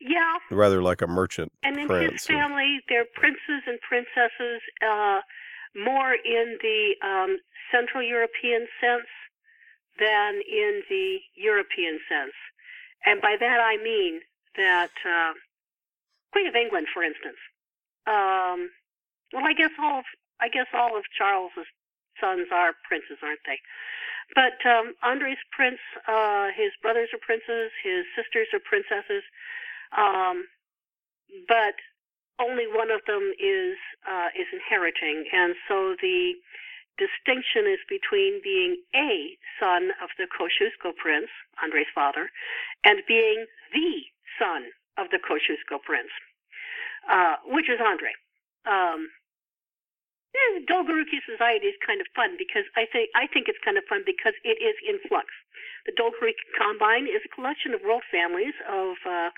Yeah. 0.00 0.38
Rather 0.50 0.82
like 0.82 1.02
a 1.02 1.06
merchant. 1.06 1.52
And 1.62 1.76
in 1.76 1.88
his 1.88 2.24
family, 2.24 2.80
they're 2.88 3.04
princes 3.14 3.62
and 3.66 3.78
princesses, 3.86 4.62
uh, 4.80 5.20
more 5.76 6.14
in 6.14 6.56
the 6.62 6.94
um, 7.06 7.38
Central 7.70 8.02
European 8.02 8.66
sense 8.80 9.06
than 9.98 10.40
in 10.40 10.82
the 10.88 11.18
European 11.34 12.00
sense. 12.08 12.32
And 13.04 13.20
by 13.20 13.36
that 13.38 13.60
I 13.60 13.76
mean 13.82 14.20
that 14.56 14.90
uh, 15.04 15.32
Queen 16.32 16.46
of 16.46 16.54
England, 16.54 16.86
for 16.92 17.02
instance. 17.02 17.38
Um, 18.06 18.70
well, 19.32 19.44
I 19.44 19.52
guess 19.52 19.70
all 19.78 20.00
of 20.00 20.04
I 20.40 20.48
guess 20.48 20.66
all 20.72 20.96
of 20.96 21.04
Charles's 21.16 21.68
sons 22.18 22.48
are 22.52 22.72
princes, 22.88 23.18
aren't 23.22 23.44
they? 23.46 23.60
But 24.34 24.62
um, 24.64 24.94
Andre's 25.02 25.42
prince, 25.50 25.80
uh, 26.06 26.48
his 26.54 26.70
brothers 26.82 27.08
are 27.12 27.22
princes, 27.22 27.70
his 27.82 28.06
sisters 28.14 28.46
are 28.54 28.62
princesses, 28.62 29.24
um, 29.96 30.46
but 31.48 31.74
only 32.38 32.64
one 32.66 32.90
of 32.90 33.00
them 33.06 33.32
is 33.38 33.76
uh, 34.08 34.30
is 34.38 34.46
inheriting, 34.52 35.26
and 35.32 35.54
so 35.68 35.94
the 36.00 36.34
distinction 36.96 37.66
is 37.66 37.80
between 37.88 38.40
being 38.42 38.76
a 38.94 39.36
son 39.58 39.90
of 40.02 40.08
the 40.18 40.28
Kosciuszko 40.28 40.94
prince, 40.96 41.30
Andre's 41.62 41.90
father, 41.94 42.30
and 42.84 43.00
being 43.08 43.46
the 43.72 44.04
son 44.38 44.68
of 44.96 45.08
the 45.10 45.18
Kosciuszko 45.18 45.80
prince, 45.82 46.12
uh, 47.10 47.36
which 47.44 47.68
is 47.68 47.80
Andre. 47.80 48.12
Um, 48.68 49.08
yeah, 50.34 50.62
Dolgorukij 50.66 51.22
society 51.26 51.66
is 51.66 51.78
kind 51.86 52.00
of 52.00 52.06
fun 52.14 52.36
because 52.38 52.66
I 52.76 52.86
think 52.86 53.10
I 53.14 53.26
think 53.26 53.48
it's 53.48 53.62
kind 53.64 53.78
of 53.78 53.84
fun 53.88 54.02
because 54.06 54.34
it 54.44 54.58
is 54.62 54.76
in 54.86 54.98
flux. 55.08 55.26
The 55.86 55.92
Dolgorukij 55.92 56.54
Combine 56.58 57.06
is 57.06 57.22
a 57.24 57.34
collection 57.34 57.74
of 57.74 57.82
world 57.82 58.04
families 58.10 58.54
of 58.68 58.94
uh, 59.06 59.30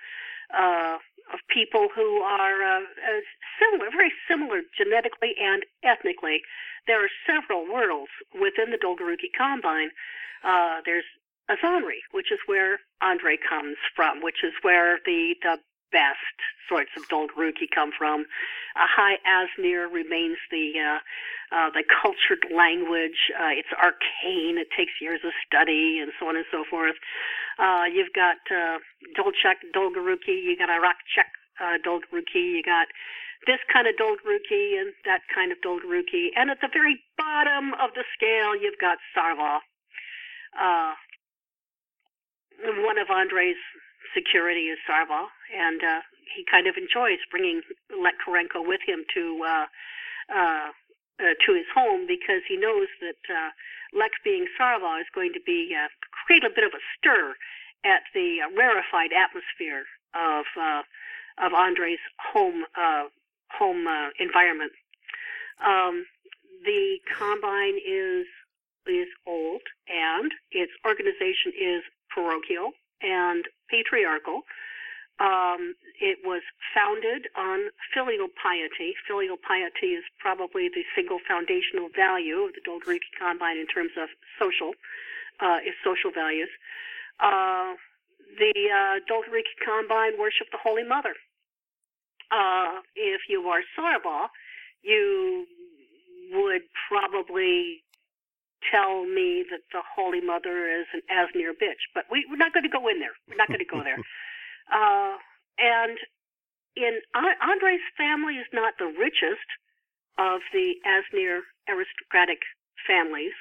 uh, 0.53 0.97
of 1.33 1.39
people 1.49 1.89
who 1.95 2.21
are 2.21 2.61
uh, 2.63 2.85
similar, 3.59 3.91
very 3.91 4.13
similar 4.29 4.63
genetically 4.77 5.35
and 5.41 5.65
ethnically. 5.83 6.43
There 6.87 7.03
are 7.05 7.13
several 7.25 7.65
worlds 7.65 8.11
within 8.35 8.71
the 8.71 8.79
Dolgorukij 8.79 9.33
Combine. 9.39 9.91
Uh, 10.45 10.83
there's 10.85 11.09
Azanri, 11.49 12.01
which 12.11 12.31
is 12.33 12.39
where 12.47 12.81
Andre 13.01 13.37
comes 13.37 13.77
from, 13.95 14.21
which 14.21 14.45
is 14.45 14.53
where 14.63 14.99
the, 15.07 15.35
the 15.43 15.59
best 15.93 16.37
sorts 16.69 16.91
of 16.97 17.09
Dolgorukij 17.09 17.69
come 17.75 17.93
from. 17.97 18.25
Uh, 18.75 18.87
High 18.89 19.19
Aznir 19.29 19.93
remains 19.93 20.39
the 20.51 20.73
uh, 20.81 20.99
uh, 21.53 21.71
the 21.71 21.85
cultured 22.03 22.45
language. 22.51 23.31
Uh, 23.37 23.53
it's 23.53 23.73
arcane. 23.77 24.57
It 24.59 24.69
takes 24.77 24.93
years 25.01 25.21
of 25.25 25.33
study 25.47 26.01
and 26.01 26.13
so 26.19 26.29
on 26.29 26.37
and 26.37 26.47
so 26.51 26.65
forth. 26.69 26.97
Uh, 27.59 27.85
you've 27.93 28.13
got 28.15 28.41
uh, 28.51 28.79
Dolchak 29.17 29.61
Dolgorukij. 29.77 30.43
You 30.43 30.57
got 30.57 30.71
Arakchek 30.71 31.31
uh, 31.61 31.77
Dolgorukij. 31.85 32.57
You 32.57 32.63
got 32.65 32.89
this 33.47 33.61
kind 33.73 33.87
of 33.87 33.95
Dolgorukij 33.97 34.81
and 34.81 34.93
that 35.05 35.21
kind 35.35 35.53
of 35.53 35.59
Dolgorukij. 35.61 36.33
And 36.37 36.51
at 36.51 36.61
the 36.61 36.71
very 36.73 37.01
bottom 37.19 37.75
of 37.75 37.93
the 37.95 38.05
scale, 38.15 38.57
you've 38.57 38.81
got 38.81 38.99
Sarvaw. 39.15 39.61
Uh, 40.59 40.95
one 42.85 42.99
of 42.99 43.11
Andre's 43.11 43.57
security 44.15 44.69
is 44.69 44.79
Sarvaw, 44.89 45.27
and 45.55 45.83
uh, 45.83 46.01
he 46.35 46.45
kind 46.51 46.67
of 46.67 46.77
enjoys 46.77 47.19
bringing 47.31 47.63
Lek 47.91 48.15
Kerenko 48.25 48.67
with 48.67 48.81
him 48.87 49.05
to 49.15 49.45
uh, 49.45 49.67
uh, 50.35 50.69
uh, 51.21 51.35
to 51.47 51.55
his 51.55 51.67
home 51.75 52.07
because 52.07 52.43
he 52.49 52.57
knows 52.57 52.89
that 53.01 53.21
uh, 53.29 53.51
Lek 53.93 54.13
being 54.25 54.47
Sarvaw 54.59 55.01
is 55.01 55.07
going 55.15 55.33
to 55.35 55.41
be 55.45 55.75
uh, 55.77 55.89
create 56.27 56.45
a 56.45 56.51
bit 56.51 56.65
of 56.65 56.73
a 56.73 56.83
stir 56.97 57.35
at 57.85 58.03
the 58.15 58.39
uh, 58.43 58.51
rarefied 58.57 59.11
atmosphere 59.13 59.85
of 60.15 60.45
uh, 60.59 60.83
of 61.39 61.53
Andre's 61.53 62.01
home 62.19 62.65
uh, 62.77 63.05
home 63.51 63.87
uh, 63.87 64.11
environment. 64.19 64.73
Um, 65.65 66.07
the 66.65 66.99
combine 67.19 67.79
is 67.87 68.27
is 68.87 69.09
old 69.27 69.63
and 69.89 70.33
its 70.51 70.73
organization 70.87 71.53
is 71.59 71.83
parochial 72.11 72.73
and 73.01 73.45
patriarchal. 73.71 74.43
Um, 75.23 75.79
it 76.01 76.19
was 76.25 76.43
founded 76.75 77.31
on 77.39 77.71
filial 77.95 78.27
piety. 78.35 78.99
Filial 79.07 79.39
piety 79.39 79.95
is 79.95 80.03
probably 80.19 80.67
the 80.67 80.83
single 80.97 81.21
foundational 81.23 81.89
value 81.95 82.43
of 82.43 82.59
the 82.59 82.63
Dolgorukij 82.67 83.15
Combine 83.17 83.57
in 83.57 83.69
terms 83.69 83.93
of 83.95 84.09
social, 84.35 84.75
uh, 85.39 85.63
is 85.63 85.79
social 85.85 86.11
values. 86.11 86.51
Uh, 87.21 87.79
the 88.35 88.51
uh, 88.67 88.99
Dolgorukij 89.07 89.63
Combine 89.65 90.19
worship 90.19 90.51
the 90.51 90.59
Holy 90.59 90.83
Mother. 90.83 91.15
Uh, 92.33 92.83
if 92.97 93.21
you 93.29 93.47
are 93.47 93.63
Sarvaw, 93.79 94.27
you 94.83 95.47
would 96.33 96.63
probably 96.89 97.85
tell 98.73 99.05
me 99.05 99.45
that 99.51 99.63
the 99.71 99.83
Holy 99.95 100.21
Mother 100.21 100.67
is 100.81 100.87
an 100.95 101.03
Aznir 101.07 101.53
bitch, 101.55 101.87
but 101.95 102.07
we, 102.11 102.27
we're 102.29 102.37
not 102.37 102.53
going 102.53 102.65
to 102.65 102.69
go 102.69 102.89
in 102.89 102.99
there. 102.99 103.15
We're 103.29 103.37
not 103.37 103.49
going 103.49 103.61
to 103.61 103.65
go 103.65 103.85
there. 103.85 103.99
Uh, 104.71 105.17
and 105.59 105.99
in 106.77 107.01
Andre's 107.15 107.81
family 107.97 108.35
is 108.37 108.47
not 108.53 108.75
the 108.79 108.93
richest 108.99 109.49
of 110.19 110.41
the 110.53 110.75
Aznir 110.87 111.41
aristocratic 111.69 112.41
families 112.87 113.33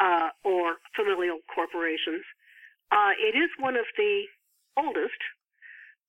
uh, 0.00 0.30
or 0.44 0.76
familial 0.94 1.38
corporations. 1.52 2.24
Uh, 2.90 3.12
it 3.18 3.36
is 3.36 3.50
one 3.58 3.76
of 3.76 3.86
the 3.96 4.24
oldest, 4.76 5.20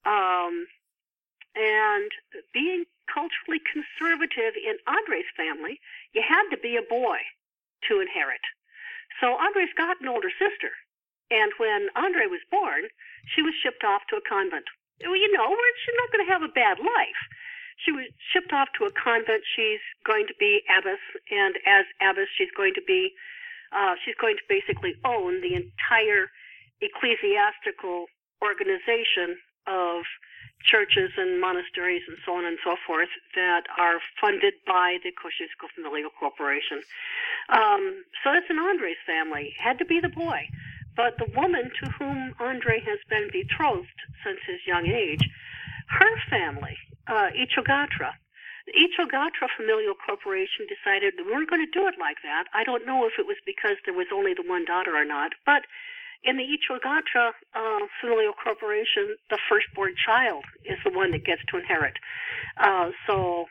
um, 0.06 0.68
and 1.56 2.12
being 2.54 2.86
culturally 3.12 3.62
conservative 3.64 4.54
in 4.56 4.78
Andre's 4.86 5.30
family, 5.36 5.80
you 6.14 6.22
had 6.22 6.50
to 6.52 6.58
be 6.58 6.76
a 6.76 6.84
boy 6.84 7.18
to 7.90 8.00
inherit. 8.00 8.44
So 9.22 9.34
Andre's 9.40 9.74
got 9.76 10.02
an 10.02 10.08
older 10.08 10.30
sister, 10.30 10.72
and 11.32 11.52
when 11.58 11.88
Andre 11.96 12.28
was 12.28 12.42
born, 12.52 12.84
she 13.34 13.42
was 13.42 13.54
shipped 13.62 13.84
off 13.84 14.02
to 14.10 14.18
a 14.18 14.24
convent. 14.24 14.66
Well, 15.04 15.16
you 15.16 15.32
know, 15.32 15.46
she's 15.86 15.98
not 15.98 16.12
going 16.12 16.26
to 16.26 16.32
have 16.32 16.44
a 16.44 16.54
bad 16.54 16.80
life. 16.80 17.22
She 17.78 17.92
was 17.92 18.10
shipped 18.34 18.54
off 18.54 18.70
to 18.80 18.86
a 18.86 18.92
convent. 18.92 19.44
She's 19.56 19.84
going 20.06 20.26
to 20.28 20.34
be 20.40 20.62
abbess, 20.66 21.02
and 21.30 21.56
as 21.68 21.86
abbess, 22.02 22.28
she's 22.36 22.50
going 22.58 22.74
to 22.74 22.82
be, 22.82 23.14
uh, 23.72 23.94
she's 24.04 24.18
going 24.18 24.38
to 24.38 24.46
basically 24.50 24.96
own 25.06 25.42
the 25.42 25.54
entire 25.54 26.34
ecclesiastical 26.82 28.08
organization 28.42 29.38
of 29.68 30.04
churches 30.64 31.12
and 31.18 31.40
monasteries 31.40 32.02
and 32.08 32.18
so 32.26 32.34
on 32.34 32.46
and 32.46 32.58
so 32.64 32.76
forth 32.86 33.10
that 33.36 33.64
are 33.78 34.00
funded 34.20 34.54
by 34.66 34.98
the 35.04 35.12
Kosciuszko 35.12 35.70
Familial 35.76 36.10
Corporation. 36.20 36.82
Um, 37.50 38.04
so 38.24 38.34
it's 38.34 38.50
an 38.50 38.58
Andre's 38.58 38.98
family. 39.06 39.54
Had 39.60 39.78
to 39.80 39.86
be 39.86 40.00
the 40.00 40.10
boy. 40.10 40.50
But 40.98 41.22
the 41.22 41.30
woman 41.38 41.70
to 41.70 41.92
whom 41.92 42.34
Andre 42.40 42.82
has 42.82 42.98
been 43.08 43.30
betrothed 43.32 44.02
since 44.26 44.40
his 44.48 44.66
young 44.66 44.88
age, 44.88 45.22
her 45.90 46.16
family, 46.28 46.76
uh, 47.08 47.30
Ichogatra, 47.38 48.18
the 48.66 48.74
Ichogatra 48.74 49.48
Familial 49.56 49.94
Corporation 49.94 50.66
decided 50.68 51.14
we 51.16 51.32
weren't 51.32 51.50
going 51.50 51.64
to 51.64 51.72
do 51.72 51.88
it 51.88 51.96
like 52.02 52.18
that. 52.24 52.46
I 52.54 52.66
don't 52.66 52.86
know 52.86 53.06
if 53.06 53.14
it 53.20 53.28
was 53.28 53.38
because 53.46 53.78
there 53.86 53.94
was 53.94 54.08
only 54.12 54.34
the 54.34 54.44
one 54.44 54.66
daughter 54.66 54.98
or 54.98 55.06
not, 55.06 55.32
but 55.46 55.64
in 56.24 56.36
the 56.36 56.44
Ichogatra 56.44 57.32
uh, 57.54 57.86
familial 58.02 58.34
corporation, 58.34 59.16
the 59.30 59.38
firstborn 59.48 59.94
child 60.04 60.44
is 60.66 60.80
the 60.84 60.90
one 60.90 61.12
that 61.12 61.24
gets 61.24 61.42
to 61.52 61.58
inherit. 61.58 61.94
Uh, 62.58 62.90
so 63.06 63.46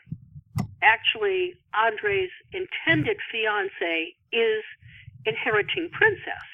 actually, 0.83 1.55
Andre's 1.73 2.29
intended 2.51 3.17
fiance 3.31 4.13
is 4.31 4.63
inheriting 5.25 5.89
princess. 5.91 6.45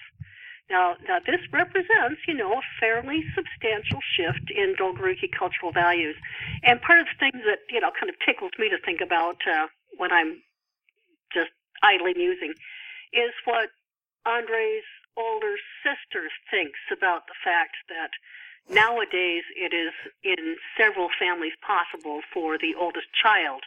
Now, 0.70 0.95
now 1.07 1.20
this 1.20 1.41
represents, 1.51 2.22
you 2.28 2.34
know, 2.34 2.53
a 2.53 2.61
fairly 2.80 3.24
substantial 3.36 3.99
shift 4.16 4.49
in 4.49 4.76
Dolgorukij 4.80 5.32
cultural 5.38 5.72
values. 5.72 6.16
And 6.64 6.82
part 6.82 6.99
of 6.99 7.05
the 7.05 7.20
things 7.20 7.43
that, 7.45 7.59
you 7.70 7.80
know, 7.80 7.91
kind 7.99 8.09
of 8.09 8.16
tickles 8.26 8.51
me 8.57 8.70
to 8.70 8.78
think 8.80 9.01
about 9.01 9.38
uh, 9.47 9.68
when 9.97 10.11
I'm 10.11 10.41
just 11.34 11.51
idly 11.84 12.14
musing 12.16 12.53
is 13.11 13.34
what 13.45 13.70
Andre's 14.26 14.88
older 15.18 15.55
sister 15.84 16.30
thinks 16.49 16.80
about 16.91 17.28
the 17.28 17.38
fact 17.43 17.76
that 17.89 18.11
nowadays 18.74 19.43
it 19.55 19.74
is 19.74 19.93
in 20.24 20.55
several 20.78 21.09
families 21.20 21.53
possible 21.61 22.22
for 22.34 22.57
the 22.57 22.74
oldest 22.80 23.07
child 23.22 23.64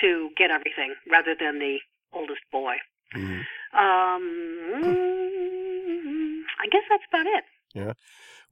to 0.00 0.30
get 0.36 0.50
everything 0.50 0.94
rather 1.10 1.34
than 1.38 1.58
the 1.58 1.78
oldest 2.12 2.40
boy. 2.52 2.76
Mm-hmm. 3.14 3.40
Um, 3.76 5.37
I 6.60 6.66
guess 6.70 6.82
that's 6.88 7.04
about 7.08 7.26
it. 7.26 7.44
Yeah. 7.74 7.92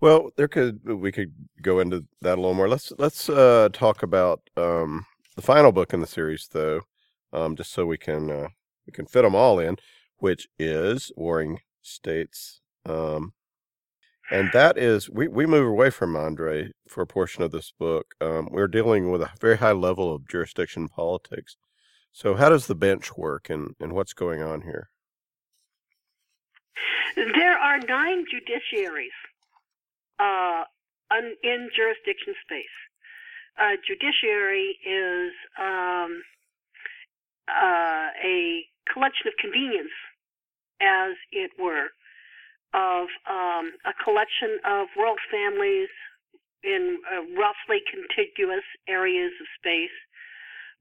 Well, 0.01 0.31
there 0.37 0.49
could 0.49 0.81
we 0.85 1.11
could 1.11 1.33
go 1.63 1.81
into 1.81 2.05
that 2.21 2.39
a 2.39 2.41
little 2.41 2.55
more. 2.55 2.69
Let's 2.69 2.93
let's 2.99 3.29
uh, 3.29 3.71
talk 3.73 4.03
about 4.03 4.41
um, 4.57 5.07
the 5.37 5.43
final 5.43 5.73
book 5.73 5.95
in 5.95 6.01
the 6.01 6.07
series, 6.07 6.49
though, 6.53 6.83
um, 7.33 7.57
just 7.57 7.73
so 7.73 7.87
we 7.87 7.97
can 7.99 8.31
uh, 8.31 8.49
we 8.87 8.93
can 8.93 9.07
fit 9.07 9.23
them 9.23 9.35
all 9.35 9.59
in, 9.59 9.77
which 10.19 10.49
is 10.59 11.11
Warring 11.17 11.61
States. 11.83 12.61
Um, 12.85 13.33
and 14.31 14.51
that 14.53 14.77
is, 14.77 15.09
we, 15.09 15.29
we 15.29 15.47
move 15.47 15.69
away 15.69 15.91
from 15.91 16.17
Andre 16.17 16.73
for 16.89 17.03
a 17.03 17.07
portion 17.07 17.45
of 17.45 17.53
this 17.53 17.73
book. 17.79 18.07
Um, 18.21 18.49
we're 18.51 18.67
dealing 18.67 19.11
with 19.11 19.23
a 19.23 19.31
very 19.41 19.59
high 19.59 19.73
level 19.73 20.13
of 20.13 20.29
jurisdiction 20.29 20.89
politics. 20.89 21.57
So, 22.13 22.35
how 22.35 22.49
does 22.49 22.67
the 22.67 22.75
bench 22.75 23.17
work 23.17 23.49
and, 23.51 23.75
and 23.79 23.93
what's 23.93 24.15
going 24.15 24.43
on 24.43 24.63
here? 24.63 24.91
There 27.17 27.59
are 27.59 27.79
nine 27.79 28.25
judiciaries 28.27 29.17
uh, 30.19 30.65
in 31.43 31.71
jurisdiction 31.75 32.35
space. 32.45 32.77
A 33.59 33.77
judiciary 33.87 34.77
is 34.85 35.33
um, 35.59 36.23
uh, 37.49 38.09
a 38.23 38.67
collection 38.93 39.29
of 39.29 39.35
convenience 39.41 39.95
as 40.81 41.15
it 41.33 41.53
were, 41.59 41.89
of 42.75 43.09
um, 43.25 43.73
a 43.87 43.95
collection 44.05 44.59
of 44.65 44.89
world 44.97 45.19
families 45.31 45.89
in 46.63 46.99
uh, 47.09 47.23
roughly 47.39 47.81
contiguous 47.89 48.65
areas 48.89 49.33
of 49.41 49.47
space 49.57 49.95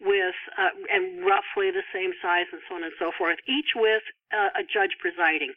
with 0.01 0.35
uh, 0.57 0.75
and 0.91 1.23
roughly 1.23 1.71
the 1.71 1.85
same 1.93 2.11
size 2.21 2.47
and 2.51 2.59
so 2.67 2.75
on 2.75 2.83
and 2.83 2.91
so 2.99 3.11
forth, 3.17 3.37
each 3.47 3.71
with 3.75 4.03
uh, 4.33 4.59
a 4.59 4.63
judge 4.63 4.97
presiding. 4.99 5.53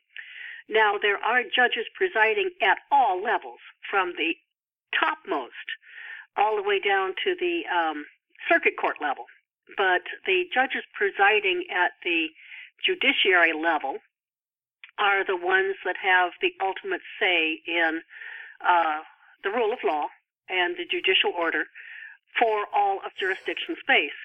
Now, 0.68 0.98
there 1.00 1.16
are 1.16 1.42
judges 1.42 1.86
presiding 1.94 2.50
at 2.62 2.78
all 2.90 3.22
levels, 3.22 3.60
from 3.90 4.12
the 4.16 4.34
topmost 4.98 5.54
all 6.36 6.56
the 6.56 6.62
way 6.62 6.78
down 6.78 7.14
to 7.24 7.34
the 7.38 7.62
um, 7.66 8.04
circuit 8.48 8.74
court 8.78 8.96
level. 9.00 9.24
But 9.76 10.02
the 10.26 10.44
judges 10.52 10.84
presiding 10.94 11.64
at 11.74 11.92
the 12.04 12.28
judiciary 12.84 13.52
level 13.52 13.98
are 14.98 15.24
the 15.24 15.36
ones 15.36 15.76
that 15.84 15.96
have 16.02 16.32
the 16.40 16.52
ultimate 16.62 17.02
say 17.20 17.60
in 17.66 18.02
uh, 18.66 19.00
the 19.44 19.50
rule 19.50 19.72
of 19.72 19.78
law 19.84 20.06
and 20.48 20.76
the 20.76 20.86
judicial 20.90 21.32
order 21.36 21.64
for 22.38 22.66
all 22.74 22.98
of 23.04 23.12
jurisdiction 23.18 23.76
space. 23.80 24.16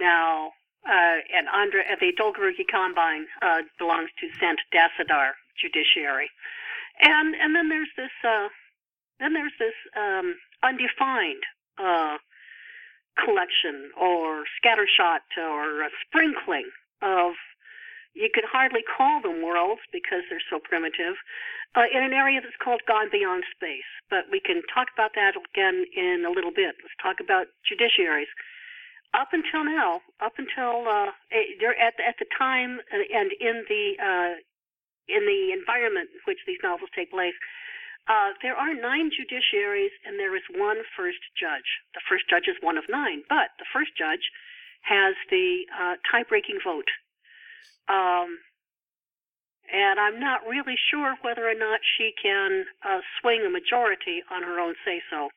Now, 0.00 0.52
uh, 0.86 1.18
and 1.34 1.48
Andre, 1.52 1.82
uh, 1.90 1.96
the 2.00 2.12
Dolgorukij 2.12 2.68
Combine 2.70 3.26
uh, 3.42 3.62
belongs 3.78 4.10
to 4.20 4.28
Sant 4.38 4.60
Dasadar 4.72 5.32
Judiciary, 5.60 6.30
and 7.00 7.34
and 7.34 7.54
then 7.54 7.68
there's 7.68 7.90
this 7.96 8.14
uh, 8.24 8.48
then 9.20 9.34
there's 9.34 9.56
this 9.58 9.74
um, 9.96 10.36
undefined 10.62 11.42
uh, 11.78 12.18
collection 13.24 13.90
or 13.98 14.44
scattershot 14.58 15.26
or 15.36 15.88
sprinkling 16.06 16.70
of 17.02 17.34
you 18.14 18.28
could 18.32 18.44
hardly 18.50 18.82
call 18.82 19.20
them 19.22 19.42
worlds 19.42 19.82
because 19.92 20.26
they're 20.28 20.42
so 20.50 20.58
primitive, 20.58 21.14
uh, 21.76 21.86
in 21.92 22.02
an 22.02 22.12
area 22.12 22.40
that's 22.40 22.58
called 22.58 22.82
Gonebeyond 22.88 23.46
Space. 23.54 23.86
But 24.10 24.26
we 24.30 24.40
can 24.40 24.62
talk 24.72 24.88
about 24.92 25.14
that 25.14 25.38
again 25.38 25.84
in 25.94 26.24
a 26.26 26.30
little 26.30 26.50
bit. 26.50 26.74
Let's 26.82 26.98
talk 26.98 27.20
about 27.20 27.46
judiciaries. 27.62 28.30
Up 29.14 29.28
until 29.32 29.64
now, 29.64 30.00
up 30.20 30.34
until 30.36 30.86
uh, 30.86 31.10
at 31.32 31.94
at 31.96 32.16
the 32.18 32.26
time 32.36 32.78
uh, 32.92 33.18
and 33.18 33.32
in 33.40 33.64
the 33.68 33.84
uh, 33.96 34.34
in 35.08 35.24
the 35.24 35.52
environment 35.52 36.10
in 36.12 36.20
which 36.26 36.38
these 36.46 36.60
novels 36.62 36.90
take 36.94 37.10
place, 37.10 37.34
uh, 38.06 38.36
there 38.42 38.54
are 38.54 38.74
nine 38.74 39.10
judiciaries 39.10 39.94
and 40.04 40.18
there 40.20 40.36
is 40.36 40.42
one 40.54 40.78
first 40.96 41.24
judge. 41.40 41.80
The 41.94 42.04
first 42.08 42.28
judge 42.28 42.48
is 42.48 42.56
one 42.60 42.76
of 42.76 42.84
nine, 42.88 43.24
but 43.28 43.56
the 43.58 43.66
first 43.72 43.96
judge 43.96 44.28
has 44.82 45.14
the 45.30 45.64
uh, 45.72 45.96
tie-breaking 46.12 46.60
vote 46.62 46.88
um, 47.88 48.38
and 49.68 50.00
I'm 50.00 50.20
not 50.20 50.46
really 50.48 50.76
sure 50.90 51.16
whether 51.20 51.44
or 51.48 51.56
not 51.56 51.80
she 51.96 52.12
can 52.20 52.64
uh, 52.84 53.00
swing 53.20 53.44
a 53.44 53.50
majority 53.50 54.24
on 54.32 54.42
her 54.42 54.60
own 54.60 54.74
say 54.84 55.02
so. 55.10 55.28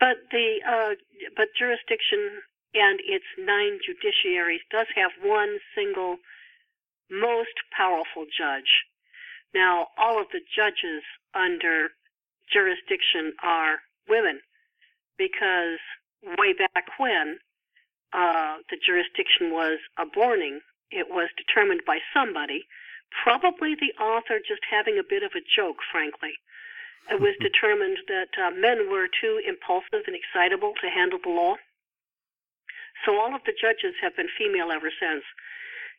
But 0.00 0.16
the 0.32 0.60
uh, 0.64 0.94
but 1.36 1.48
jurisdiction 1.58 2.40
and 2.76 3.00
its 3.04 3.24
nine 3.38 3.78
judiciaries 3.80 4.60
does 4.70 4.86
have 4.94 5.10
one 5.22 5.58
single 5.74 6.16
most 7.10 7.56
powerful 7.76 8.26
judge. 8.26 8.84
Now, 9.54 9.88
all 9.96 10.20
of 10.20 10.26
the 10.32 10.40
judges 10.54 11.02
under 11.34 11.90
jurisdiction 12.52 13.32
are 13.42 13.78
women 14.08 14.40
because 15.16 15.78
way 16.38 16.52
back 16.52 16.86
when 16.98 17.38
uh, 18.12 18.56
the 18.70 18.76
jurisdiction 18.84 19.50
was 19.50 19.78
aborning 19.98 20.60
it 20.90 21.10
was 21.10 21.30
determined 21.36 21.82
by 21.86 21.98
somebody, 22.14 22.66
probably 23.24 23.74
the 23.74 23.92
author 24.02 24.38
just 24.38 24.62
having 24.70 24.98
a 24.98 25.02
bit 25.08 25.22
of 25.22 25.32
a 25.34 25.40
joke, 25.42 25.78
frankly. 25.90 26.38
It 27.10 27.20
was 27.20 27.34
determined 27.40 27.98
that 28.08 28.30
uh, 28.38 28.50
men 28.52 28.90
were 28.90 29.08
too 29.08 29.40
impulsive 29.46 30.06
and 30.06 30.16
excitable 30.16 30.74
to 30.80 30.90
handle 30.90 31.18
the 31.22 31.30
law. 31.30 31.56
So 33.04 33.20
all 33.20 33.34
of 33.34 33.42
the 33.44 33.52
judges 33.52 33.94
have 34.02 34.16
been 34.16 34.28
female 34.38 34.70
ever 34.70 34.90
since. 34.90 35.24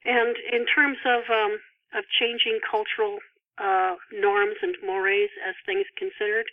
And 0.05 0.35
in 0.51 0.65
terms 0.65 0.97
of 1.05 1.29
um, 1.29 1.59
of 1.93 2.03
changing 2.19 2.59
cultural 2.69 3.19
uh, 3.57 3.95
norms 4.13 4.57
and 4.61 4.75
mores 4.85 5.29
as 5.47 5.55
things 5.65 5.85
considered. 5.97 6.45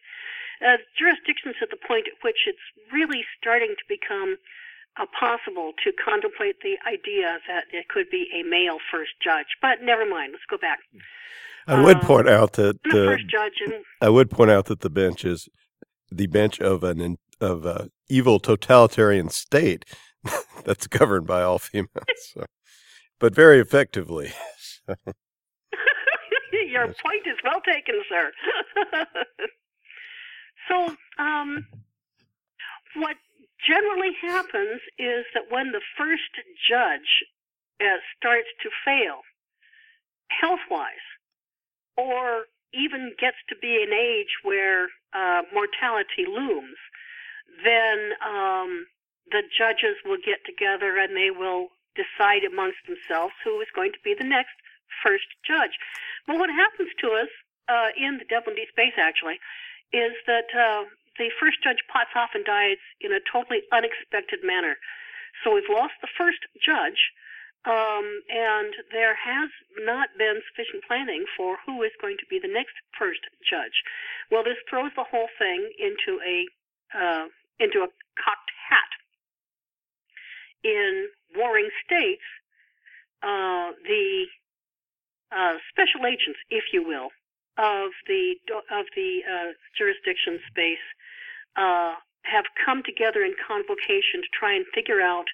Uh, 0.64 0.78
jurisdictions 0.98 1.56
at 1.60 1.70
the 1.70 1.76
point 1.76 2.06
at 2.06 2.14
which 2.22 2.46
it's 2.46 2.62
really 2.92 3.24
starting 3.38 3.74
to 3.76 3.84
become 3.88 4.36
uh, 4.96 5.04
possible 5.18 5.72
to 5.82 5.92
contemplate 5.92 6.56
the 6.62 6.76
idea 6.86 7.38
that 7.48 7.64
it 7.72 7.88
could 7.88 8.08
be 8.10 8.28
a 8.32 8.48
male 8.48 8.78
first 8.90 9.12
judge. 9.22 9.58
But 9.60 9.82
never 9.82 10.06
mind. 10.06 10.32
Let's 10.32 10.44
go 10.48 10.56
back. 10.56 10.78
I 11.66 11.82
would 11.82 11.98
uh, 11.98 12.06
point 12.06 12.28
out 12.28 12.52
that 12.54 12.82
the 12.84 12.90
first 12.90 13.26
judge. 13.28 13.54
And, 13.64 13.84
I 14.00 14.08
would 14.08 14.30
point 14.30 14.50
out 14.50 14.66
that 14.66 14.80
the 14.80 14.90
bench 14.90 15.24
is 15.24 15.48
the 16.10 16.26
bench 16.26 16.60
of 16.60 16.84
an 16.84 17.16
of 17.40 17.66
a 17.66 17.90
evil 18.08 18.38
totalitarian 18.38 19.28
state 19.30 19.84
that's 20.64 20.86
governed 20.86 21.26
by 21.26 21.42
all 21.42 21.58
females, 21.58 21.90
so, 22.32 22.44
but 23.18 23.34
very 23.34 23.60
effectively. 23.60 24.32
Your 26.68 26.86
point 26.86 27.26
is 27.26 27.36
well 27.44 27.60
taken, 27.60 28.02
sir. 28.08 28.32
so, 30.68 30.96
um, 31.22 31.66
what 32.96 33.16
generally 33.66 34.12
happens 34.20 34.80
is 34.98 35.24
that 35.34 35.44
when 35.50 35.72
the 35.72 35.80
first 35.96 36.22
judge 36.68 37.24
uh, 37.80 37.98
starts 38.16 38.48
to 38.62 38.70
fail, 38.84 39.20
health 40.28 40.60
wise, 40.70 41.06
or 41.96 42.44
even 42.72 43.12
gets 43.20 43.36
to 43.48 43.56
be 43.60 43.82
an 43.86 43.92
age 43.92 44.34
where 44.42 44.88
uh, 45.14 45.42
mortality 45.52 46.26
looms, 46.28 46.76
then 47.64 48.12
um, 48.24 48.73
the 49.34 49.42
judges 49.50 49.98
will 50.06 50.22
get 50.22 50.46
together 50.46 50.94
and 50.96 51.18
they 51.18 51.34
will 51.34 51.74
decide 51.98 52.46
amongst 52.46 52.86
themselves 52.86 53.34
who 53.42 53.58
is 53.60 53.70
going 53.74 53.90
to 53.90 54.02
be 54.06 54.14
the 54.14 54.26
next 54.26 54.54
first 55.02 55.26
judge. 55.42 55.74
But 56.26 56.38
what 56.38 56.50
happens 56.50 56.90
to 57.02 57.08
us 57.18 57.30
uh, 57.68 57.90
in 57.98 58.22
the 58.22 58.28
Devil 58.30 58.54
and 58.54 58.58
Deep 58.62 58.70
Space, 58.70 58.94
actually, 58.96 59.42
is 59.92 60.14
that 60.26 60.50
uh, 60.54 60.86
the 61.18 61.30
first 61.38 61.62
judge 61.62 61.82
pots 61.90 62.14
off 62.14 62.34
and 62.34 62.44
dies 62.44 62.80
in 63.00 63.12
a 63.12 63.22
totally 63.22 63.62
unexpected 63.72 64.42
manner. 64.42 64.76
So 65.42 65.54
we've 65.54 65.70
lost 65.70 65.94
the 66.02 66.10
first 66.14 66.42
judge, 66.58 67.10
um, 67.66 68.06
and 68.30 68.74
there 68.92 69.16
has 69.18 69.50
not 69.82 70.14
been 70.18 70.42
sufficient 70.50 70.84
planning 70.86 71.24
for 71.36 71.58
who 71.66 71.82
is 71.82 71.94
going 72.00 72.16
to 72.22 72.26
be 72.28 72.38
the 72.38 72.50
next 72.50 72.74
first 72.98 73.24
judge. 73.42 73.82
Well, 74.30 74.44
this 74.44 74.60
throws 74.68 74.92
the 74.94 75.06
whole 75.06 75.30
thing 75.38 75.70
into 75.78 76.20
a 76.22 76.46
uh, 76.94 77.26
into 77.58 77.82
a 77.82 77.90
cocked 78.14 78.52
hat. 78.70 78.90
In 80.64 81.08
warring 81.36 81.68
states, 81.84 82.22
uh, 83.22 83.72
the 83.84 84.24
uh, 85.30 85.54
special 85.70 86.06
agents, 86.06 86.38
if 86.50 86.64
you 86.72 86.82
will, 86.82 87.10
of 87.58 87.90
the 88.06 88.34
of 88.70 88.86
the 88.96 89.20
uh, 89.22 89.52
jurisdiction 89.76 90.40
space 90.48 90.86
uh, 91.56 91.94
have 92.22 92.44
come 92.64 92.82
together 92.82 93.22
in 93.22 93.34
convocation 93.46 94.22
to 94.22 94.30
try 94.32 94.54
and 94.54 94.64
figure 94.74 95.00
out 95.00 95.26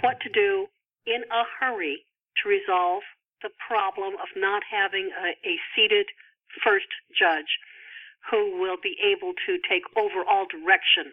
what 0.00 0.20
to 0.20 0.28
do 0.30 0.66
in 1.06 1.22
a 1.30 1.42
hurry 1.60 2.04
to 2.42 2.48
resolve 2.48 3.02
the 3.42 3.50
problem 3.66 4.14
of 4.14 4.28
not 4.36 4.62
having 4.70 5.10
a, 5.18 5.30
a 5.46 5.58
seated 5.74 6.06
first 6.64 6.86
judge 7.16 7.58
who 8.30 8.60
will 8.60 8.76
be 8.82 8.96
able 9.02 9.32
to 9.46 9.58
take 9.68 9.82
overall 9.96 10.46
direction 10.46 11.12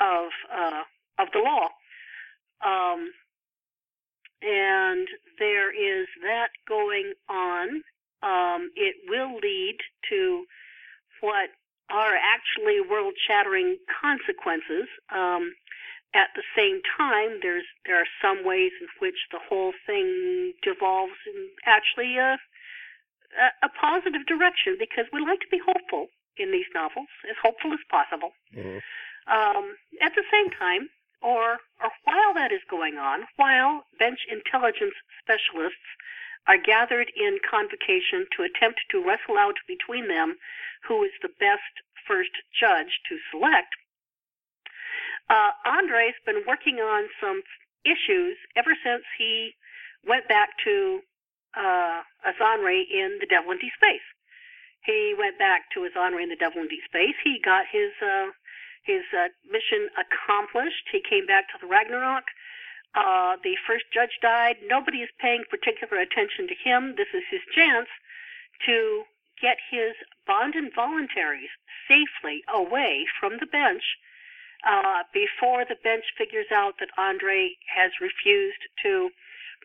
of 0.00 0.30
uh, 0.52 0.82
of 1.18 1.28
the 1.32 1.38
law. 1.38 1.68
Um, 2.64 3.12
and 4.42 5.08
there 5.38 5.70
is 5.70 6.06
that 6.22 6.50
going 6.68 7.12
on. 7.28 7.82
Um, 8.22 8.70
it 8.76 8.96
will 9.08 9.36
lead 9.38 9.78
to 10.10 10.44
what 11.20 11.50
are 11.90 12.14
actually 12.16 12.80
world 12.80 13.14
shattering 13.26 13.78
consequences. 14.00 14.88
Um, 15.10 15.54
at 16.14 16.30
the 16.34 16.42
same 16.56 16.80
time, 16.96 17.40
there's 17.42 17.66
there 17.84 18.00
are 18.00 18.08
some 18.22 18.44
ways 18.44 18.72
in 18.80 18.88
which 18.98 19.28
the 19.30 19.38
whole 19.38 19.72
thing 19.86 20.54
devolves 20.62 21.18
in 21.26 21.48
actually 21.66 22.16
a, 22.16 22.38
a, 23.36 23.66
a 23.66 23.68
positive 23.68 24.24
direction 24.26 24.76
because 24.78 25.04
we 25.12 25.20
like 25.20 25.40
to 25.40 25.50
be 25.50 25.60
hopeful 25.60 26.08
in 26.38 26.50
these 26.50 26.68
novels, 26.74 27.08
as 27.28 27.36
hopeful 27.42 27.72
as 27.72 27.82
possible. 27.90 28.32
Mm-hmm. 28.56 28.78
Um, 29.28 29.76
at 30.00 30.14
the 30.14 30.24
same 30.32 30.48
time, 30.50 30.88
or 31.22 31.58
or 31.82 31.90
while 32.04 32.34
that 32.34 32.52
is 32.52 32.62
going 32.70 32.96
on, 32.98 33.26
while 33.36 33.84
bench 33.98 34.20
intelligence 34.30 34.94
specialists 35.22 35.88
are 36.46 36.58
gathered 36.58 37.12
in 37.14 37.38
convocation 37.44 38.26
to 38.36 38.42
attempt 38.42 38.80
to 38.90 39.04
wrestle 39.04 39.36
out 39.36 39.56
between 39.66 40.08
them 40.08 40.36
who 40.86 41.04
is 41.04 41.12
the 41.20 41.34
best 41.38 41.84
first 42.06 42.32
judge 42.58 43.00
to 43.08 43.18
select, 43.30 43.68
uh, 45.28 45.52
Andrej's 45.66 46.16
been 46.24 46.42
working 46.46 46.80
on 46.80 47.08
some 47.20 47.42
issues 47.84 48.36
ever 48.56 48.74
since 48.82 49.04
he 49.18 49.52
went 50.06 50.26
back 50.28 50.50
to 50.64 51.00
uh, 51.56 52.00
Azanry 52.24 52.84
in 52.88 53.18
the 53.20 53.26
Devil 53.28 53.52
in 53.52 53.58
Deep 53.58 53.72
Space. 53.76 54.04
He 54.84 55.14
went 55.18 55.38
back 55.38 55.68
to 55.74 55.84
Azanry 55.84 56.22
in 56.22 56.30
the 56.30 56.40
Devil 56.40 56.62
in 56.62 56.68
Deep 56.68 56.84
Space. 56.88 57.16
He 57.22 57.40
got 57.44 57.66
his 57.70 57.92
uh, 58.00 58.32
his 58.88 59.04
uh, 59.12 59.28
mission 59.52 59.92
accomplished. 60.00 60.88
He 60.88 61.04
came 61.04 61.28
back 61.28 61.52
to 61.52 61.60
the 61.60 61.68
Ragnarok. 61.68 62.24
Uh, 62.96 63.36
the 63.44 63.60
first 63.68 63.84
judge 63.92 64.16
died. 64.24 64.56
Nobody 64.64 65.04
is 65.04 65.12
paying 65.20 65.44
particular 65.52 66.00
attention 66.00 66.48
to 66.48 66.56
him. 66.56 66.96
This 66.96 67.12
is 67.12 67.22
his 67.30 67.44
chance 67.52 67.92
to 68.64 69.04
get 69.40 69.60
his 69.70 69.92
bond 70.26 70.56
involuntaries 70.56 71.52
safely 71.86 72.42
away 72.48 73.04
from 73.20 73.36
the 73.38 73.46
bench 73.46 73.84
uh, 74.66 75.04
before 75.12 75.64
the 75.68 75.76
bench 75.84 76.04
figures 76.16 76.50
out 76.50 76.80
that 76.80 76.88
Andrej 76.98 77.60
has 77.68 77.92
refused 78.00 78.64
to 78.82 79.10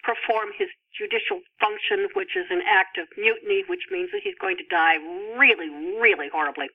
perform 0.04 0.52
his 0.58 0.70
judicial 0.94 1.42
function, 1.60 2.08
which 2.14 2.36
is 2.36 2.46
an 2.52 2.62
act 2.68 2.98
of 2.98 3.08
mutiny, 3.18 3.64
which 3.68 3.88
means 3.90 4.12
that 4.12 4.22
he's 4.24 4.38
going 4.40 4.58
to 4.58 4.68
die 4.70 4.98
really, 5.40 5.70
really 5.98 6.30
horribly. 6.30 6.68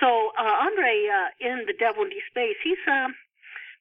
So 0.00 0.32
uh, 0.38 0.66
Andrej, 0.66 1.08
uh, 1.08 1.28
in 1.40 1.64
the 1.66 1.74
Devil 1.78 2.04
in 2.04 2.10
Space, 2.30 2.56
he's 2.62 2.78
uh, 2.90 3.08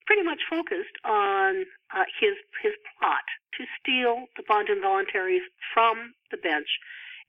pretty 0.05 0.23
much 0.23 0.41
focused 0.49 0.97
on 1.03 1.65
uh, 1.95 2.05
his 2.19 2.35
his 2.61 2.73
plot 2.99 3.25
to 3.57 3.65
steal 3.79 4.25
the 4.37 4.43
bond 4.47 4.69
involuntaries 4.69 5.43
from 5.73 6.13
the 6.31 6.37
bench 6.37 6.67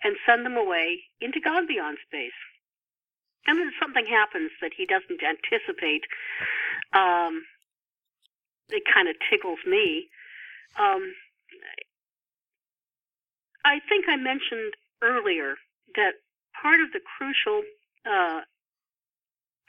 and 0.02 0.16
send 0.26 0.44
them 0.44 0.56
away 0.56 1.00
into 1.20 1.40
Gonebeyond 1.40 1.96
space. 2.06 2.38
And 3.46 3.58
then 3.58 3.72
something 3.80 4.06
happens 4.06 4.50
that 4.60 4.72
he 4.76 4.86
doesn't 4.86 5.20
anticipate. 5.22 6.04
Um, 6.92 7.44
it 8.70 8.82
kind 8.92 9.08
of 9.08 9.16
tickles 9.30 9.58
me. 9.66 10.08
Um, 10.78 11.14
I 13.64 13.80
think 13.88 14.06
I 14.08 14.16
mentioned 14.16 14.74
earlier 15.02 15.56
that 15.94 16.12
part 16.60 16.80
of 16.80 16.92
the 16.92 17.00
crucial 17.00 17.62
uh, 18.06 18.40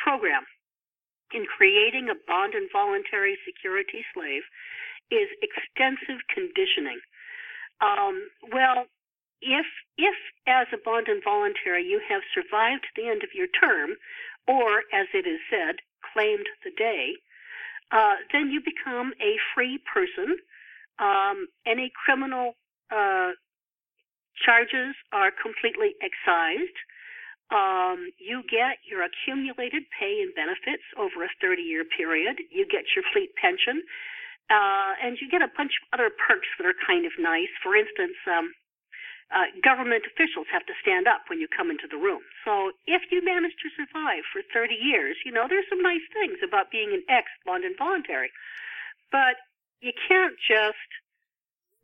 program 0.06 0.46
in 1.34 1.50
creating 1.50 2.08
a 2.10 2.22
bond 2.30 2.54
involuntary 2.54 3.38
security 3.42 4.06
slave 4.14 4.46
is 5.10 5.30
extensive 5.42 6.22
conditioning. 6.30 7.02
Um, 7.82 8.30
well, 8.54 8.86
if 9.42 9.66
if 9.98 10.16
as 10.48 10.68
a 10.74 10.78
bond 10.78 11.08
involuntary 11.10 11.84
you 11.84 12.00
have 12.08 12.22
survived 12.34 12.86
the 12.96 13.10
end 13.10 13.24
of 13.24 13.34
your 13.34 13.48
term, 13.48 13.98
or 14.48 14.86
as 14.94 15.08
it 15.14 15.26
is 15.26 15.42
said, 15.50 15.82
claimed 16.14 16.46
the 16.64 16.72
day, 16.78 17.18
uh, 17.92 18.16
then 18.32 18.50
you 18.52 18.62
become 18.62 19.14
a 19.22 19.36
free 19.54 19.80
person. 19.92 20.38
Um, 21.00 21.48
any 21.66 21.92
criminal 22.06 22.56
uh, 22.92 23.32
charges 24.46 24.96
are 25.12 25.32
completely 25.32 25.96
excised. 26.02 26.78
Um, 27.56 28.12
you 28.20 28.44
get 28.52 28.84
your 28.84 29.08
accumulated 29.08 29.88
pay 29.96 30.20
and 30.20 30.36
benefits 30.36 30.84
over 31.00 31.24
a 31.24 31.32
30 31.40 31.64
year 31.64 31.86
period. 31.88 32.36
You 32.52 32.68
get 32.68 32.84
your 32.96 33.08
fleet 33.14 33.32
pension. 33.40 33.84
Uh, 34.52 34.94
and 35.02 35.18
you 35.18 35.32
get 35.32 35.42
a 35.42 35.50
bunch 35.58 35.74
of 35.82 35.98
other 35.98 36.12
perks 36.12 36.46
that 36.60 36.68
are 36.68 36.78
kind 36.86 37.08
of 37.08 37.14
nice. 37.18 37.50
For 37.64 37.74
instance, 37.74 38.20
um, 38.30 38.54
uh, 39.34 39.50
government 39.64 40.06
officials 40.06 40.46
have 40.52 40.66
to 40.70 40.76
stand 40.86 41.08
up 41.08 41.26
when 41.32 41.42
you 41.42 41.48
come 41.50 41.72
into 41.72 41.90
the 41.90 41.98
room. 41.98 42.22
So 42.46 42.72
if 42.86 43.10
you 43.10 43.26
manage 43.26 43.58
to 43.64 43.74
survive 43.74 44.22
for 44.30 44.46
30 44.54 44.76
years, 44.76 45.18
you 45.26 45.32
know, 45.32 45.48
there's 45.50 45.66
some 45.70 45.82
nice 45.82 46.06
things 46.14 46.38
about 46.46 46.70
being 46.70 46.94
an 46.94 47.02
ex 47.10 47.26
bond 47.46 47.66
involuntary. 47.66 48.30
But 49.12 49.42
you 49.82 49.94
can't 50.08 50.36
just 50.46 50.90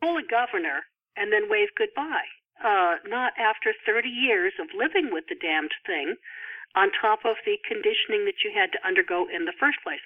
pull 0.02 0.18
a 0.18 0.24
governor 0.24 0.86
and 1.18 1.34
then 1.34 1.50
wave 1.50 1.70
goodbye. 1.78 2.30
Uh, 2.62 3.02
not 3.10 3.34
after 3.42 3.74
30 3.86 4.08
years 4.08 4.54
of 4.62 4.70
living 4.78 5.10
with 5.12 5.26
the 5.30 5.36
damned 5.36 5.74
thing 5.86 6.16
on 6.76 6.92
top 6.94 7.26
of 7.26 7.36
the 7.44 7.58
conditioning 7.68 8.24
that 8.26 8.46
you 8.46 8.54
had 8.54 8.72
to 8.72 8.80
undergo 8.86 9.26
in 9.26 9.46
the 9.46 9.58
first 9.60 9.82
place. 9.84 10.04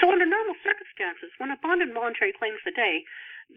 So 0.00 0.12
under 0.12 0.26
normal 0.26 0.54
circumstances, 0.62 1.32
when 1.38 1.50
a 1.50 1.56
bond 1.56 1.82
involuntary 1.82 2.32
claims 2.36 2.60
the 2.64 2.70
day, 2.70 3.04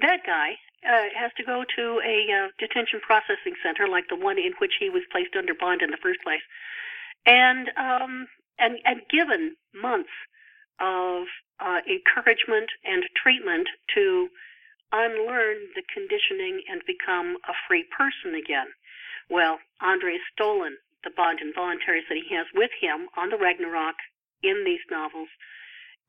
that 0.01 0.24
guy 0.26 0.55
uh, 0.88 1.12
has 1.16 1.32
to 1.38 1.43
go 1.43 1.64
to 1.76 1.99
a 1.99 2.18
uh, 2.32 2.47
detention 2.60 3.01
processing 3.01 3.55
center 3.64 3.88
like 3.88 4.07
the 4.07 4.16
one 4.16 4.38
in 4.38 4.53
which 4.60 4.80
he 4.80 4.89
was 4.89 5.03
placed 5.12 5.36
under 5.36 5.53
bond 5.53 5.82
in 5.82 5.91
the 5.91 6.01
first 6.01 6.22
place, 6.24 6.43
and 7.26 7.70
um, 7.76 8.28
and 8.57 8.80
and 8.86 9.01
given 9.10 9.55
months 9.74 10.14
of 10.80 11.28
uh, 11.60 11.82
encouragement 11.89 12.70
and 12.86 13.03
treatment 13.22 13.68
to 13.95 14.30
unlearn 14.92 15.58
the 15.76 15.84
conditioning 15.94 16.62
and 16.70 16.82
become 16.86 17.38
a 17.48 17.54
free 17.68 17.86
person 17.96 18.36
again. 18.36 18.68
Well, 19.30 19.60
Andrej 19.82 20.18
has 20.18 20.34
stolen 20.34 20.78
the 21.04 21.12
bond 21.16 21.40
involuntaries 21.40 22.06
that 22.10 22.18
he 22.18 22.36
has 22.36 22.48
with 22.54 22.72
him 22.82 23.08
on 23.16 23.30
the 23.30 23.38
Ragnarok 23.38 23.96
in 24.44 24.64
these 24.66 24.84
novels 24.90 25.30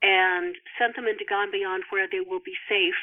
and 0.02 0.56
sent 0.78 0.96
them 0.96 1.06
into 1.06 1.24
Gonebeyond 1.28 1.84
where 1.90 2.08
they 2.10 2.20
will 2.20 2.40
be 2.40 2.56
safe. 2.68 2.98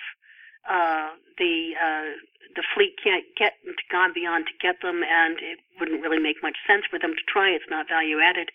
Uh, 0.67 1.15
the 1.37 1.73
uh, 1.79 2.17
the 2.55 2.63
fleet 2.73 2.95
can't 3.01 3.23
get 3.37 3.53
into 3.63 3.83
Gonebeyond 3.93 4.47
to 4.47 4.55
get 4.59 4.81
them, 4.81 5.03
and 5.03 5.37
it 5.39 5.59
wouldn't 5.79 6.01
really 6.01 6.19
make 6.19 6.41
much 6.41 6.57
sense 6.65 6.83
for 6.89 6.99
them 6.99 7.13
to 7.13 7.23
try. 7.31 7.49
It's 7.51 7.69
not 7.69 7.87
value 7.87 8.19
added. 8.19 8.49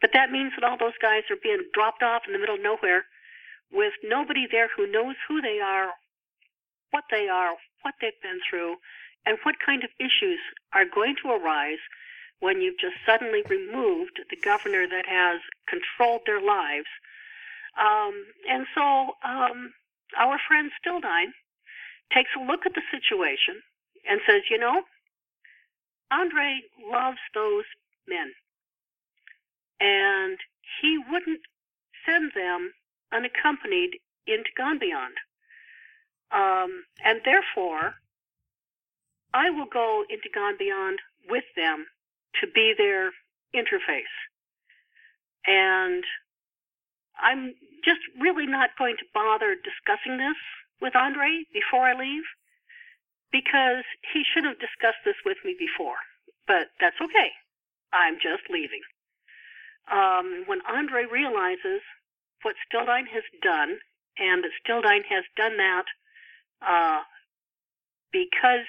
But 0.00 0.10
that 0.12 0.30
means 0.30 0.52
that 0.54 0.64
all 0.64 0.76
those 0.78 0.98
guys 1.00 1.24
are 1.30 1.40
being 1.42 1.64
dropped 1.72 2.02
off 2.02 2.22
in 2.26 2.32
the 2.32 2.38
middle 2.38 2.54
of 2.54 2.62
nowhere 2.62 3.06
with 3.72 3.94
nobody 4.02 4.46
there 4.50 4.68
who 4.76 4.90
knows 4.90 5.16
who 5.28 5.40
they 5.40 5.60
are, 5.60 5.90
what 6.90 7.04
they 7.10 7.28
are, 7.28 7.54
what 7.82 7.94
they've 8.00 8.22
been 8.22 8.40
through, 8.48 8.76
and 9.26 9.38
what 9.42 9.56
kind 9.64 9.84
of 9.84 9.90
issues 9.98 10.40
are 10.72 10.84
going 10.84 11.14
to 11.22 11.30
arise 11.30 11.82
when 12.40 12.60
you've 12.60 12.80
just 12.80 12.96
suddenly 13.04 13.42
removed 13.48 14.20
the 14.30 14.36
governor 14.36 14.86
that 14.88 15.06
has 15.06 15.40
controlled 15.68 16.22
their 16.26 16.40
lives. 16.40 16.88
Um, 17.78 18.24
and 18.48 18.66
so 18.74 19.14
um, 19.22 19.72
our 20.18 20.38
friend 20.48 20.70
Stildyne 20.80 21.32
takes 22.12 22.30
a 22.36 22.44
look 22.44 22.66
at 22.66 22.74
the 22.74 22.82
situation 22.90 23.62
and 24.08 24.20
says, 24.26 24.42
you 24.50 24.58
know, 24.58 24.82
Andrej 26.12 26.60
loves 26.90 27.20
those 27.34 27.64
men. 28.08 28.32
And 29.80 30.38
he 30.80 30.98
wouldn't 31.10 31.40
send 32.04 32.32
them 32.34 32.72
unaccompanied 33.12 34.00
into 34.26 34.50
Gonebeyond. 34.58 35.20
Um, 36.32 36.84
and 37.04 37.20
therefore, 37.24 37.94
I 39.34 39.50
will 39.50 39.66
go 39.66 40.04
into 40.08 40.28
Gonebeyond 40.34 40.96
with 41.28 41.44
them 41.56 41.86
to 42.40 42.46
be 42.46 42.74
their 42.76 43.10
interface. 43.54 44.14
And 45.46 46.04
I'm 47.20 47.54
just 47.84 48.00
really 48.18 48.46
not 48.46 48.70
going 48.78 48.96
to 48.98 49.04
bother 49.14 49.56
discussing 49.56 50.18
this 50.18 50.36
with 50.80 50.94
Andrej 50.94 51.44
before 51.52 51.86
I 51.86 51.94
leave 51.94 52.24
because 53.32 53.84
he 54.12 54.22
should 54.24 54.44
have 54.44 54.58
discussed 54.58 55.02
this 55.04 55.16
with 55.24 55.38
me 55.44 55.54
before. 55.58 55.98
But 56.46 56.68
that's 56.80 57.00
okay. 57.00 57.30
I'm 57.92 58.16
just 58.16 58.50
leaving. 58.50 58.82
Um, 59.90 60.44
when 60.46 60.60
Andrej 60.62 61.10
realizes 61.10 61.82
what 62.42 62.54
Stildyne 62.66 63.08
has 63.08 63.24
done, 63.42 63.78
and 64.18 64.44
that 64.44 64.50
Stildyne 64.62 65.04
has 65.08 65.24
done 65.36 65.56
that 65.56 65.84
uh, 66.66 67.00
because 68.12 68.66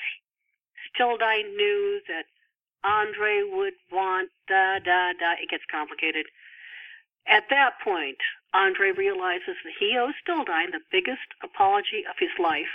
Stildyne 0.89 1.55
knew 1.55 2.01
that 2.07 2.25
Andrej 2.85 3.55
would 3.55 3.73
want 3.91 4.29
da 4.47 4.79
da 4.79 5.13
da. 5.13 5.33
It 5.41 5.49
gets 5.49 5.63
complicated. 5.69 6.25
At 7.27 7.43
that 7.49 7.73
point, 7.83 8.17
Andrej 8.55 8.97
realizes 8.97 9.55
that 9.63 9.73
he 9.79 9.97
owes 9.97 10.15
Stildyne 10.25 10.71
the 10.71 10.81
biggest 10.91 11.27
apology 11.43 12.03
of 12.09 12.15
his 12.19 12.33
life, 12.39 12.73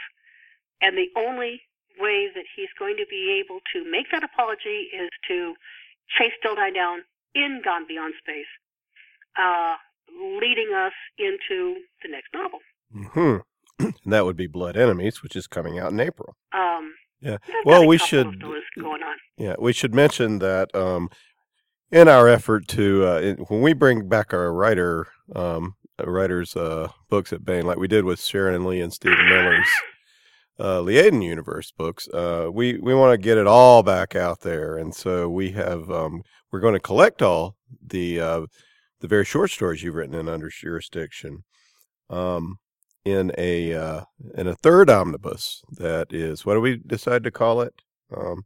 and 0.81 0.97
the 0.97 1.11
only 1.17 1.63
way 1.99 2.29
that 2.35 2.45
he's 2.55 2.73
going 2.79 2.97
to 2.97 3.07
be 3.09 3.43
able 3.43 3.61
to 3.73 3.91
make 3.91 4.11
that 4.13 4.23
apology 4.23 4.89
is 4.93 5.11
to 5.29 5.55
chase 6.09 6.33
Stildyne 6.45 6.75
down 6.75 7.03
in 7.35 7.63
Gonebeyond 7.65 8.17
Space, 8.19 8.47
uh, 9.39 9.77
leading 10.41 10.73
us 10.75 10.93
into 11.19 11.83
the 12.03 12.09
next 12.09 12.33
novel. 12.33 12.61
Hmm. 12.93 13.37
And 13.79 13.95
that 14.07 14.25
would 14.25 14.37
be 14.37 14.47
Blood 14.47 14.77
Enemies, 14.77 15.23
which 15.23 15.37
is 15.37 15.47
coming 15.47 15.79
out 15.79 15.93
in 15.93 16.01
April. 16.01 16.37
Um, 16.53 16.95
yeah. 17.21 17.39
Well, 17.65 17.87
we 17.87 17.99
should. 17.99 18.43
Yeah, 19.39 19.55
we 19.59 19.73
should 19.73 19.95
mention 19.95 20.39
that 20.39 20.75
um, 20.75 21.11
in 21.91 22.09
our 22.09 22.29
effort 22.29 22.69
to 22.69 23.07
uh, 23.07 23.21
in, 23.21 23.37
when 23.49 23.61
we 23.61 23.73
bring 23.73 24.09
back 24.09 24.33
our 24.33 24.53
writer 24.53 25.09
um, 25.35 25.75
writers 26.03 26.57
uh, 26.57 26.89
books 27.09 27.33
at 27.33 27.45
Baen, 27.45 27.67
like 27.67 27.79
we 27.79 27.89
did 27.89 28.05
with 28.05 28.21
Sharon 28.21 28.55
and 28.55 28.67
Lee 28.67 28.81
and 28.81 28.93
Stephen 28.93 29.29
Miller's 29.29 29.69
uh, 30.59 30.81
Liaden 30.81 31.23
Universe 31.23 31.71
books, 31.73 32.09
uh, 32.09 32.49
we 32.53 32.79
we 32.79 32.95
want 32.95 33.13
to 33.13 33.19
get 33.19 33.39
it 33.39 33.47
all 33.47 33.83
back 33.83 34.17
out 34.17 34.41
there, 34.41 34.77
and 34.77 34.95
so 34.95 35.29
we 35.29 35.53
have 35.53 35.91
um, 35.91 36.23
we're 36.51 36.61
going 36.61 36.75
to 36.75 36.81
collect 36.81 37.23
all 37.23 37.57
the 37.85 38.21
uh, 38.21 38.47
the 39.01 39.09
very 39.09 39.25
short 39.25 39.51
stories 39.51 39.83
you've 39.83 39.95
written 39.95 40.15
in 40.15 40.29
Under 40.29 40.49
Jurisdiction. 40.49 41.45
Um, 42.09 42.59
in 43.07 43.31
a 43.39 43.73
uh, 43.73 44.01
in 44.35 44.49
a 44.49 44.57
third 44.57 44.91
omnibus 44.91 45.63
that 45.79 46.13
is 46.13 46.45
what 46.45 46.55
do 46.55 46.61
we 46.61 46.83
decide 46.85 47.23
to 47.23 47.31
call 47.31 47.61
it? 47.61 47.73
Um, 48.15 48.43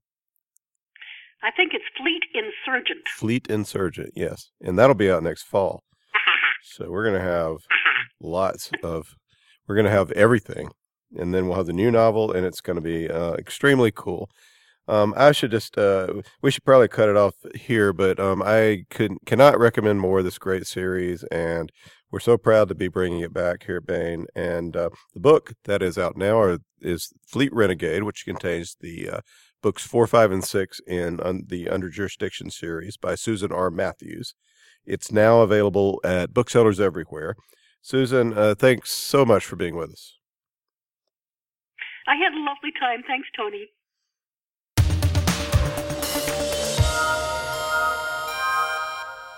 I 1.43 1.51
think 1.51 1.73
it's 1.73 1.85
Fleet 1.97 2.23
Insurgent. 2.35 3.09
Fleet 3.09 3.47
Insurgent, 3.49 4.13
yes, 4.15 4.51
and 4.61 4.79
that'll 4.79 4.95
be 4.95 5.11
out 5.11 5.23
next 5.23 5.45
fall. 5.45 5.83
so 6.63 6.91
we're 6.91 7.05
gonna 7.05 7.21
have 7.21 7.57
lots 8.21 8.71
of 8.85 9.17
we're 9.67 9.77
gonna 9.77 9.91
have 9.91 10.13
everything, 10.13 10.71
and 11.17 11.35
then 11.35 11.47
we'll 11.47 11.57
have 11.57 11.67
the 11.67 11.73
new 11.73 11.91
novel, 11.91 12.31
and 12.31 12.45
it's 12.45 12.61
gonna 12.61 12.83
be 12.83 13.11
uh, 13.11 13.33
extremely 13.33 13.91
cool. 13.91 14.29
Um, 14.89 15.15
I 15.17 15.33
should 15.33 15.53
just 15.53 15.79
uh, 15.79 16.21
we 16.43 16.51
should 16.51 16.65
probably 16.65 16.89
cut 16.89 17.09
it 17.09 17.17
off 17.17 17.35
here, 17.55 17.95
but 17.95 18.21
um, 18.21 18.43
I 18.45 18.85
could 18.91 19.13
cannot 19.25 19.59
recommend 19.59 20.01
more 20.01 20.19
of 20.19 20.25
this 20.25 20.39
great 20.39 20.67
series, 20.67 21.25
and 21.25 21.73
we're 22.11 22.21
so 22.21 22.37
proud 22.37 22.69
to 22.69 22.75
be 22.75 22.89
bringing 22.89 23.21
it 23.21 23.33
back 23.33 23.65
here 23.65 23.77
at 23.77 23.87
Baen. 23.87 24.27
And 24.35 24.77
uh, 24.77 24.91
the 25.15 25.21
book 25.21 25.55
that 25.65 25.83
is 25.83 25.97
out 25.97 26.17
now 26.17 26.41
are, 26.41 26.59
is 26.81 27.13
Fleet 27.27 27.53
Renegade, 27.53 28.03
which 28.03 28.25
contains 28.25 28.77
the 28.81 29.09
uh, 29.09 29.21
books 29.63 29.85
four, 29.85 30.07
five, 30.07 30.33
and 30.33 30.45
six 30.45 30.81
in 30.87 31.21
un- 31.21 31.45
the 31.47 31.69
Under 31.69 31.89
Jurisdiction 31.89 32.51
series 32.51 32.97
by 32.97 33.15
Susan 33.15 33.53
R. 33.53 33.71
Matthews. 33.71 34.35
It's 34.85 35.13
now 35.13 35.41
available 35.41 36.01
at 36.03 36.35
booksellers 36.35 36.81
everywhere. 36.81 37.37
Susan, 37.83 38.37
uh, 38.37 38.55
thanks 38.55 38.93
so 38.93 39.25
much 39.25 39.45
for 39.45 39.57
being 39.57 39.77
with 39.77 39.91
us. 39.91 40.17
I 42.07 42.17
had 42.17 42.33
a 42.33 42.41
lovely 42.41 42.73
time. 42.81 43.03
Thanks, 43.07 43.29
Tony. 43.37 43.69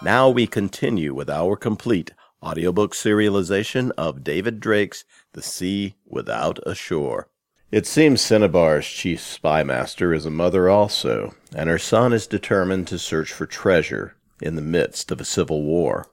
Now 0.02 0.30
we 0.30 0.48
continue 0.48 1.14
with 1.14 1.30
our 1.30 1.54
complete 1.56 2.12
audiobook 2.42 2.92
serialization 2.92 3.92
of 3.96 4.24
David 4.24 4.58
Drake's 4.58 5.04
The 5.32 5.42
Sea 5.42 5.94
Without 6.06 6.58
a 6.66 6.74
Shore. 6.74 7.28
It 7.70 7.86
seems 7.86 8.20
Cinnabar's 8.20 8.86
chief 8.86 9.20
spymaster 9.20 10.14
is 10.14 10.26
a 10.26 10.30
mother 10.30 10.68
also, 10.68 11.34
and 11.54 11.70
her 11.70 11.78
son 11.78 12.12
is 12.12 12.26
determined 12.26 12.86
to 12.88 12.98
search 12.98 13.32
for 13.32 13.46
treasure 13.46 14.16
in 14.42 14.56
the 14.56 14.62
midst 14.62 15.10
of 15.10 15.20
a 15.20 15.24
civil 15.24 15.62
war. 15.62 16.06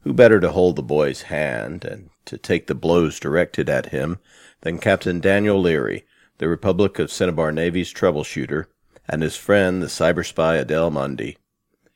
Who 0.00 0.12
better 0.12 0.38
to 0.40 0.50
hold 0.50 0.76
the 0.76 0.82
boy's 0.82 1.22
hand 1.22 1.84
and 1.84 2.10
to 2.26 2.36
take 2.36 2.66
the 2.66 2.74
blows 2.74 3.18
directed 3.18 3.70
at 3.70 3.86
him 3.86 4.18
than 4.60 4.78
Captain 4.78 5.20
Daniel 5.20 5.60
Leary, 5.60 6.04
the 6.38 6.48
Republic 6.48 6.98
of 6.98 7.10
Cinnabar 7.10 7.52
Navy's 7.52 7.92
troubleshooter, 7.92 8.66
and 9.08 9.22
his 9.22 9.36
friend 9.36 9.82
the 9.82 9.86
cyber 9.86 10.26
spy 10.26 10.56
Adele 10.56 10.90
Mundy. 10.90 11.38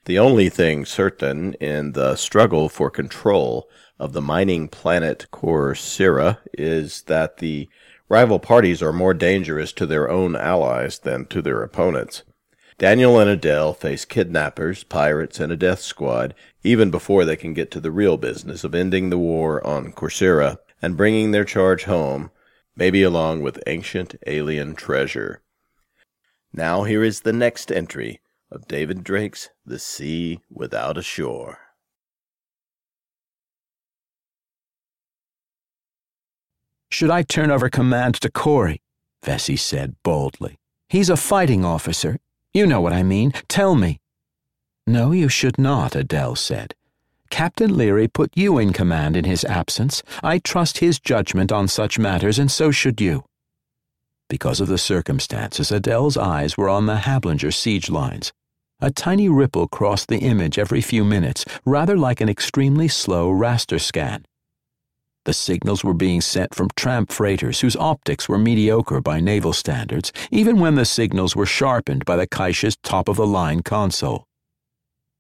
The 0.07 0.19
only 0.19 0.49
thing 0.49 0.87
certain 0.87 1.53
in 1.55 1.93
the 1.93 2.17
struggle 2.17 2.71
for 2.71 2.91
control 2.91 3.69
of 3.99 4.15
the 4.15 4.23
mining 4.23 4.67
planet 4.67 5.27
Corcyra 5.31 6.39
is 6.55 7.03
that 7.03 7.37
the 7.37 7.69
rival 8.09 8.39
parties 8.39 8.83
are 8.83 8.95
more 8.95 9.13
dangerous 9.13 9.75
to 9.75 9.85
their 9.85 10.09
own 10.11 10.35
allies 10.35 11.01
than 11.01 11.27
to 11.27 11.43
their 11.43 11.63
opponents. 11.63 12.23
Daniel 12.79 13.21
and 13.21 13.29
Adele 13.29 13.75
face 13.75 14.07
kidnappers, 14.07 14.85
pirates, 14.85 15.39
and 15.39 15.53
a 15.53 15.57
death 15.57 15.81
squad 15.81 16.35
even 16.63 16.91
before 16.91 17.27
they 17.27 17.37
can 17.37 17.53
get 17.53 17.71
to 17.71 17.81
the 17.81 17.91
real 17.91 18.17
business 18.17 18.65
of 18.65 18.75
ending 18.75 19.11
the 19.11 19.19
war 19.19 19.65
on 19.67 19.93
Corcyra 19.93 20.57
and 20.81 20.97
bringing 20.97 21.33
their 21.33 21.45
charge 21.45 21.85
home, 21.85 22.31
maybe 22.75 23.03
along 23.03 23.43
with 23.43 23.63
ancient 23.67 24.15
alien 24.27 24.75
treasure. 24.75 25.43
Now 26.55 26.85
here 26.85 27.05
is 27.05 27.21
the 27.21 27.35
next 27.35 27.71
entry 27.71 28.23
of 28.51 28.67
David 28.67 29.05
Drake's 29.05 29.51
The 29.65 29.79
Sea 29.79 30.41
Without 30.51 30.99
a 30.99 31.03
Shore. 31.03 31.59
Should 36.91 37.11
I 37.11 37.23
turn 37.23 37.51
over 37.51 37.69
command 37.69 38.17
to 38.17 38.31
Corey? 38.31 38.83
Vesey 39.25 39.57
said 39.57 39.95
boldly. 40.03 40.59
He's 40.89 41.09
a 41.09 41.17
fighting 41.17 41.65
officer. 41.65 42.19
You 42.53 42.67
know 42.67 42.81
what 42.81 42.93
I 42.93 43.05
mean. 43.05 43.33
Tell 43.47 43.77
me. 43.77 44.01
No, 44.87 45.13
you 45.13 45.29
should 45.29 45.57
not, 45.57 45.95
Adele 45.95 46.35
said. 46.35 46.75
Captain 47.31 47.77
Leary 47.77 48.09
put 48.09 48.37
you 48.37 48.59
in 48.59 48.73
command 48.73 49.17
in 49.17 49.25
his 49.25 49.45
absence. 49.45 50.03
I 50.21 50.41
trust 50.41 50.79
his 50.79 50.99
judgment 50.99 51.53
on 51.53 51.69
such 51.69 51.97
matters, 51.97 52.41
and 52.41 52.51
so 52.51 52.73
should 52.73 53.01
you. 53.01 53.25
Because 54.29 54.61
of 54.61 54.67
the 54.67 54.79
circumstances, 54.79 55.71
Adele's 55.71 56.17
eyes 56.17 56.57
were 56.57 56.69
on 56.69 56.87
the 56.87 56.97
Hablinger 56.97 57.55
siege 57.55 57.89
lines. 57.89 58.33
A 58.83 58.91
tiny 58.91 59.29
ripple 59.29 59.69
crossed 59.69 60.09
the 60.09 60.21
image 60.21 60.59
every 60.59 60.81
few 60.81 61.05
minutes, 61.05 61.45
rather 61.67 61.99
like 61.99 62.23
an 62.23 62.31
extremely 62.31 62.89
slow 62.89 63.31
raster 63.31 63.79
scan. 63.79 64.25
The 65.25 65.35
signals 65.35 65.85
were 65.85 65.93
being 65.93 66.23
sent 66.23 66.55
from 66.55 66.71
tramp 66.77 67.13
freighters 67.13 67.61
whose 67.61 67.77
optics 67.77 68.27
were 68.27 68.39
mediocre 68.39 69.03
by 69.03 69.21
naval 69.21 69.53
standards, 69.53 70.15
even 70.31 70.59
when 70.59 70.77
the 70.77 70.87
signals 70.87 71.37
were 71.37 71.45
sharpened 71.45 72.07
by 72.07 72.17
the 72.17 72.27
Kaisha's 72.27 72.79
top 72.83 73.07
of 73.07 73.17
the 73.17 73.27
line 73.27 73.61
console. 73.61 74.25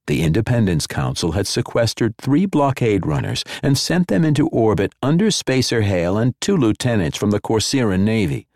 The 0.06 0.22
Independence 0.22 0.86
Council 0.86 1.32
had 1.32 1.46
sequestered 1.46 2.16
three 2.16 2.46
blockade 2.46 3.04
runners 3.04 3.44
and 3.62 3.76
sent 3.76 4.08
them 4.08 4.24
into 4.24 4.48
orbit 4.48 4.94
under 5.02 5.30
Spacer 5.30 5.82
Hale 5.82 6.16
and 6.16 6.34
two 6.40 6.56
lieutenants 6.56 7.18
from 7.18 7.30
the 7.30 7.40
Corcyraean 7.40 8.00
Navy, 8.00 8.46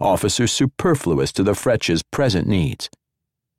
officers 0.00 0.50
superfluous 0.50 1.30
to 1.32 1.44
the 1.44 1.54
Freccia's 1.54 2.02
present 2.02 2.48
needs. 2.48 2.90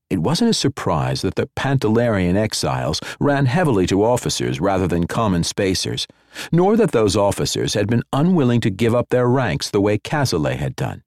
It 0.10 0.20
wasn't 0.20 0.50
a 0.50 0.56
surprise 0.56 1.22
that 1.22 1.36
the 1.36 1.48
Pantalarian 1.56 2.36
exiles 2.36 3.00
ran 3.20 3.46
heavily 3.46 3.86
to 3.88 4.04
officers 4.04 4.60
rather 4.60 4.88
than 4.88 5.06
common 5.06 5.44
spacers, 5.44 6.08
nor 6.52 6.76
that 6.78 6.92
those 6.92 7.16
officers 7.16 7.76
had 7.76 7.88
been 7.88 8.02
unwilling 8.12 8.60
to 8.62 8.72
give 8.72 8.96
up 8.96 9.10
their 9.10 9.28
ranks 9.28 9.70
the 9.70 9.82
way 9.82 10.00
Cazalet 10.00 10.58
had 10.58 10.76
done. 10.76 11.04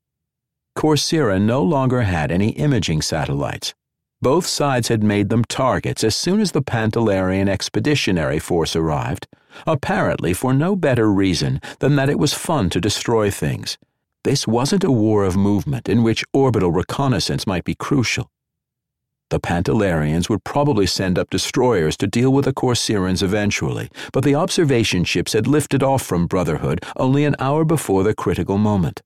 Corcyra 0.76 1.40
no 1.40 1.62
longer 1.62 2.02
had 2.02 2.30
any 2.30 2.50
imaging 2.50 3.02
satellites. 3.02 3.74
Both 4.20 4.46
sides 4.46 4.86
had 4.86 5.02
made 5.02 5.30
them 5.30 5.44
targets 5.44 6.04
as 6.04 6.14
soon 6.14 6.40
as 6.40 6.52
the 6.52 6.62
Pantalarian 6.62 7.48
Expeditionary 7.48 8.38
Force 8.38 8.76
arrived, 8.76 9.26
apparently 9.66 10.32
for 10.32 10.54
no 10.54 10.76
better 10.76 11.12
reason 11.12 11.60
than 11.80 11.96
that 11.96 12.08
it 12.08 12.20
was 12.20 12.32
fun 12.32 12.70
to 12.70 12.80
destroy 12.80 13.32
things. 13.32 13.78
This 14.22 14.46
wasn't 14.46 14.84
a 14.84 14.92
war 14.92 15.24
of 15.24 15.36
movement 15.36 15.88
in 15.88 16.04
which 16.04 16.24
orbital 16.32 16.70
reconnaissance 16.70 17.48
might 17.48 17.64
be 17.64 17.74
crucial. 17.74 18.30
The 19.30 19.40
Pantalarians 19.40 20.28
would 20.28 20.44
probably 20.44 20.86
send 20.86 21.18
up 21.18 21.30
destroyers 21.30 21.96
to 21.98 22.06
deal 22.06 22.32
with 22.32 22.44
the 22.44 22.52
Corcyraeans 22.52 23.22
eventually, 23.22 23.90
but 24.12 24.24
the 24.24 24.34
observation 24.34 25.04
ships 25.04 25.32
had 25.32 25.46
lifted 25.46 25.82
off 25.82 26.02
from 26.02 26.26
Brotherhood 26.26 26.84
only 26.96 27.24
an 27.24 27.36
hour 27.38 27.64
before 27.64 28.02
the 28.02 28.14
critical 28.14 28.58
moment. 28.58 29.00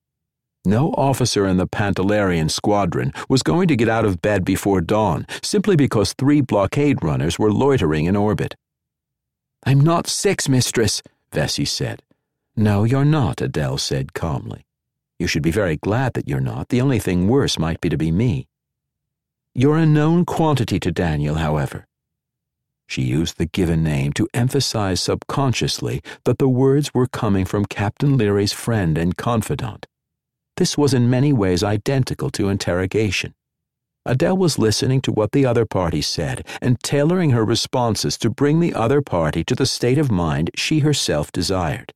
No 0.67 0.91
officer 0.95 1.47
in 1.47 1.59
the 1.59 1.69
Pantalarian 1.69 2.49
squadron 2.49 3.13
was 3.29 3.45
going 3.45 3.69
to 3.69 3.77
get 3.77 3.89
out 3.89 4.05
of 4.05 4.21
bed 4.21 4.45
before 4.45 4.81
dawn 4.81 5.25
simply 5.43 5.77
because 5.77 6.13
three 6.13 6.41
blockade 6.41 7.05
runners 7.05 7.39
were 7.39 7.53
loitering 7.53 8.07
in 8.07 8.17
orbit. 8.17 8.57
I'm 9.65 9.81
not 9.81 10.09
six, 10.09 10.49
mistress, 10.49 11.03
Vesey 11.33 11.67
said. 11.67 12.03
No, 12.57 12.83
you're 12.83 13.05
not, 13.05 13.41
Adele 13.41 13.79
said 13.79 14.13
calmly. 14.13 14.67
You 15.19 15.27
should 15.27 15.43
be 15.43 15.53
very 15.53 15.77
glad 15.77 16.15
that 16.15 16.29
you're 16.29 16.41
not. 16.41 16.69
The 16.71 16.81
only 16.81 16.99
thing 16.99 17.29
worse 17.29 17.59
might 17.59 17.81
be 17.81 17.89
to 17.89 17.97
be 17.97 18.11
me. 18.11 18.49
You're 19.59 19.78
a 19.78 19.87
known 19.87 20.27
quantity 20.27 20.78
to 20.81 20.93
Daniel, 20.93 21.37
however. 21.37 21.87
She 22.87 23.01
used 23.01 23.39
the 23.39 23.47
given 23.47 23.83
name 23.83 24.12
to 24.12 24.28
emphasize 24.35 25.01
subconsciously 25.01 26.03
that 26.27 26.37
the 26.37 26.47
words 26.47 26.93
were 26.93 27.07
coming 27.07 27.47
from 27.47 27.65
Captain 27.65 28.19
Leary's 28.19 28.53
friend 28.53 28.99
and 28.99 29.16
confidant. 29.16 29.87
This 30.59 30.77
was 30.77 30.93
in 30.93 31.09
many 31.09 31.33
ways 31.33 31.62
identical 31.62 32.28
to 32.33 32.51
interrogation. 32.51 33.33
Adele 34.05 34.37
was 34.37 34.59
listening 34.59 35.01
to 35.01 35.11
what 35.11 35.33
the 35.33 35.47
other 35.47 35.65
party 35.65 36.03
said 36.03 36.47
and 36.61 36.78
tailoring 36.83 37.31
her 37.31 37.43
responses 37.43 38.19
to 38.19 38.28
bring 38.28 38.61
the 38.61 38.74
other 38.74 39.01
party 39.01 39.43
to 39.45 39.55
the 39.55 39.65
state 39.65 39.97
of 39.97 40.11
mind 40.11 40.51
she 40.55 40.81
herself 40.81 41.33
desired. 41.33 41.95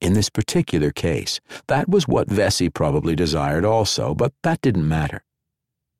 In 0.00 0.12
this 0.12 0.30
particular 0.30 0.92
case, 0.92 1.40
that 1.66 1.88
was 1.88 2.06
what 2.06 2.30
Vesey 2.30 2.68
probably 2.68 3.16
desired 3.16 3.64
also, 3.64 4.14
but 4.14 4.32
that 4.44 4.60
didn't 4.62 4.86
matter. 4.86 5.24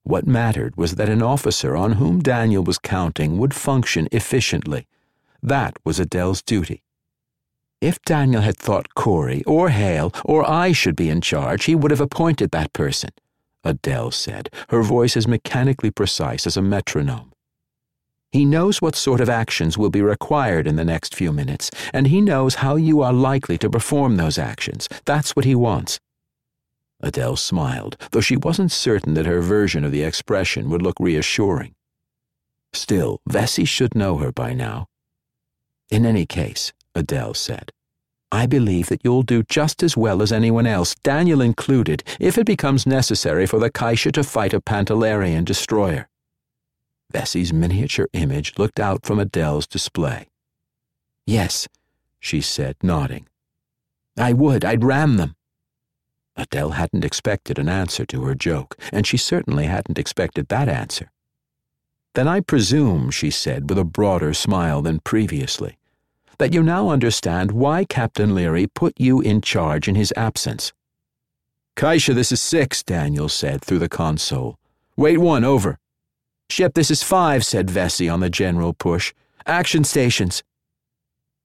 What 0.05 0.27
mattered 0.27 0.77
was 0.77 0.97
that 0.97 1.09
an 1.09 1.23
officer 1.23 1.77
on 1.77 1.93
whom 1.93 2.21
Daniel 2.21 2.65
was 2.65 2.79
counting 2.79 3.39
would 3.39 3.55
function 3.55 4.09
efficiently. 4.11 4.87
That 5.43 5.77
was 5.85 6.01
Adele's 6.01 6.43
duty. 6.43 6.83
If 7.81 8.01
Daniel 8.03 8.43
had 8.43 8.57
thought 8.57 8.95
Corey 8.95 9.43
or 9.45 9.71
Hale 9.71 10.13
or 10.25 10.49
I 10.49 10.73
should 10.73 10.97
be 10.97 11.09
in 11.09 11.21
charge, 11.21 11.65
he 11.65 11.75
would 11.75 11.91
have 11.91 12.01
appointed 12.01 12.51
that 12.51 12.73
person, 12.73 13.11
Adele 13.65 14.11
said, 14.11 14.51
her 14.69 14.83
voice 14.83 15.17
as 15.17 15.27
mechanically 15.27 15.91
precise 15.91 16.47
as 16.47 16.57
a 16.57 16.63
metronome. 16.63 17.33
He 18.31 18.45
knows 18.45 18.81
what 18.81 18.97
sort 18.97 19.21
of 19.21 19.29
actions 19.29 19.77
will 19.77 19.91
be 19.91 20.01
required 20.01 20.67
in 20.67 20.77
the 20.77 20.85
next 20.85 21.15
few 21.15 21.33
minutes, 21.33 21.71
and 21.93 22.07
he 22.07 22.21
knows 22.21 22.57
how 22.57 22.77
you 22.77 23.03
are 23.03 23.13
likely 23.13 23.59
to 23.59 23.69
perform 23.69 24.17
those 24.17 24.39
actions. 24.39 24.89
That's 25.05 25.37
what 25.37 25.45
he 25.45 25.55
wants. 25.55 26.01
Adele 27.03 27.37
smiled, 27.37 27.97
though 28.13 28.21
she 28.21 28.37
wasn't 28.37 28.73
certain 28.73 29.15
that 29.15 29.27
her 29.27 29.41
version 29.41 29.85
of 29.85 29.93
the 29.93 30.03
expression 30.03 30.71
would 30.71 30.83
look 30.83 30.97
reassuring. 31.01 31.75
Still, 32.73 33.21
Vesey 33.29 33.65
should 33.65 33.95
know 33.95 34.17
her 34.19 34.33
by 34.33 34.55
now. 34.55 34.87
In 35.91 36.07
any 36.07 36.25
case, 36.25 36.73
Adele 36.95 37.35
said, 37.35 37.73
I 38.31 38.47
believe 38.47 38.89
that 38.89 39.03
you'll 39.05 39.25
do 39.25 39.43
just 39.43 39.83
as 39.83 39.95
well 39.95 40.23
as 40.23 40.33
anyone 40.33 40.67
else, 40.67 40.95
Daniel 41.03 41.43
included, 41.43 42.03
if 42.19 42.39
it 42.39 42.47
becomes 42.47 42.87
necessary 42.87 43.47
for 43.47 43.59
the 43.59 43.71
Kaisha 43.71 44.11
to 44.13 44.25
fight 44.25 44.55
a 44.55 44.61
Pantalarian 44.61 45.45
destroyer. 45.45 46.09
Vesey's 47.13 47.53
miniature 47.53 48.09
image 48.15 48.55
looked 48.59 48.81
out 48.81 49.05
from 49.05 49.19
Adele's 49.19 49.67
display. 49.67 50.29
Yes, 51.27 51.69
she 52.21 52.41
said, 52.41 52.77
nodding. 52.83 53.29
I 54.17 54.33
would, 54.33 54.65
I'd 54.65 54.83
ram 54.83 55.19
them. 55.19 55.37
Adele 56.37 56.71
hadn't 56.71 57.05
expected 57.05 57.59
an 57.59 57.69
answer 57.69 58.07
to 58.07 58.25
her 58.25 58.35
joke, 58.35 58.77
and 58.93 59.07
she 59.07 59.17
certainly 59.17 59.67
hadn't 59.67 59.99
expected 59.99 60.49
that 60.49 60.69
answer. 60.69 61.11
Then 62.15 62.29
I 62.29 62.41
presume, 62.41 63.11
she 63.11 63.31
said 63.31 63.69
with 63.69 63.79
a 63.79 63.85
broader 63.85 64.35
smile 64.35 64.83
than 64.83 65.01
previously, 65.01 65.79
that 66.39 66.53
you 66.53 66.63
now 66.63 66.89
understand 66.89 67.53
why 67.53 67.85
Captain 67.85 68.35
Leary 68.35 68.67
put 68.67 68.95
you 68.99 69.21
in 69.21 69.41
charge 69.41 69.89
in 69.89 69.95
his 69.95 70.13
absence. 70.17 70.73
Kaisha, 71.77 72.15
this 72.15 72.33
is 72.33 72.41
six, 72.41 72.83
Daniel 72.83 73.29
said 73.29 73.63
through 73.63 73.79
the 73.79 73.89
console. 73.89 74.59
Wait 74.97 75.19
one, 75.19 75.45
over. 75.45 75.79
Ship, 76.51 76.75
this 76.75 76.91
is 76.91 77.03
five, 77.03 77.47
said 77.47 77.71
Vesey 77.71 78.09
on 78.09 78.21
the 78.21 78.29
general 78.29 78.75
push. 78.75 79.15
Action 79.47 79.85
stations. 79.85 80.43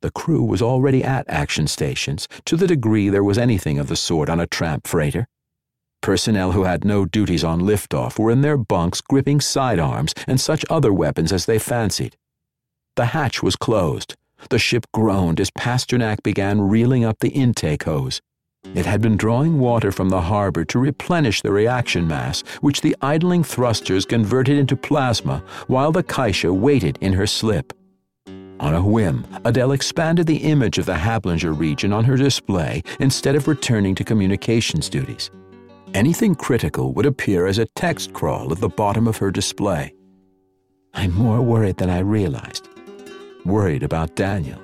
The 0.01 0.11
crew 0.11 0.43
was 0.43 0.61
already 0.61 1.03
at 1.03 1.25
action 1.27 1.67
stations, 1.67 2.27
to 2.45 2.55
the 2.55 2.67
degree 2.67 3.09
there 3.09 3.23
was 3.23 3.37
anything 3.37 3.79
of 3.79 3.87
the 3.87 3.95
sort 3.95 4.29
on 4.29 4.39
a 4.39 4.45
tramp 4.45 4.85
freighter. 4.85 5.27
Personnel 6.01 6.51
who 6.51 6.63
had 6.63 6.85
no 6.85 7.05
duties 7.05 7.43
on 7.43 7.61
liftoff 7.61 8.19
were 8.19 8.31
in 8.31 8.41
their 8.41 8.57
bunks 8.57 9.01
gripping 9.01 9.41
sidearms 9.41 10.13
and 10.27 10.39
such 10.39 10.63
other 10.69 10.93
weapons 10.93 11.31
as 11.31 11.47
they 11.47 11.57
fancied. 11.57 12.15
The 12.95 13.07
hatch 13.07 13.41
was 13.41 13.55
closed. 13.55 14.15
The 14.49 14.59
ship 14.59 14.85
groaned 14.93 15.39
as 15.39 15.49
Pasternak 15.51 16.21
began 16.23 16.61
reeling 16.61 17.03
up 17.03 17.17
the 17.19 17.29
intake 17.29 17.83
hose. 17.83 18.21
It 18.75 18.85
had 18.85 19.01
been 19.01 19.17
drawing 19.17 19.59
water 19.59 19.91
from 19.91 20.09
the 20.09 20.21
harbor 20.21 20.65
to 20.65 20.79
replenish 20.79 21.41
the 21.41 21.51
reaction 21.51 22.07
mass, 22.07 22.41
which 22.61 22.81
the 22.81 22.95
idling 23.01 23.43
thrusters 23.43 24.05
converted 24.05 24.57
into 24.57 24.75
plasma 24.75 25.43
while 25.67 25.91
the 25.91 26.03
Kaisha 26.03 26.53
waited 26.53 26.97
in 27.01 27.13
her 27.13 27.27
slip. 27.27 27.73
On 28.59 28.73
a 28.73 28.81
whim, 28.81 29.25
Adele 29.45 29.73
expanded 29.73 30.25
the 30.25 30.37
image 30.37 30.79
of 30.79 30.87
the 30.87 30.93
Hablinger 30.93 31.57
region 31.57 31.93
on 31.93 32.03
her 32.05 32.17
display 32.17 32.81
instead 32.99 33.35
of 33.35 33.47
returning 33.47 33.93
to 33.95 34.03
communications 34.03 34.89
duties. 34.89 35.29
Anything 35.93 36.33
critical 36.33 36.91
would 36.93 37.05
appear 37.05 37.45
as 37.45 37.59
a 37.59 37.67
text 37.75 38.13
crawl 38.13 38.51
at 38.51 38.59
the 38.59 38.67
bottom 38.67 39.07
of 39.07 39.17
her 39.17 39.29
display. 39.29 39.93
I'm 40.95 41.13
more 41.13 41.41
worried 41.41 41.77
than 41.77 41.91
I 41.91 41.99
realized. 41.99 42.67
Worried 43.45 43.83
about 43.83 44.15
Daniel. 44.15 44.59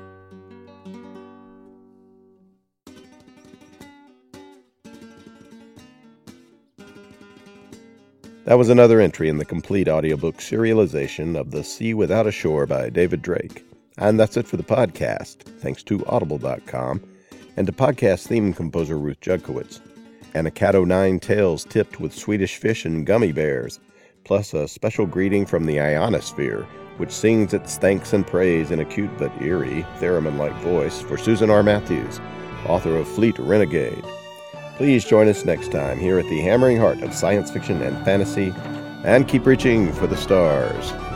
That 8.46 8.58
was 8.58 8.70
another 8.70 9.00
entry 9.00 9.30
in 9.30 9.38
the 9.38 9.46
complete 9.46 9.88
audiobook 9.88 10.38
serialization 10.38 11.40
of 11.40 11.52
The 11.52 11.64
Sea 11.64 11.94
Without 11.94 12.28
a 12.28 12.32
Shore 12.32 12.66
by 12.66 12.90
David 12.90 13.22
Drake. 13.22 13.64
And 13.98 14.20
that's 14.20 14.38
it 14.38 14.48
for 14.48 14.58
the 14.58 14.64
podcast, 14.64 15.44
thanks 15.60 15.84
to 15.84 16.06
Audible.com 16.06 17.02
and 17.58 17.68
to 17.68 17.74
podcast 17.74 18.28
theme 18.28 18.54
composer 18.54 18.98
Ruth 18.98 19.20
Judkowitz, 19.22 19.80
and 20.34 20.48
a 20.48 20.52
Cat 20.52 20.76
O' 20.76 20.84
Nine 20.84 21.20
Tails 21.20 21.64
tipped 21.64 22.00
with 22.00 22.14
Swedish 22.14 22.58
fish 22.58 22.86
and 22.86 23.06
gummy 23.06 23.32
bears, 23.32 23.80
plus 24.24 24.54
a 24.54 24.68
special 24.68 25.06
greeting 25.06 25.46
from 25.46 25.66
the 25.66 25.80
ionosphere, 25.80 26.64
which 26.98 27.12
sings 27.12 27.54
its 27.54 27.78
thanks 27.78 28.14
and 28.14 28.26
praise 28.26 28.72
in 28.72 28.80
a 28.80 28.86
cute 28.86 29.16
but 29.18 29.32
eerie, 29.42 29.86
theremin 30.00 30.38
like 30.38 30.54
voice 30.62 31.02
for 31.02 31.18
Susan 31.18 31.50
R. 31.50 31.64
Matthews, 31.64 32.20
author 32.66 32.96
of 32.96 33.08
Fleet 33.08 33.38
Renegade. 33.38 34.04
Please 34.78 35.06
join 35.06 35.28
us 35.28 35.46
next 35.46 35.72
time 35.72 36.00
here 36.00 36.18
at 36.18 36.26
the 36.30 36.42
hammering 36.42 36.78
heart 36.78 37.02
of 37.02 37.14
science 37.14 37.52
fiction 37.52 37.82
and 37.82 38.04
fantasy, 38.04 38.54
and 39.04 39.28
keep 39.28 39.46
reaching 39.46 39.92
for 39.94 40.08
the 40.08 40.18
stars. 40.18 41.13